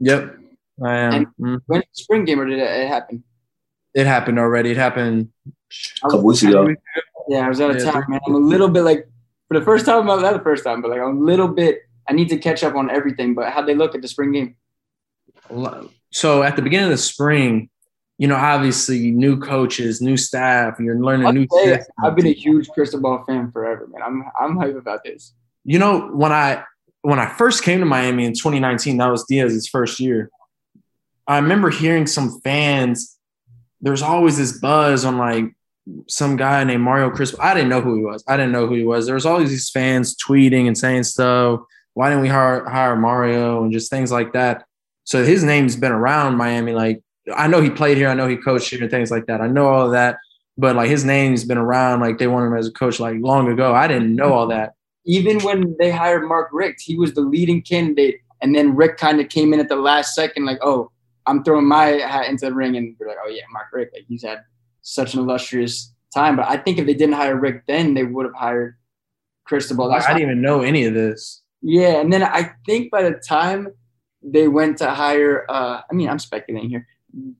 Yep, 0.00 0.36
I 0.84 0.96
am. 0.96 1.12
And 1.12 1.26
mm-hmm. 1.26 1.56
when 1.66 1.82
spring 1.92 2.24
game 2.24 2.40
or 2.40 2.46
did 2.46 2.58
it 2.58 2.88
happen? 2.88 3.22
It 3.94 4.04
happened 4.04 4.38
already. 4.40 4.72
It 4.72 4.76
happened 4.76 5.28
a 6.02 6.10
couple 6.10 6.24
weeks 6.24 6.42
ago. 6.42 6.68
Yeah, 7.28 7.46
I 7.46 7.48
was 7.48 7.60
out 7.60 7.70
of 7.70 7.76
yeah, 7.78 7.92
town, 7.92 8.04
man. 8.08 8.20
I'm 8.26 8.34
a 8.34 8.38
little 8.38 8.68
bit 8.68 8.82
like 8.82 9.08
for 9.48 9.58
the 9.58 9.64
first 9.64 9.86
time, 9.86 10.06
not 10.06 10.32
the 10.32 10.40
first 10.40 10.64
time, 10.64 10.82
but 10.82 10.90
like 10.90 11.00
I'm 11.00 11.18
a 11.18 11.24
little 11.24 11.48
bit. 11.48 11.82
I 12.08 12.12
need 12.12 12.28
to 12.30 12.38
catch 12.38 12.64
up 12.64 12.74
on 12.74 12.90
everything. 12.90 13.34
But 13.34 13.52
how'd 13.52 13.66
they 13.66 13.74
look 13.74 13.94
at 13.94 14.02
the 14.02 14.08
spring 14.08 14.32
game? 14.32 14.56
So 16.10 16.42
at 16.42 16.56
the 16.56 16.62
beginning 16.62 16.86
of 16.86 16.90
the 16.92 17.02
spring, 17.02 17.68
you 18.18 18.28
know, 18.28 18.36
obviously 18.36 19.10
new 19.10 19.38
coaches, 19.38 20.00
new 20.00 20.16
staff, 20.16 20.78
you're 20.80 20.98
learning 20.98 21.26
I'll 21.26 21.32
new. 21.32 21.46
Say, 21.52 21.80
I've 22.02 22.16
been 22.16 22.26
a 22.26 22.32
huge 22.32 22.68
Cristobal 22.68 23.24
fan 23.26 23.50
forever, 23.52 23.86
man. 23.88 24.02
I'm 24.02 24.24
I'm 24.40 24.56
hype 24.56 24.76
about 24.76 25.04
this. 25.04 25.34
You 25.64 25.78
know, 25.78 26.08
when 26.08 26.32
I 26.32 26.64
when 27.02 27.18
I 27.18 27.26
first 27.26 27.62
came 27.62 27.80
to 27.80 27.86
Miami 27.86 28.24
in 28.24 28.32
2019, 28.32 28.96
that 28.96 29.08
was 29.08 29.24
Diaz's 29.24 29.68
first 29.68 30.00
year. 30.00 30.30
I 31.26 31.36
remember 31.38 31.70
hearing 31.70 32.06
some 32.06 32.40
fans. 32.40 33.18
There's 33.80 34.02
always 34.02 34.38
this 34.38 34.58
buzz 34.58 35.04
on 35.04 35.18
like 35.18 35.54
some 36.08 36.36
guy 36.36 36.64
named 36.64 36.82
Mario 36.82 37.10
Cristobal. 37.10 37.44
I 37.44 37.54
didn't 37.54 37.68
know 37.68 37.80
who 37.80 37.96
he 37.96 38.02
was. 38.02 38.24
I 38.26 38.36
didn't 38.36 38.52
know 38.52 38.66
who 38.66 38.74
he 38.74 38.84
was. 38.84 39.06
There 39.06 39.14
was 39.14 39.26
always 39.26 39.50
these 39.50 39.70
fans 39.70 40.16
tweeting 40.16 40.66
and 40.66 40.76
saying 40.76 41.04
stuff. 41.04 41.60
Why 41.94 42.08
didn't 42.08 42.22
we 42.22 42.28
hire, 42.28 42.68
hire 42.68 42.96
Mario 42.96 43.62
and 43.62 43.72
just 43.72 43.90
things 43.90 44.10
like 44.10 44.32
that? 44.32 44.65
So 45.06 45.24
his 45.24 45.44
name's 45.44 45.76
been 45.76 45.92
around 45.92 46.36
Miami. 46.36 46.72
Like 46.72 47.00
I 47.34 47.46
know 47.46 47.62
he 47.62 47.70
played 47.70 47.96
here. 47.96 48.08
I 48.08 48.14
know 48.14 48.28
he 48.28 48.36
coached 48.36 48.70
here 48.70 48.82
and 48.82 48.90
things 48.90 49.10
like 49.10 49.26
that. 49.26 49.40
I 49.40 49.46
know 49.46 49.68
all 49.68 49.86
of 49.86 49.92
that. 49.92 50.18
But 50.58 50.76
like 50.76 50.90
his 50.90 51.04
name's 51.04 51.44
been 51.44 51.58
around. 51.58 52.00
Like 52.00 52.18
they 52.18 52.26
wanted 52.26 52.48
him 52.48 52.56
as 52.56 52.66
a 52.66 52.72
coach 52.72 52.98
like 53.00 53.16
long 53.20 53.50
ago. 53.50 53.74
I 53.74 53.86
didn't 53.86 54.14
know 54.14 54.32
all 54.32 54.48
that. 54.48 54.74
Even 55.06 55.40
when 55.40 55.76
they 55.78 55.90
hired 55.90 56.26
Mark 56.28 56.48
Richt, 56.52 56.80
he 56.80 56.96
was 56.96 57.14
the 57.14 57.20
leading 57.20 57.62
candidate. 57.62 58.16
And 58.42 58.54
then 58.54 58.74
Richt 58.74 58.98
kind 58.98 59.20
of 59.20 59.28
came 59.28 59.54
in 59.54 59.60
at 59.60 59.68
the 59.68 59.76
last 59.76 60.14
second, 60.14 60.44
like, 60.44 60.58
oh, 60.60 60.90
I'm 61.26 61.44
throwing 61.44 61.66
my 61.66 61.86
hat 61.86 62.28
into 62.28 62.46
the 62.46 62.54
ring. 62.54 62.76
And 62.76 62.96
we're 62.98 63.08
like, 63.08 63.16
oh 63.24 63.28
yeah, 63.28 63.44
Mark 63.52 63.68
Richt. 63.72 63.94
Like 63.94 64.04
he's 64.08 64.24
had 64.24 64.40
such 64.82 65.14
an 65.14 65.20
illustrious 65.20 65.94
time. 66.12 66.34
But 66.34 66.48
I 66.48 66.56
think 66.56 66.78
if 66.78 66.86
they 66.86 66.94
didn't 66.94 67.14
hire 67.14 67.36
Richt 67.36 67.64
then, 67.68 67.94
they 67.94 68.02
would 68.02 68.26
have 68.26 68.34
hired 68.34 68.76
Cristobal. 69.44 69.88
That's 69.88 70.06
I 70.06 70.14
didn't 70.14 70.22
even 70.22 70.42
know 70.42 70.62
any 70.62 70.84
of 70.84 70.94
this. 70.94 71.42
Yeah, 71.62 72.00
and 72.00 72.12
then 72.12 72.24
I 72.24 72.52
think 72.66 72.90
by 72.90 73.02
the 73.02 73.20
time 73.28 73.68
they 74.26 74.48
went 74.48 74.78
to 74.78 74.90
hire, 74.90 75.46
uh, 75.48 75.82
I 75.88 75.94
mean, 75.94 76.08
I'm 76.08 76.18
speculating 76.18 76.68
here, 76.68 76.86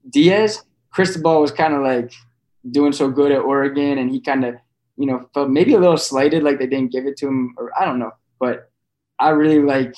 Diaz, 0.09 0.63
Cristobal 0.91 1.41
was 1.41 1.51
kind 1.51 1.75
of 1.75 1.83
like 1.83 2.13
doing 2.71 2.93
so 2.93 3.11
good 3.11 3.33
at 3.33 3.41
Oregon, 3.43 3.99
and 3.99 4.11
he 4.11 4.21
kind 4.21 4.45
of, 4.45 4.55
you 4.97 5.07
know, 5.07 5.29
felt 5.35 5.51
maybe 5.51 5.75
a 5.75 5.81
little 5.81 5.99
slighted, 5.99 6.43
like 6.43 6.59
they 6.59 6.67
didn't 6.67 6.93
give 6.93 7.07
it 7.07 7.17
to 7.19 7.27
him, 7.27 7.55
or 7.59 7.71
I 7.79 7.85
don't 7.85 7.99
know. 7.99 8.13
But 8.39 8.71
I 9.19 9.31
really 9.31 9.61
like 9.61 9.95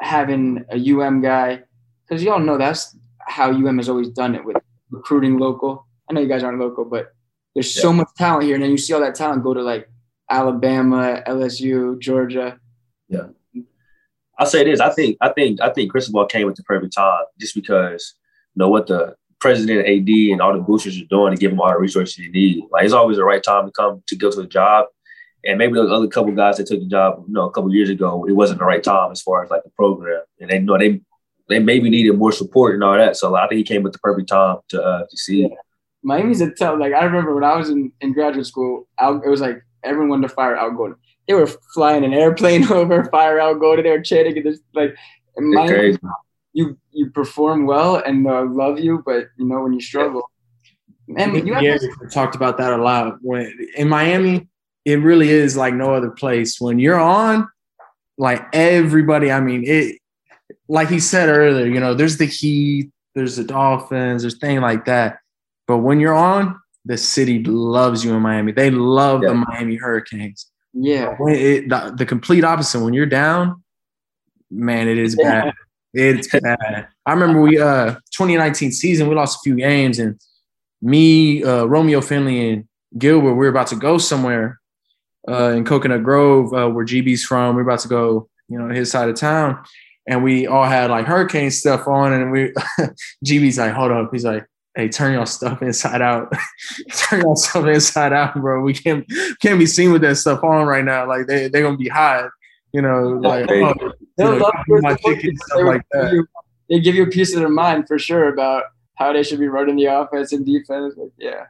having 0.00 0.64
a 0.70 0.76
UM 0.76 1.22
guy 1.22 1.62
because 2.06 2.22
y'all 2.22 2.40
know 2.40 2.58
that's 2.58 2.96
how 3.20 3.50
UM 3.50 3.78
has 3.78 3.88
always 3.88 4.10
done 4.10 4.34
it 4.34 4.44
with 4.44 4.56
recruiting 4.90 5.38
local. 5.38 5.86
I 6.08 6.12
know 6.12 6.20
you 6.20 6.28
guys 6.28 6.42
aren't 6.42 6.60
local, 6.60 6.84
but 6.84 7.12
there's 7.54 7.74
yeah. 7.74 7.82
so 7.82 7.92
much 7.92 8.08
talent 8.16 8.44
here, 8.44 8.54
and 8.54 8.62
then 8.62 8.70
you 8.70 8.78
see 8.78 8.92
all 8.92 9.00
that 9.00 9.14
talent 9.14 9.42
go 9.42 9.54
to 9.54 9.62
like 9.62 9.88
Alabama, 10.30 11.22
LSU, 11.26 11.98
Georgia. 11.98 12.58
Yeah, 13.08 13.28
I'll 14.38 14.46
say 14.46 14.64
this. 14.64 14.80
I 14.80 14.90
think 14.90 15.16
I 15.20 15.30
think 15.30 15.60
I 15.60 15.70
think 15.70 15.90
Cristobal 15.90 16.26
came 16.26 16.48
at 16.48 16.56
the 16.56 16.62
perfect 16.62 16.94
time, 16.94 17.24
just 17.38 17.54
because 17.54 18.14
you 18.54 18.60
know 18.60 18.68
what 18.68 18.86
the 18.86 19.16
president, 19.40 19.86
AD, 19.86 20.08
and 20.08 20.40
all 20.40 20.52
the 20.52 20.60
boosters 20.60 21.00
are 21.00 21.04
doing 21.06 21.34
to 21.34 21.40
give 21.40 21.50
them 21.50 21.60
all 21.60 21.70
the 21.70 21.78
resources 21.78 22.16
they 22.16 22.28
need. 22.28 22.64
Like 22.70 22.84
it's 22.84 22.92
always 22.92 23.16
the 23.16 23.24
right 23.24 23.42
time 23.42 23.66
to 23.66 23.72
come 23.72 24.02
to 24.06 24.16
go 24.16 24.30
to 24.30 24.40
a 24.40 24.46
job. 24.46 24.86
And 25.44 25.58
maybe 25.58 25.74
those 25.74 25.92
other 25.92 26.08
couple 26.08 26.32
guys 26.32 26.56
that 26.56 26.66
took 26.66 26.80
the 26.80 26.86
job, 26.86 27.24
you 27.26 27.32
know, 27.32 27.44
a 27.44 27.50
couple 27.52 27.72
years 27.72 27.88
ago, 27.88 28.26
it 28.26 28.32
wasn't 28.32 28.58
the 28.58 28.64
right 28.64 28.82
time 28.82 29.12
as 29.12 29.22
far 29.22 29.44
as 29.44 29.50
like 29.50 29.62
the 29.62 29.70
program. 29.70 30.22
And 30.40 30.50
they 30.50 30.56
you 30.56 30.62
know 30.62 30.78
they 30.78 31.00
they 31.48 31.58
maybe 31.58 31.88
needed 31.88 32.18
more 32.18 32.32
support 32.32 32.74
and 32.74 32.82
all 32.82 32.96
that. 32.96 33.16
So 33.16 33.34
I 33.36 33.46
think 33.46 33.58
he 33.58 33.64
came 33.64 33.86
at 33.86 33.92
the 33.92 33.98
perfect 34.00 34.28
time 34.28 34.58
to 34.70 34.82
uh, 34.82 35.06
to 35.08 35.16
see. 35.16 35.48
Miami's 36.02 36.40
a 36.40 36.50
tough. 36.50 36.78
Like 36.78 36.92
I 36.92 37.04
remember 37.04 37.34
when 37.34 37.44
I 37.44 37.56
was 37.56 37.70
in, 37.70 37.92
in 38.00 38.12
graduate 38.12 38.46
school, 38.46 38.88
Al, 38.98 39.22
it 39.22 39.28
was 39.28 39.40
like 39.40 39.62
everyone 39.84 40.22
to 40.22 40.28
fire 40.28 40.56
Al 40.56 40.72
Golden. 40.72 40.96
They 41.26 41.34
were 41.34 41.46
flying 41.74 42.04
an 42.04 42.14
airplane 42.14 42.64
over, 42.72 43.04
fire 43.04 43.38
Al 43.38 43.54
Golden. 43.54 43.84
They 43.84 43.90
were 43.90 44.02
chanting, 44.02 44.36
and 44.36 44.44
just 44.44 44.62
like 44.74 44.96
Miami, 45.36 45.96
you 46.52 46.78
you 46.92 47.10
perform 47.10 47.66
well 47.66 47.96
and 47.96 48.26
uh, 48.26 48.44
love 48.44 48.78
you, 48.78 49.02
but 49.04 49.28
you 49.36 49.46
know 49.46 49.62
when 49.62 49.72
you 49.72 49.80
struggle. 49.80 50.30
And 51.16 51.46
you 51.46 51.58
yeah, 51.60 51.78
talked 52.10 52.34
about 52.34 52.58
that 52.58 52.72
a 52.72 52.82
lot. 52.82 53.18
When 53.22 53.52
in 53.76 53.88
Miami, 53.88 54.48
it 54.84 54.96
really 54.96 55.28
is 55.28 55.56
like 55.56 55.74
no 55.74 55.94
other 55.94 56.10
place. 56.10 56.60
When 56.60 56.80
you're 56.80 56.98
on, 56.98 57.48
like 58.18 58.44
everybody, 58.52 59.30
I 59.30 59.40
mean 59.40 59.64
it. 59.66 60.00
Like 60.68 60.88
he 60.88 60.98
said 60.98 61.28
earlier, 61.28 61.66
you 61.66 61.78
know, 61.78 61.94
there's 61.94 62.16
the 62.18 62.26
Heat, 62.26 62.90
there's 63.14 63.36
the 63.36 63.44
Dolphins, 63.44 64.22
there's 64.22 64.38
things 64.38 64.60
like 64.60 64.84
that 64.86 65.20
but 65.66 65.78
when 65.78 66.00
you're 66.00 66.14
on, 66.14 66.60
the 66.84 66.96
city 66.96 67.42
loves 67.42 68.04
you 68.04 68.14
in 68.14 68.22
Miami. 68.22 68.52
They 68.52 68.70
love 68.70 69.22
yeah. 69.22 69.30
the 69.30 69.34
Miami 69.34 69.76
Hurricanes. 69.76 70.50
Yeah. 70.78 71.16
It, 71.20 71.68
the, 71.68 71.94
the, 71.96 72.06
complete 72.06 72.44
opposite. 72.44 72.80
When 72.84 72.92
you're 72.92 73.06
down, 73.06 73.62
man, 74.50 74.88
it 74.88 74.98
is 74.98 75.16
yeah. 75.18 75.44
bad. 75.44 75.54
It's 75.94 76.28
bad. 76.28 76.88
I 77.06 77.12
remember 77.12 77.40
we 77.40 77.58
uh 77.58 77.94
2019 78.12 78.72
season, 78.72 79.08
we 79.08 79.14
lost 79.14 79.38
a 79.38 79.40
few 79.42 79.56
games, 79.56 79.98
and 79.98 80.20
me, 80.82 81.42
uh, 81.42 81.64
Romeo 81.64 82.02
Finley, 82.02 82.50
and 82.50 82.68
Gilbert, 82.98 83.32
we 83.32 83.38
were 83.38 83.48
about 83.48 83.68
to 83.68 83.76
go 83.76 83.96
somewhere 83.96 84.60
uh, 85.26 85.50
in 85.50 85.64
Coconut 85.64 86.02
Grove, 86.02 86.52
uh, 86.52 86.68
where 86.68 86.84
GB's 86.84 87.24
from. 87.24 87.56
We 87.56 87.62
are 87.62 87.64
about 87.64 87.80
to 87.80 87.88
go, 87.88 88.28
you 88.48 88.58
know, 88.58 88.68
his 88.68 88.90
side 88.90 89.08
of 89.08 89.16
town, 89.16 89.64
and 90.06 90.22
we 90.22 90.46
all 90.46 90.64
had 90.64 90.90
like 90.90 91.06
hurricane 91.06 91.50
stuff 91.50 91.88
on, 91.88 92.12
and 92.12 92.30
we 92.30 92.52
GB's 93.24 93.56
like, 93.56 93.72
hold 93.72 93.92
up, 93.92 94.10
he's 94.12 94.24
like, 94.24 94.44
hey, 94.76 94.88
turn 94.88 95.14
your 95.14 95.26
stuff 95.26 95.62
inside 95.62 96.02
out. 96.02 96.32
turn 96.96 97.22
your 97.22 97.36
stuff 97.36 97.66
inside 97.66 98.12
out, 98.12 98.34
bro. 98.34 98.60
We 98.60 98.74
can't 98.74 99.10
can't 99.40 99.58
be 99.58 99.66
seen 99.66 99.90
with 99.90 100.02
that 100.02 100.16
stuff 100.16 100.44
on 100.44 100.66
right 100.66 100.84
now. 100.84 101.08
Like 101.08 101.26
they 101.26 101.48
they're 101.48 101.62
gonna 101.62 101.76
be 101.76 101.88
hot. 101.88 102.30
You 102.72 102.82
know, 102.82 103.18
like 103.22 103.50
oh, 103.50 103.54
you 103.56 103.94
know, 104.18 104.52
my 104.68 104.94
ticket, 104.96 105.36
stuff 105.38 105.62
like 105.62 105.82
that. 105.92 106.26
they 106.68 106.80
give 106.80 106.94
you 106.94 107.04
a 107.04 107.10
piece 107.10 107.32
of 107.32 107.40
their 107.40 107.48
mind 107.48 107.88
for 107.88 107.98
sure 107.98 108.28
about 108.28 108.64
how 108.96 109.12
they 109.12 109.22
should 109.22 109.40
be 109.40 109.48
running 109.48 109.76
the 109.76 109.86
offense 109.86 110.32
and 110.32 110.44
defense. 110.44 110.94
Like, 110.96 111.10
yeah, 111.16 111.46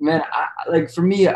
man. 0.00 0.22
I, 0.32 0.46
like 0.70 0.90
for 0.90 1.02
me, 1.02 1.28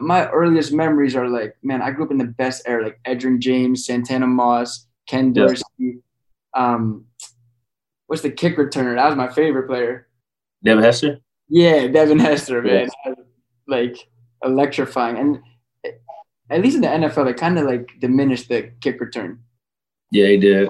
my 0.00 0.28
earliest 0.28 0.72
memories 0.72 1.16
are 1.16 1.28
like, 1.28 1.56
man, 1.62 1.82
I 1.82 1.90
grew 1.90 2.04
up 2.04 2.12
in 2.12 2.18
the 2.18 2.24
best 2.26 2.62
era, 2.64 2.84
like 2.84 3.00
Edgerrin 3.04 3.40
James, 3.40 3.84
Santana 3.84 4.26
Moss, 4.26 4.86
Ken 5.08 5.32
Dorsey. 5.32 5.64
Yeah. 5.78 5.94
Um, 6.54 7.06
what's 8.06 8.22
the 8.22 8.30
kick 8.30 8.56
returner? 8.56 8.94
That 8.94 9.08
was 9.08 9.16
my 9.16 9.32
favorite 9.32 9.66
player. 9.66 10.06
Devin 10.64 10.84
Hester? 10.84 11.18
Yeah, 11.48 11.86
Devin 11.88 12.18
Hester, 12.18 12.62
man. 12.62 12.88
Like 13.66 13.96
electrifying. 14.44 15.16
And 15.18 15.40
at 16.50 16.62
least 16.62 16.76
in 16.76 16.82
the 16.82 16.88
NFL, 16.88 17.26
they 17.26 17.34
kind 17.34 17.58
of 17.58 17.66
like 17.66 17.90
diminished 18.00 18.48
the 18.48 18.72
kick 18.80 19.00
return. 19.00 19.40
Yeah, 20.10 20.26
he 20.26 20.36
did. 20.36 20.68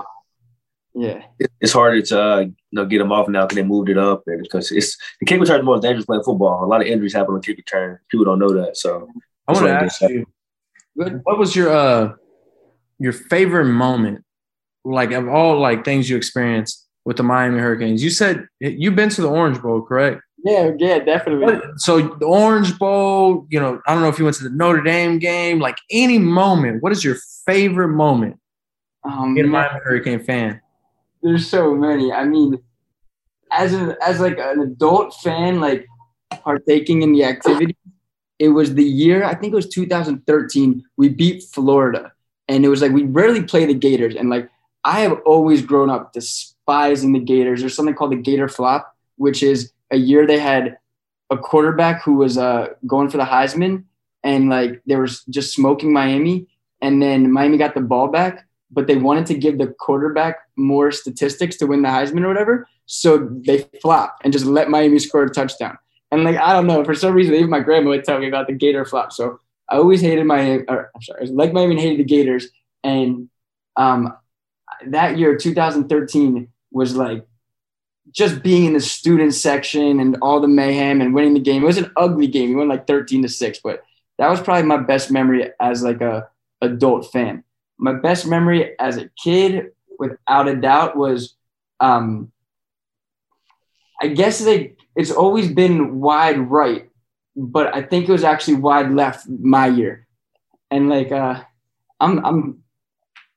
Yeah. 0.95 1.23
It's 1.61 1.73
harder 1.73 2.03
to 2.03 2.23
uh, 2.23 2.41
you 2.41 2.55
know 2.73 2.85
get 2.85 2.99
them 2.99 3.13
off 3.13 3.29
now 3.29 3.47
because 3.47 3.57
they 3.57 3.63
moved 3.63 3.89
it 3.89 3.99
up, 3.99 4.23
and 4.27 4.43
because 4.43 4.71
it's 4.71 4.97
the 5.21 5.27
kick 5.27 5.41
return 5.41 5.61
is 5.61 5.65
more 5.65 5.81
dangerous 5.81 6.05
playing 6.05 6.23
football. 6.23 6.65
A 6.65 6.67
lot 6.67 6.83
of 6.83 6.87
injuries 6.87 7.15
happen 7.15 7.35
on 7.35 7.43
kick 7.43 7.57
return. 7.57 7.99
People 8.11 8.27
don't 8.27 8.39
know 8.39 8.53
that. 8.53 8.77
So 8.77 9.09
I 9.49 9.53
want 9.53 9.67
to 9.67 9.73
ask 9.73 10.01
you, 10.03 10.27
what, 10.95 11.13
what 11.23 11.39
was 11.39 11.57
your 11.57 11.71
uh 11.71 12.13
your 12.99 13.13
favorite 13.13 13.67
moment, 13.67 14.25
like 14.85 15.13
of 15.13 15.29
all 15.29 15.59
like 15.59 15.85
things 15.85 16.11
you 16.11 16.17
experienced 16.17 16.87
with 17.05 17.17
the 17.17 17.23
Miami 17.23 17.59
Hurricanes? 17.59 18.03
You 18.03 18.11
said 18.11 18.47
you've 18.61 18.97
been 18.97 19.09
to 19.11 19.23
the 19.23 19.29
Orange 19.29 19.61
Bowl, 19.61 19.83
correct? 19.83 20.23
Yeah, 20.45 20.73
yeah, 20.79 20.99
definitely. 20.99 21.61
So 21.77 22.01
the 22.19 22.27
Orange 22.27 22.77
Bowl, 22.79 23.47
you 23.49 23.61
know, 23.61 23.81
I 23.87 23.95
don't 23.95 24.03
know 24.03 24.09
if 24.09 24.19
you 24.19 24.25
went 24.25 24.37
to 24.39 24.45
the 24.45 24.51
Notre 24.51 24.83
Dame 24.83 25.19
game, 25.21 25.61
like 25.61 25.77
any 25.91 26.19
moment. 26.19 26.83
What 26.83 26.91
is 26.91 27.05
your 27.05 27.17
favorite 27.47 27.89
moment 27.91 28.41
Um, 29.05 29.35
being 29.35 29.47
a 29.47 29.51
Miami 29.51 29.81
Hurricane 29.85 30.19
fan? 30.25 30.61
there's 31.23 31.49
so 31.49 31.73
many. 31.77 32.13
I 32.13 32.25
mean, 32.25 32.59
as 33.53 33.73
a 33.75 33.97
as 34.05 34.19
like 34.19 34.39
an 34.39 34.61
adult 34.61 35.15
fan, 35.23 35.61
like 35.61 35.87
partaking 36.43 37.03
in 37.03 37.13
the 37.13 37.23
activity, 37.25 37.77
it 38.41 38.49
was 38.49 38.75
the 38.75 38.83
year 38.83 39.23
I 39.23 39.35
think 39.37 39.53
it 39.53 39.57
was 39.57 39.69
2013. 39.69 40.83
We 40.97 41.09
beat 41.09 41.45
Florida, 41.45 42.11
and 42.49 42.65
it 42.65 42.69
was 42.69 42.83
like 42.83 42.91
we 42.91 43.05
rarely 43.05 43.45
play 43.45 43.65
the 43.67 43.75
Gators, 43.75 44.17
and 44.17 44.29
like 44.31 44.51
I 44.85 45.01
have 45.01 45.21
always 45.25 45.63
grown 45.63 45.91
up 45.91 46.13
despising 46.13 47.13
the 47.13 47.21
Gators. 47.21 47.61
There's 47.61 47.75
something 47.75 47.95
called 47.95 48.13
the 48.13 48.17
Gator 48.17 48.49
Flop, 48.49 48.95
which 49.17 49.43
is 49.43 49.73
a 49.91 49.97
year 49.97 50.27
they 50.27 50.39
had 50.39 50.79
a 51.31 51.39
quarterback 51.39 52.03
who 52.03 52.15
was 52.15 52.37
uh 52.37 52.69
going 52.87 53.09
for 53.09 53.19
the 53.19 53.25
Heisman, 53.25 53.85
and 54.23 54.49
like 54.49 54.83
they 54.87 54.97
were 54.97 55.09
just 55.31 55.55
smoking 55.55 55.93
Miami, 55.93 56.47
and 56.81 57.03
then 57.03 57.31
Miami 57.31 57.59
got 57.59 57.75
the 57.75 57.81
ball 57.81 58.09
back 58.09 58.47
but 58.73 58.87
they 58.87 58.97
wanted 58.97 59.27
to 59.27 59.35
give 59.35 59.59
the 59.59 59.67
quarterback 59.67 60.39
more 60.57 60.91
statistics 60.91 61.57
to 61.57 61.67
win 61.67 61.83
the 61.83 61.89
Heisman 61.89 62.23
or 62.25 62.29
whatever. 62.29 62.67
So 62.87 63.29
they 63.47 63.69
flopped 63.81 64.25
and 64.25 64.33
just 64.33 64.47
let 64.47 64.71
Miami 64.71 64.99
score 64.99 65.25
a 65.25 65.31
touchdown. 65.31 65.79
And 66.11 66.25
like 66.25 66.37
I 66.37 66.53
don't 66.53 66.67
know, 66.67 66.83
for 66.85 66.95
some 66.95 67.15
reason, 67.15 67.35
even 67.35 67.51
my 67.51 67.61
grandma 67.61 67.91
would 67.91 68.05
tell 68.05 68.19
me 68.19 68.29
about 68.29 68.47
the 68.47 68.55
Gator 68.55 68.85
flop. 68.85 69.13
So 69.13 69.41
I 69.69 69.77
always 69.77 70.01
hated 70.01 70.25
my, 70.25 70.65
or, 70.69 70.91
I'm 70.95 71.03
sorry, 71.03 71.27
like 71.27 71.53
Miami 71.53 71.81
hated 71.81 72.01
the 72.01 72.05
Gators. 72.05 72.49
And 72.83 73.29
um, 73.77 74.17
that 74.87 75.19
year, 75.19 75.37
2013, 75.37 76.49
was 76.71 76.97
like 76.97 77.27
just 78.11 78.43
being 78.43 78.67
in 78.67 78.73
the 78.73 78.81
student 78.81 79.35
section 79.35 80.01
and 80.01 80.17
all 80.23 80.41
the 80.41 80.49
mayhem 80.49 81.01
and 81.01 81.15
winning 81.15 81.35
the 81.35 81.41
game. 81.41 81.63
It 81.63 81.67
was 81.67 81.79
an 81.79 81.93
ugly 81.97 82.27
game. 82.27 82.51
We 82.51 82.57
won 82.57 82.69
like 82.69 82.87
13 82.87 83.23
to 83.23 83.29
six, 83.29 83.61
but 83.63 83.85
that 84.19 84.29
was 84.29 84.41
probably 84.41 84.65
my 84.65 84.79
best 84.79 85.11
memory 85.11 85.51
as 85.61 85.83
like 85.83 86.01
a 86.01 86.29
adult 86.61 87.11
fan 87.11 87.45
my 87.83 87.93
best 87.93 88.27
memory 88.29 88.79
as 88.79 88.97
a 88.97 89.11
kid, 89.23 89.73
without 89.99 90.47
a 90.47 90.55
doubt, 90.55 90.97
was 90.97 91.35
um, 91.81 92.31
I 94.01 94.07
guess 94.07 94.39
they, 94.39 94.77
it's 94.95 95.11
always 95.11 95.51
been 95.51 96.01
wide 96.01 96.39
right, 96.39 96.89
but 97.35 97.75
I 97.75 97.83
think 97.83 98.09
it 98.09 98.13
was 98.13 98.23
actually 98.23 98.55
wide 98.55 98.93
left 98.93 99.29
my 99.29 99.67
year. 99.67 100.07
And 100.71 100.89
like 100.89 101.11
uh, 101.11 101.43
I'm 101.99 102.25
I'm 102.25 102.62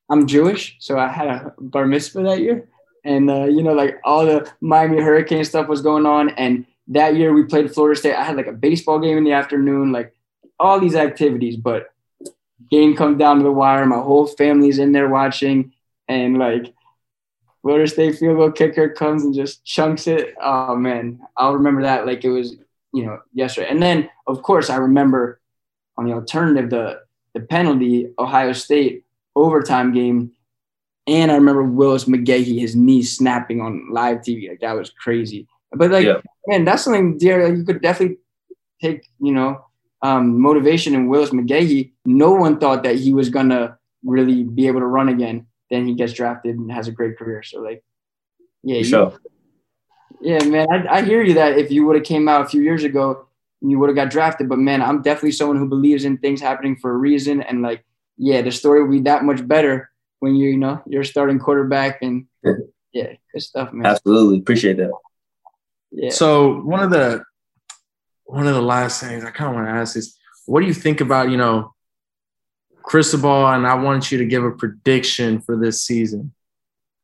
I'm 0.10 0.28
Jewish, 0.28 0.76
so 0.80 0.98
I 1.00 1.08
had 1.08 1.28
a 1.28 1.54
bar 1.60 1.86
mitzvah 1.86 2.24
that 2.24 2.42
year. 2.42 2.70
And 3.04 3.30
uh, 3.30 3.46
you 3.46 3.64
know, 3.64 3.74
like 3.74 4.00
all 4.04 4.26
the 4.26 4.52
Miami 4.62 5.02
Hurricane 5.02 5.46
stuff 5.46 5.68
was 5.68 5.82
going 5.82 6.06
on. 6.06 6.30
And 6.30 6.66
that 6.88 7.16
year 7.16 7.34
we 7.34 7.44
played 7.44 7.74
Florida 7.74 8.00
State. 8.00 8.16
I 8.16 8.24
had 8.24 8.36
like 8.36 8.48
a 8.48 8.54
baseball 8.54 9.00
game 9.00 9.18
in 9.18 9.24
the 9.24 9.32
afternoon, 9.32 9.92
like 9.92 10.16
all 10.60 10.80
these 10.80 10.96
activities, 10.96 11.58
but 11.58 11.92
game 12.70 12.96
comes 12.96 13.18
down 13.18 13.38
to 13.38 13.44
the 13.44 13.52
wire. 13.52 13.86
My 13.86 14.00
whole 14.00 14.28
family's 14.28 14.80
in 14.80 14.92
there 14.92 15.10
watching, 15.10 15.74
and 16.08 16.38
like 16.38 16.74
Florida 17.62 17.88
State 17.88 18.18
field 18.18 18.38
goal 18.38 18.52
kicker 18.52 18.90
comes 18.90 19.24
and 19.24 19.34
just 19.34 19.64
chunks 19.66 20.08
it. 20.08 20.36
Oh 20.42 20.76
man, 20.76 21.20
I'll 21.38 21.54
remember 21.54 21.82
that 21.84 22.06
like 22.06 22.24
it 22.24 22.30
was 22.30 22.56
you 22.94 23.06
know 23.06 23.20
yesterday. 23.34 23.70
And 23.70 23.82
then 23.82 24.10
of 24.28 24.42
course 24.44 24.70
I 24.70 24.78
remember 24.78 25.42
on 25.98 26.06
the 26.06 26.14
alternative 26.14 26.70
the 26.70 27.02
the 27.34 27.42
penalty 27.42 28.10
Ohio 28.20 28.54
State 28.54 29.05
overtime 29.36 29.94
game, 29.94 30.32
and 31.08 31.32
I 31.32 31.36
remember 31.36 31.64
Willis 31.64 32.06
McGahee 32.06 32.60
his 32.60 32.76
knee 32.76 33.04
snapping 33.04 33.62
on 33.62 33.90
live 33.92 34.22
TV 34.22 34.50
like 34.50 34.60
that 34.62 34.74
was 34.74 34.90
crazy. 34.90 35.48
But 35.72 35.92
like 35.92 36.06
Yeah. 36.06 36.22
man, 36.48 36.66
that's 36.66 36.84
something 36.84 37.18
dear 37.18 37.54
you 37.54 37.64
could 37.64 37.82
definitely 37.82 38.18
take 38.82 39.08
you 39.20 39.34
know 39.34 39.66
um, 40.02 40.40
motivation 40.40 40.94
in 40.96 41.08
Willis 41.08 41.32
McGahee. 41.32 41.92
No 42.06 42.32
one 42.34 42.60
thought 42.60 42.84
that 42.84 42.96
he 42.98 43.14
was 43.14 43.30
gonna 43.30 43.78
really 44.04 44.44
be 44.44 44.68
able 44.68 44.80
to 44.82 44.86
run 44.88 45.10
again. 45.10 45.48
Then 45.72 45.88
he 45.88 45.96
gets 45.96 46.14
drafted 46.14 46.58
and 46.58 46.72
has 46.72 46.88
a 46.88 46.92
great 46.92 47.18
career. 47.18 47.42
So 47.44 47.60
like, 47.62 47.84
yeah, 48.64 48.78
you- 48.78 48.84
sure. 48.84 49.14
yeah, 50.22 50.44
man. 50.46 50.68
I, 50.72 50.98
I 50.98 51.02
hear 51.02 51.24
you 51.24 51.34
that 51.36 51.58
if 51.58 51.72
you 51.72 51.86
would 51.86 51.96
have 51.96 52.06
came 52.06 52.28
out 52.28 52.42
a 52.42 52.48
few 52.48 52.62
years 52.62 52.84
ago, 52.84 53.28
you 53.62 53.80
would 53.80 53.90
have 53.90 53.96
got 53.96 54.12
drafted. 54.12 54.48
But 54.48 54.60
man, 54.60 54.82
I'm 54.82 55.02
definitely 55.02 55.32
someone 55.32 55.58
who 55.58 55.68
believes 55.68 56.06
in 56.06 56.18
things 56.20 56.40
happening 56.40 56.76
for 56.76 56.92
a 56.92 56.98
reason. 56.98 57.42
And 57.42 57.62
like, 57.64 57.84
yeah, 58.18 58.42
the 58.42 58.52
story 58.52 58.84
will 58.84 58.92
be 58.92 59.02
that 59.02 59.24
much 59.24 59.46
better 59.48 59.90
when 60.20 60.36
you 60.36 60.50
you 60.50 60.58
know 60.58 60.82
you're 60.88 61.04
starting 61.04 61.40
quarterback 61.40 62.02
and 62.02 62.28
yeah, 62.94 63.14
good 63.34 63.42
stuff, 63.42 63.74
man. 63.74 63.86
Absolutely. 63.86 64.40
Appreciate 64.40 64.78
that. 64.78 64.92
Yeah. 65.92 66.10
So 66.10 66.62
one 66.62 66.82
of 66.82 66.92
the 66.92 67.24
one 68.24 68.48
of 68.48 68.56
the 68.56 68.62
last 68.62 69.02
things 69.02 69.24
I 69.24 69.32
kind 69.32 69.50
of 69.50 69.56
want 69.56 69.68
to 69.68 69.72
ask 69.72 69.96
is, 69.96 70.18
what 70.46 70.62
do 70.62 70.68
you 70.68 70.74
think 70.74 71.02
about 71.02 71.30
you 71.30 71.38
know 71.38 71.74
Cristobal? 72.84 73.48
And 73.48 73.68
I 73.68 73.76
want 73.76 74.12
you 74.12 74.18
to 74.18 74.26
give 74.26 74.44
a 74.44 74.52
prediction 74.52 75.42
for 75.42 75.58
this 75.58 75.82
season. 75.82 76.34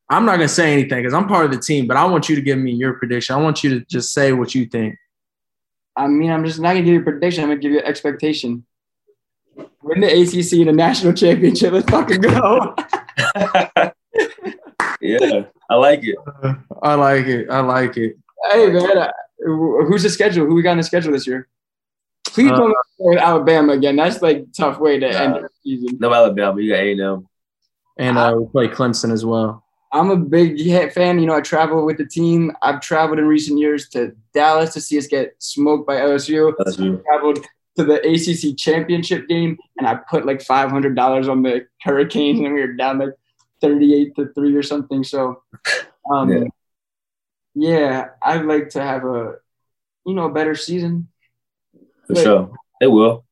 I'm 0.09 0.25
not 0.25 0.37
gonna 0.37 0.47
say 0.47 0.73
anything 0.73 0.99
because 0.99 1.13
I'm 1.13 1.27
part 1.27 1.45
of 1.45 1.51
the 1.51 1.59
team, 1.59 1.87
but 1.87 1.97
I 1.97 2.05
want 2.05 2.29
you 2.29 2.35
to 2.35 2.41
give 2.41 2.57
me 2.57 2.71
your 2.71 2.93
prediction. 2.93 3.35
I 3.35 3.41
want 3.41 3.63
you 3.63 3.79
to 3.79 3.85
just 3.85 4.13
say 4.13 4.33
what 4.33 4.55
you 4.55 4.65
think. 4.65 4.97
I 5.95 6.07
mean, 6.07 6.31
I'm 6.31 6.45
just 6.45 6.59
not 6.59 6.69
gonna 6.69 6.83
give 6.83 6.93
you 6.93 7.01
a 7.01 7.03
prediction. 7.03 7.43
I'm 7.43 7.49
gonna 7.49 7.61
give 7.61 7.71
you 7.71 7.79
an 7.79 7.85
expectation. 7.85 8.65
Win 9.83 10.01
the 10.01 10.07
ACC 10.07 10.59
and 10.59 10.69
the 10.69 10.73
national 10.73 11.13
championship. 11.13 11.73
Let's 11.73 11.89
fucking 11.89 12.21
go. 12.21 12.75
yeah, 15.01 15.43
I 15.69 15.75
like 15.75 16.01
it. 16.03 16.15
I 16.81 16.93
like 16.95 17.25
it. 17.25 17.49
I 17.49 17.59
like 17.61 17.97
it. 17.97 18.17
hey 18.51 18.67
man, 18.71 18.97
uh, 18.97 19.11
who's 19.43 20.03
the 20.03 20.09
schedule? 20.09 20.45
Who 20.45 20.55
we 20.55 20.61
got 20.61 20.71
on 20.71 20.77
the 20.77 20.83
schedule 20.83 21.11
this 21.11 21.27
year? 21.27 21.47
Please 22.25 22.51
Uh, 22.51 22.55
don't 22.55 22.69
go 22.71 22.75
with 22.99 23.17
Alabama 23.19 23.73
again. 23.73 23.95
That's 23.95 24.21
like 24.21 24.37
a 24.37 24.45
tough 24.55 24.79
way 24.79 24.99
to 24.99 25.07
end 25.07 25.35
the 25.35 25.49
season. 25.63 25.97
No 25.99 26.13
Alabama, 26.13 26.61
you 26.61 26.71
got 26.71 26.79
A 26.79 26.91
and 26.91 27.01
M. 27.01 27.27
And 27.97 28.17
uh, 28.17 28.35
we 28.37 28.45
play 28.47 28.67
Clemson 28.67 29.11
as 29.11 29.25
well. 29.25 29.63
I'm 29.93 30.09
a 30.09 30.15
big 30.15 30.57
fan. 30.93 31.19
You 31.19 31.25
know, 31.25 31.35
I 31.35 31.41
travel 31.41 31.85
with 31.85 31.97
the 31.97 32.05
team. 32.05 32.53
I've 32.61 32.79
traveled 32.79 33.19
in 33.19 33.25
recent 33.25 33.59
years 33.59 33.89
to 33.89 34.15
Dallas 34.33 34.73
to 34.73 34.81
see 34.81 34.97
us 34.97 35.07
get 35.07 35.35
smoked 35.39 35.85
by 35.85 35.95
LSU. 35.97 36.53
That's 36.57 36.79
you. 36.79 37.03
Traveled 37.05 37.45
to 37.77 37.83
the 37.85 37.99
ACC 38.01 38.57
championship 38.57 39.27
game, 39.27 39.57
and 39.77 39.87
I 39.87 39.95
put 39.95 40.25
like 40.25 40.41
five 40.41 40.69
hundred 40.69 40.95
dollars 40.95 41.27
on 41.27 41.41
the 41.43 41.67
Hurricanes, 41.81 42.39
and 42.39 42.53
we 42.53 42.61
were 42.61 42.73
down 42.73 42.99
like 42.99 43.13
thirty-eight 43.61 44.15
to 44.15 44.27
three 44.33 44.55
or 44.55 44.63
something. 44.63 45.03
So, 45.03 45.43
um, 46.11 46.29
Yeah. 46.31 46.43
yeah. 47.55 48.05
I'd 48.21 48.45
like 48.45 48.69
to 48.69 48.81
have 48.81 49.03
a, 49.05 49.35
you 50.05 50.13
know, 50.13 50.25
a 50.25 50.31
better 50.33 50.55
season. 50.55 51.07
For 52.07 52.13
But- 52.15 52.23
sure. 52.23 52.51
They 52.79 52.87
will. 52.87 53.23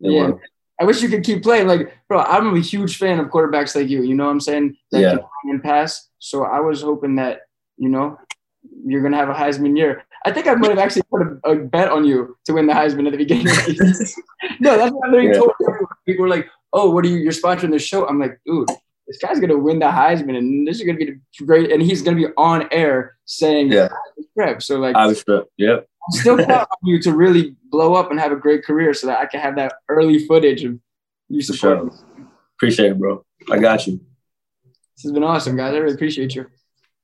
They 0.00 0.08
Yeah. 0.10 0.26
will. 0.28 0.40
I 0.80 0.84
wish 0.84 1.02
you 1.02 1.08
could 1.08 1.22
keep 1.22 1.42
playing. 1.42 1.68
Like, 1.68 1.92
bro, 2.08 2.20
I'm 2.20 2.56
a 2.56 2.60
huge 2.60 2.96
fan 2.98 3.20
of 3.20 3.28
quarterbacks 3.28 3.76
like 3.76 3.88
you. 3.88 4.02
You 4.02 4.14
know 4.16 4.24
what 4.24 4.32
I'm 4.32 4.40
saying? 4.40 4.76
That 4.90 5.00
Yeah. 5.00 5.16
can 5.44 5.60
pass. 5.60 6.08
So 6.18 6.44
I 6.44 6.58
was 6.60 6.82
hoping 6.82 7.16
that, 7.16 7.42
you 7.76 7.88
know, 7.88 8.18
you're 8.84 9.02
gonna 9.02 9.16
have 9.18 9.28
a 9.28 9.34
Heisman 9.34 9.76
year. 9.76 10.04
I 10.24 10.30
think 10.32 10.46
I 10.46 10.54
might 10.54 10.70
have 10.70 10.78
actually 10.78 11.02
put 11.10 11.22
a, 11.22 11.50
a 11.50 11.56
bet 11.56 11.90
on 11.90 12.04
you 12.04 12.36
to 12.46 12.52
win 12.52 12.66
the 12.66 12.72
Heisman 12.74 13.06
at 13.06 13.12
the 13.12 13.18
beginning. 13.18 13.46
No, 14.60 14.76
that's 14.76 14.92
what 14.92 15.08
I 15.08 15.10
literally 15.10 15.28
Yeah. 15.28 15.38
told 15.38 15.50
everyone. 15.68 15.86
People 16.06 16.22
were 16.22 16.28
like, 16.28 16.48
"Oh, 16.72 16.90
what 16.90 17.04
are 17.04 17.08
you? 17.08 17.18
You're 17.18 17.32
sponsoring 17.32 17.70
the 17.70 17.78
show." 17.78 18.06
I'm 18.08 18.18
like, 18.20 18.38
dude, 18.46 18.68
this 19.06 19.18
guy's 19.18 19.38
gonna 19.40 19.58
win 19.58 19.78
the 19.78 19.86
Heisman, 19.86 20.36
and 20.36 20.66
this 20.66 20.80
is 20.80 20.86
gonna 20.86 20.98
be 20.98 21.14
great. 21.46 21.70
And 21.72 21.80
he's 21.82 22.02
gonna 22.02 22.16
be 22.16 22.26
on 22.36 22.68
air 22.72 23.16
saying, 23.24 23.70
Yeah. 23.72 23.88
prep." 24.36 24.62
So 24.62 24.78
like, 24.78 24.94
I 24.96 25.08
respect. 25.08 25.46
Yep. 25.58 25.86
I'm 26.06 26.20
still 26.20 26.36
proud 26.44 26.66
on 26.70 26.88
you 26.88 27.00
to 27.02 27.12
really 27.12 27.56
blow 27.70 27.94
up 27.94 28.10
and 28.10 28.18
have 28.20 28.32
a 28.32 28.36
great 28.36 28.64
career, 28.64 28.94
so 28.94 29.06
that 29.08 29.18
I 29.20 29.26
can 29.26 29.40
have 29.40 29.56
that 29.56 29.74
early 29.88 30.24
footage 30.26 30.64
of 30.64 30.78
you 31.28 31.40
supporting. 31.42 31.90
sure. 31.90 32.26
Appreciate 32.56 32.90
it, 32.92 32.98
bro. 32.98 33.24
I 33.50 33.58
got 33.58 33.86
you. 33.86 34.00
This 34.96 35.04
has 35.04 35.12
been 35.12 35.24
awesome, 35.24 35.56
guys. 35.56 35.74
I 35.74 35.78
really 35.78 35.94
appreciate 35.94 36.34
you. 36.34 36.46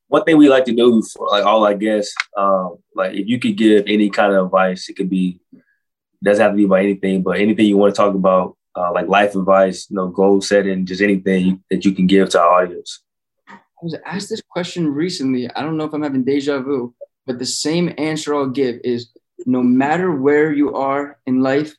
One 0.09 0.25
thing 0.25 0.39
we 0.39 0.49
like 0.49 0.65
to 0.65 0.75
do 0.75 1.03
for 1.03 1.29
like 1.29 1.45
all 1.45 1.65
our 1.65 1.75
guests, 1.75 2.15
um, 2.37 2.79
like 2.95 3.15
if 3.15 3.27
you 3.27 3.39
could 3.39 3.57
give 3.57 3.85
any 3.87 4.11
kind 4.11 4.33
of 4.33 4.47
advice, 4.47 4.89
it 4.89 4.97
could 4.97 5.11
be 5.11 5.41
doesn't 6.23 6.43
have 6.43 6.53
to 6.53 6.57
be 6.57 6.65
about 6.65 6.81
anything, 6.81 7.23
but 7.23 7.39
anything 7.39 7.67
you 7.67 7.77
want 7.77 7.95
to 7.95 7.97
talk 7.97 8.15
about, 8.15 8.57
uh, 8.75 8.93
like 8.93 9.07
life 9.07 9.35
advice, 9.37 9.89
you 9.89 9.97
know, 9.97 10.09
goal 10.09 10.41
setting, 10.41 10.85
just 10.85 11.01
anything 11.01 11.63
that 11.71 11.85
you 11.85 11.93
can 11.93 12.07
give 12.07 12.29
to 12.31 12.41
our 12.41 12.63
audience. 12.63 13.03
I 13.49 13.57
was 13.83 13.97
asked 14.05 14.29
this 14.29 14.43
question 14.49 14.89
recently. 14.89 15.49
I 15.51 15.63
don't 15.63 15.77
know 15.77 15.85
if 15.85 15.93
I'm 15.93 16.03
having 16.03 16.25
deja 16.25 16.61
vu, 16.61 16.95
but 17.27 17.39
the 17.39 17.47
same 17.47 17.95
answer 17.99 18.35
I'll 18.35 18.47
give 18.47 18.81
is 18.83 19.11
no 19.47 19.63
matter 19.63 20.11
where 20.11 20.53
you 20.53 20.75
are 20.75 21.19
in 21.27 21.41
life, 21.41 21.75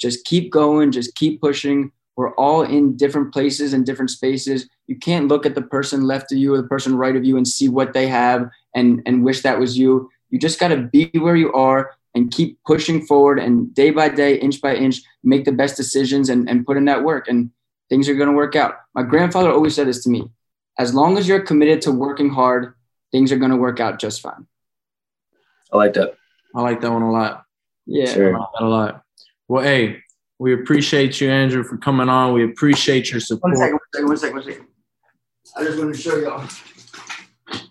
just 0.00 0.24
keep 0.24 0.50
going, 0.50 0.92
just 0.92 1.14
keep 1.14 1.40
pushing. 1.40 1.92
We're 2.16 2.34
all 2.36 2.62
in 2.62 2.96
different 2.96 3.32
places 3.32 3.72
and 3.72 3.84
different 3.84 4.10
spaces. 4.10 4.68
You 4.92 4.98
can't 4.98 5.26
look 5.26 5.46
at 5.46 5.54
the 5.54 5.62
person 5.62 6.02
left 6.02 6.32
of 6.32 6.36
you 6.36 6.52
or 6.52 6.60
the 6.60 6.68
person 6.68 6.94
right 6.94 7.16
of 7.16 7.24
you 7.24 7.38
and 7.38 7.48
see 7.48 7.70
what 7.70 7.94
they 7.94 8.08
have 8.08 8.50
and, 8.74 9.00
and 9.06 9.24
wish 9.24 9.40
that 9.40 9.58
was 9.58 9.78
you. 9.78 10.10
You 10.28 10.38
just 10.38 10.60
got 10.60 10.68
to 10.68 10.76
be 10.76 11.10
where 11.14 11.34
you 11.34 11.50
are 11.54 11.92
and 12.14 12.30
keep 12.30 12.62
pushing 12.66 13.06
forward 13.06 13.38
and 13.38 13.74
day 13.74 13.90
by 13.90 14.10
day, 14.10 14.34
inch 14.34 14.60
by 14.60 14.74
inch, 14.74 15.00
make 15.24 15.46
the 15.46 15.52
best 15.52 15.78
decisions 15.78 16.28
and, 16.28 16.46
and 16.46 16.66
put 16.66 16.76
in 16.76 16.84
that 16.84 17.02
work. 17.02 17.26
And 17.26 17.50
things 17.88 18.06
are 18.06 18.14
going 18.14 18.28
to 18.28 18.36
work 18.36 18.54
out. 18.54 18.80
My 18.94 19.02
grandfather 19.02 19.50
always 19.50 19.74
said 19.74 19.86
this 19.86 20.04
to 20.04 20.10
me 20.10 20.24
as 20.78 20.94
long 20.94 21.16
as 21.16 21.26
you're 21.26 21.40
committed 21.40 21.80
to 21.82 21.90
working 21.90 22.28
hard, 22.28 22.74
things 23.12 23.32
are 23.32 23.38
going 23.38 23.50
to 23.50 23.56
work 23.56 23.80
out 23.80 23.98
just 23.98 24.20
fine. 24.20 24.46
I 25.72 25.78
like 25.78 25.94
that. 25.94 26.16
I 26.54 26.60
like 26.60 26.82
that 26.82 26.92
one 26.92 27.00
a 27.00 27.10
lot. 27.10 27.46
Yeah. 27.86 28.12
Sure. 28.12 28.36
I 28.36 28.38
like 28.38 28.48
that 28.58 28.62
a 28.62 28.68
lot. 28.68 29.04
Well, 29.48 29.64
hey, 29.64 30.02
we 30.38 30.52
appreciate 30.52 31.18
you, 31.18 31.30
Andrew, 31.30 31.64
for 31.64 31.78
coming 31.78 32.10
on. 32.10 32.34
We 32.34 32.44
appreciate 32.44 33.10
your 33.10 33.20
support. 33.20 33.56
second, 33.56 33.72
one 33.72 33.80
second, 33.94 34.08
one 34.08 34.16
second, 34.18 34.34
one 34.36 34.44
second. 34.44 34.66
I 35.56 35.64
just 35.64 35.78
want 35.78 35.94
to 35.94 36.00
show 36.00 36.16
y'all. 36.16 36.46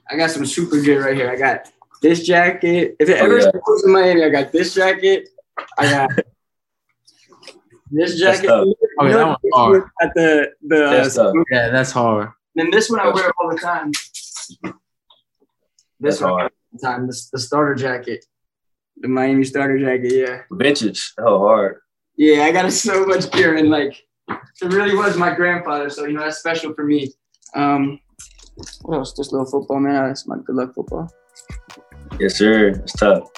I 0.10 0.16
got 0.18 0.32
some 0.32 0.46
super 0.46 0.80
gear 0.82 1.04
right 1.06 1.16
here. 1.16 1.30
I 1.32 1.36
got 1.36 1.72
this 2.02 2.26
jacket. 2.26 2.96
If 3.00 3.10
it 3.10 3.20
Oh, 3.22 3.26
ever 3.26 3.40
yeah. 3.40 3.52
goes 3.66 3.84
in 3.86 3.92
Miami, 3.92 4.24
I 4.24 4.30
got 4.30 4.52
this 4.52 4.74
jacket. 4.76 5.30
I 5.78 5.90
got 5.90 6.10
this 7.92 8.20
jacket. 8.20 8.48
tough. 8.48 8.68
Oh, 9.00 9.06
yeah, 9.06 9.14
that 9.18 9.28
one's 9.28 9.38
hard. 9.54 9.84
At 10.02 10.14
the 10.16 10.52
the 10.68 10.86
uh, 10.86 10.90
That's 10.92 11.16
tough. 11.16 11.34
Yeah, 11.52 11.70
that's 11.70 11.92
hard. 11.92 12.30
then 12.56 12.70
this 12.72 12.90
one 12.90 13.00
I 13.00 13.10
wear 13.10 13.32
all 13.40 13.50
the 13.50 13.58
time. 13.58 13.92
This 13.92 14.58
That's 16.00 16.22
one 16.22 16.30
I 16.30 16.34
hard. 16.34 16.44
all 16.44 16.50
the 16.74 16.80
time. 16.88 17.08
This 17.08 17.30
the 17.30 17.40
starter 17.40 17.76
jacket. 17.76 18.26
The 18.98 19.08
Miami 19.08 19.44
starter 19.46 19.80
jacket, 19.80 20.14
yeah. 20.14 20.42
Vintage. 20.52 21.14
Oh, 21.18 21.40
hard. 21.40 21.78
Yeah, 22.18 22.44
I 22.44 22.52
got 22.52 22.72
so 22.88 23.06
much 23.06 23.32
gear 23.32 23.56
and 23.56 23.70
like 23.70 24.04
it 24.30 24.72
really 24.74 24.96
was 24.96 25.18
my 25.18 25.34
grandfather, 25.34 25.90
so 25.90 26.06
you 26.06 26.14
know 26.14 26.22
that's 26.22 26.38
special 26.38 26.74
for 26.74 26.84
me. 26.84 27.12
Um 27.56 27.99
what 28.84 28.97
else? 28.97 29.14
This 29.14 29.32
little 29.32 29.45
football, 29.45 29.80
man. 29.80 30.08
That's 30.08 30.28
my 30.28 30.38
good 30.45 30.56
luck 30.56 30.74
football. 30.74 31.12
Yes, 32.20 32.36
sir. 32.38 32.70
It's 32.70 32.93
tough. 32.93 33.30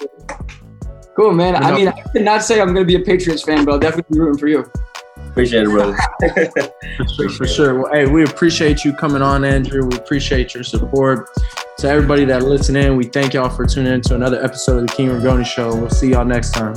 Cool, 1.16 1.32
man. 1.32 1.54
You 1.54 1.60
I 1.60 1.74
mean, 1.74 1.88
I 1.88 2.00
could 2.12 2.22
not 2.22 2.42
say 2.42 2.60
I'm 2.60 2.68
gonna 2.68 2.84
be 2.84 2.96
a 2.96 3.00
Patriots 3.00 3.42
fan, 3.42 3.64
but 3.64 3.72
I'll 3.72 3.78
definitely 3.78 4.14
be 4.14 4.20
rooting 4.20 4.38
for 4.38 4.48
you. 4.48 4.64
Appreciate 5.28 5.64
it, 5.64 5.70
brother. 5.70 5.96
For 6.96 7.08
sure, 7.08 7.28
for 7.30 7.46
sure. 7.46 7.82
Well, 7.82 7.92
hey, 7.92 8.06
we 8.06 8.22
appreciate 8.22 8.84
you 8.84 8.92
coming 8.92 9.20
on, 9.20 9.44
Andrew. 9.44 9.84
We 9.84 9.96
appreciate 9.96 10.54
your 10.54 10.62
support. 10.62 11.28
To 11.78 11.88
everybody 11.88 12.24
that 12.26 12.44
listen 12.44 12.76
in, 12.76 12.96
we 12.96 13.06
thank 13.06 13.34
y'all 13.34 13.48
for 13.48 13.66
tuning 13.66 13.94
in 13.94 14.00
to 14.02 14.14
another 14.14 14.42
episode 14.44 14.82
of 14.82 14.86
the 14.86 14.94
King 14.94 15.08
Ragone 15.08 15.44
Show. 15.44 15.74
We'll 15.74 15.90
see 15.90 16.10
y'all 16.10 16.24
next 16.24 16.52
time. 16.52 16.76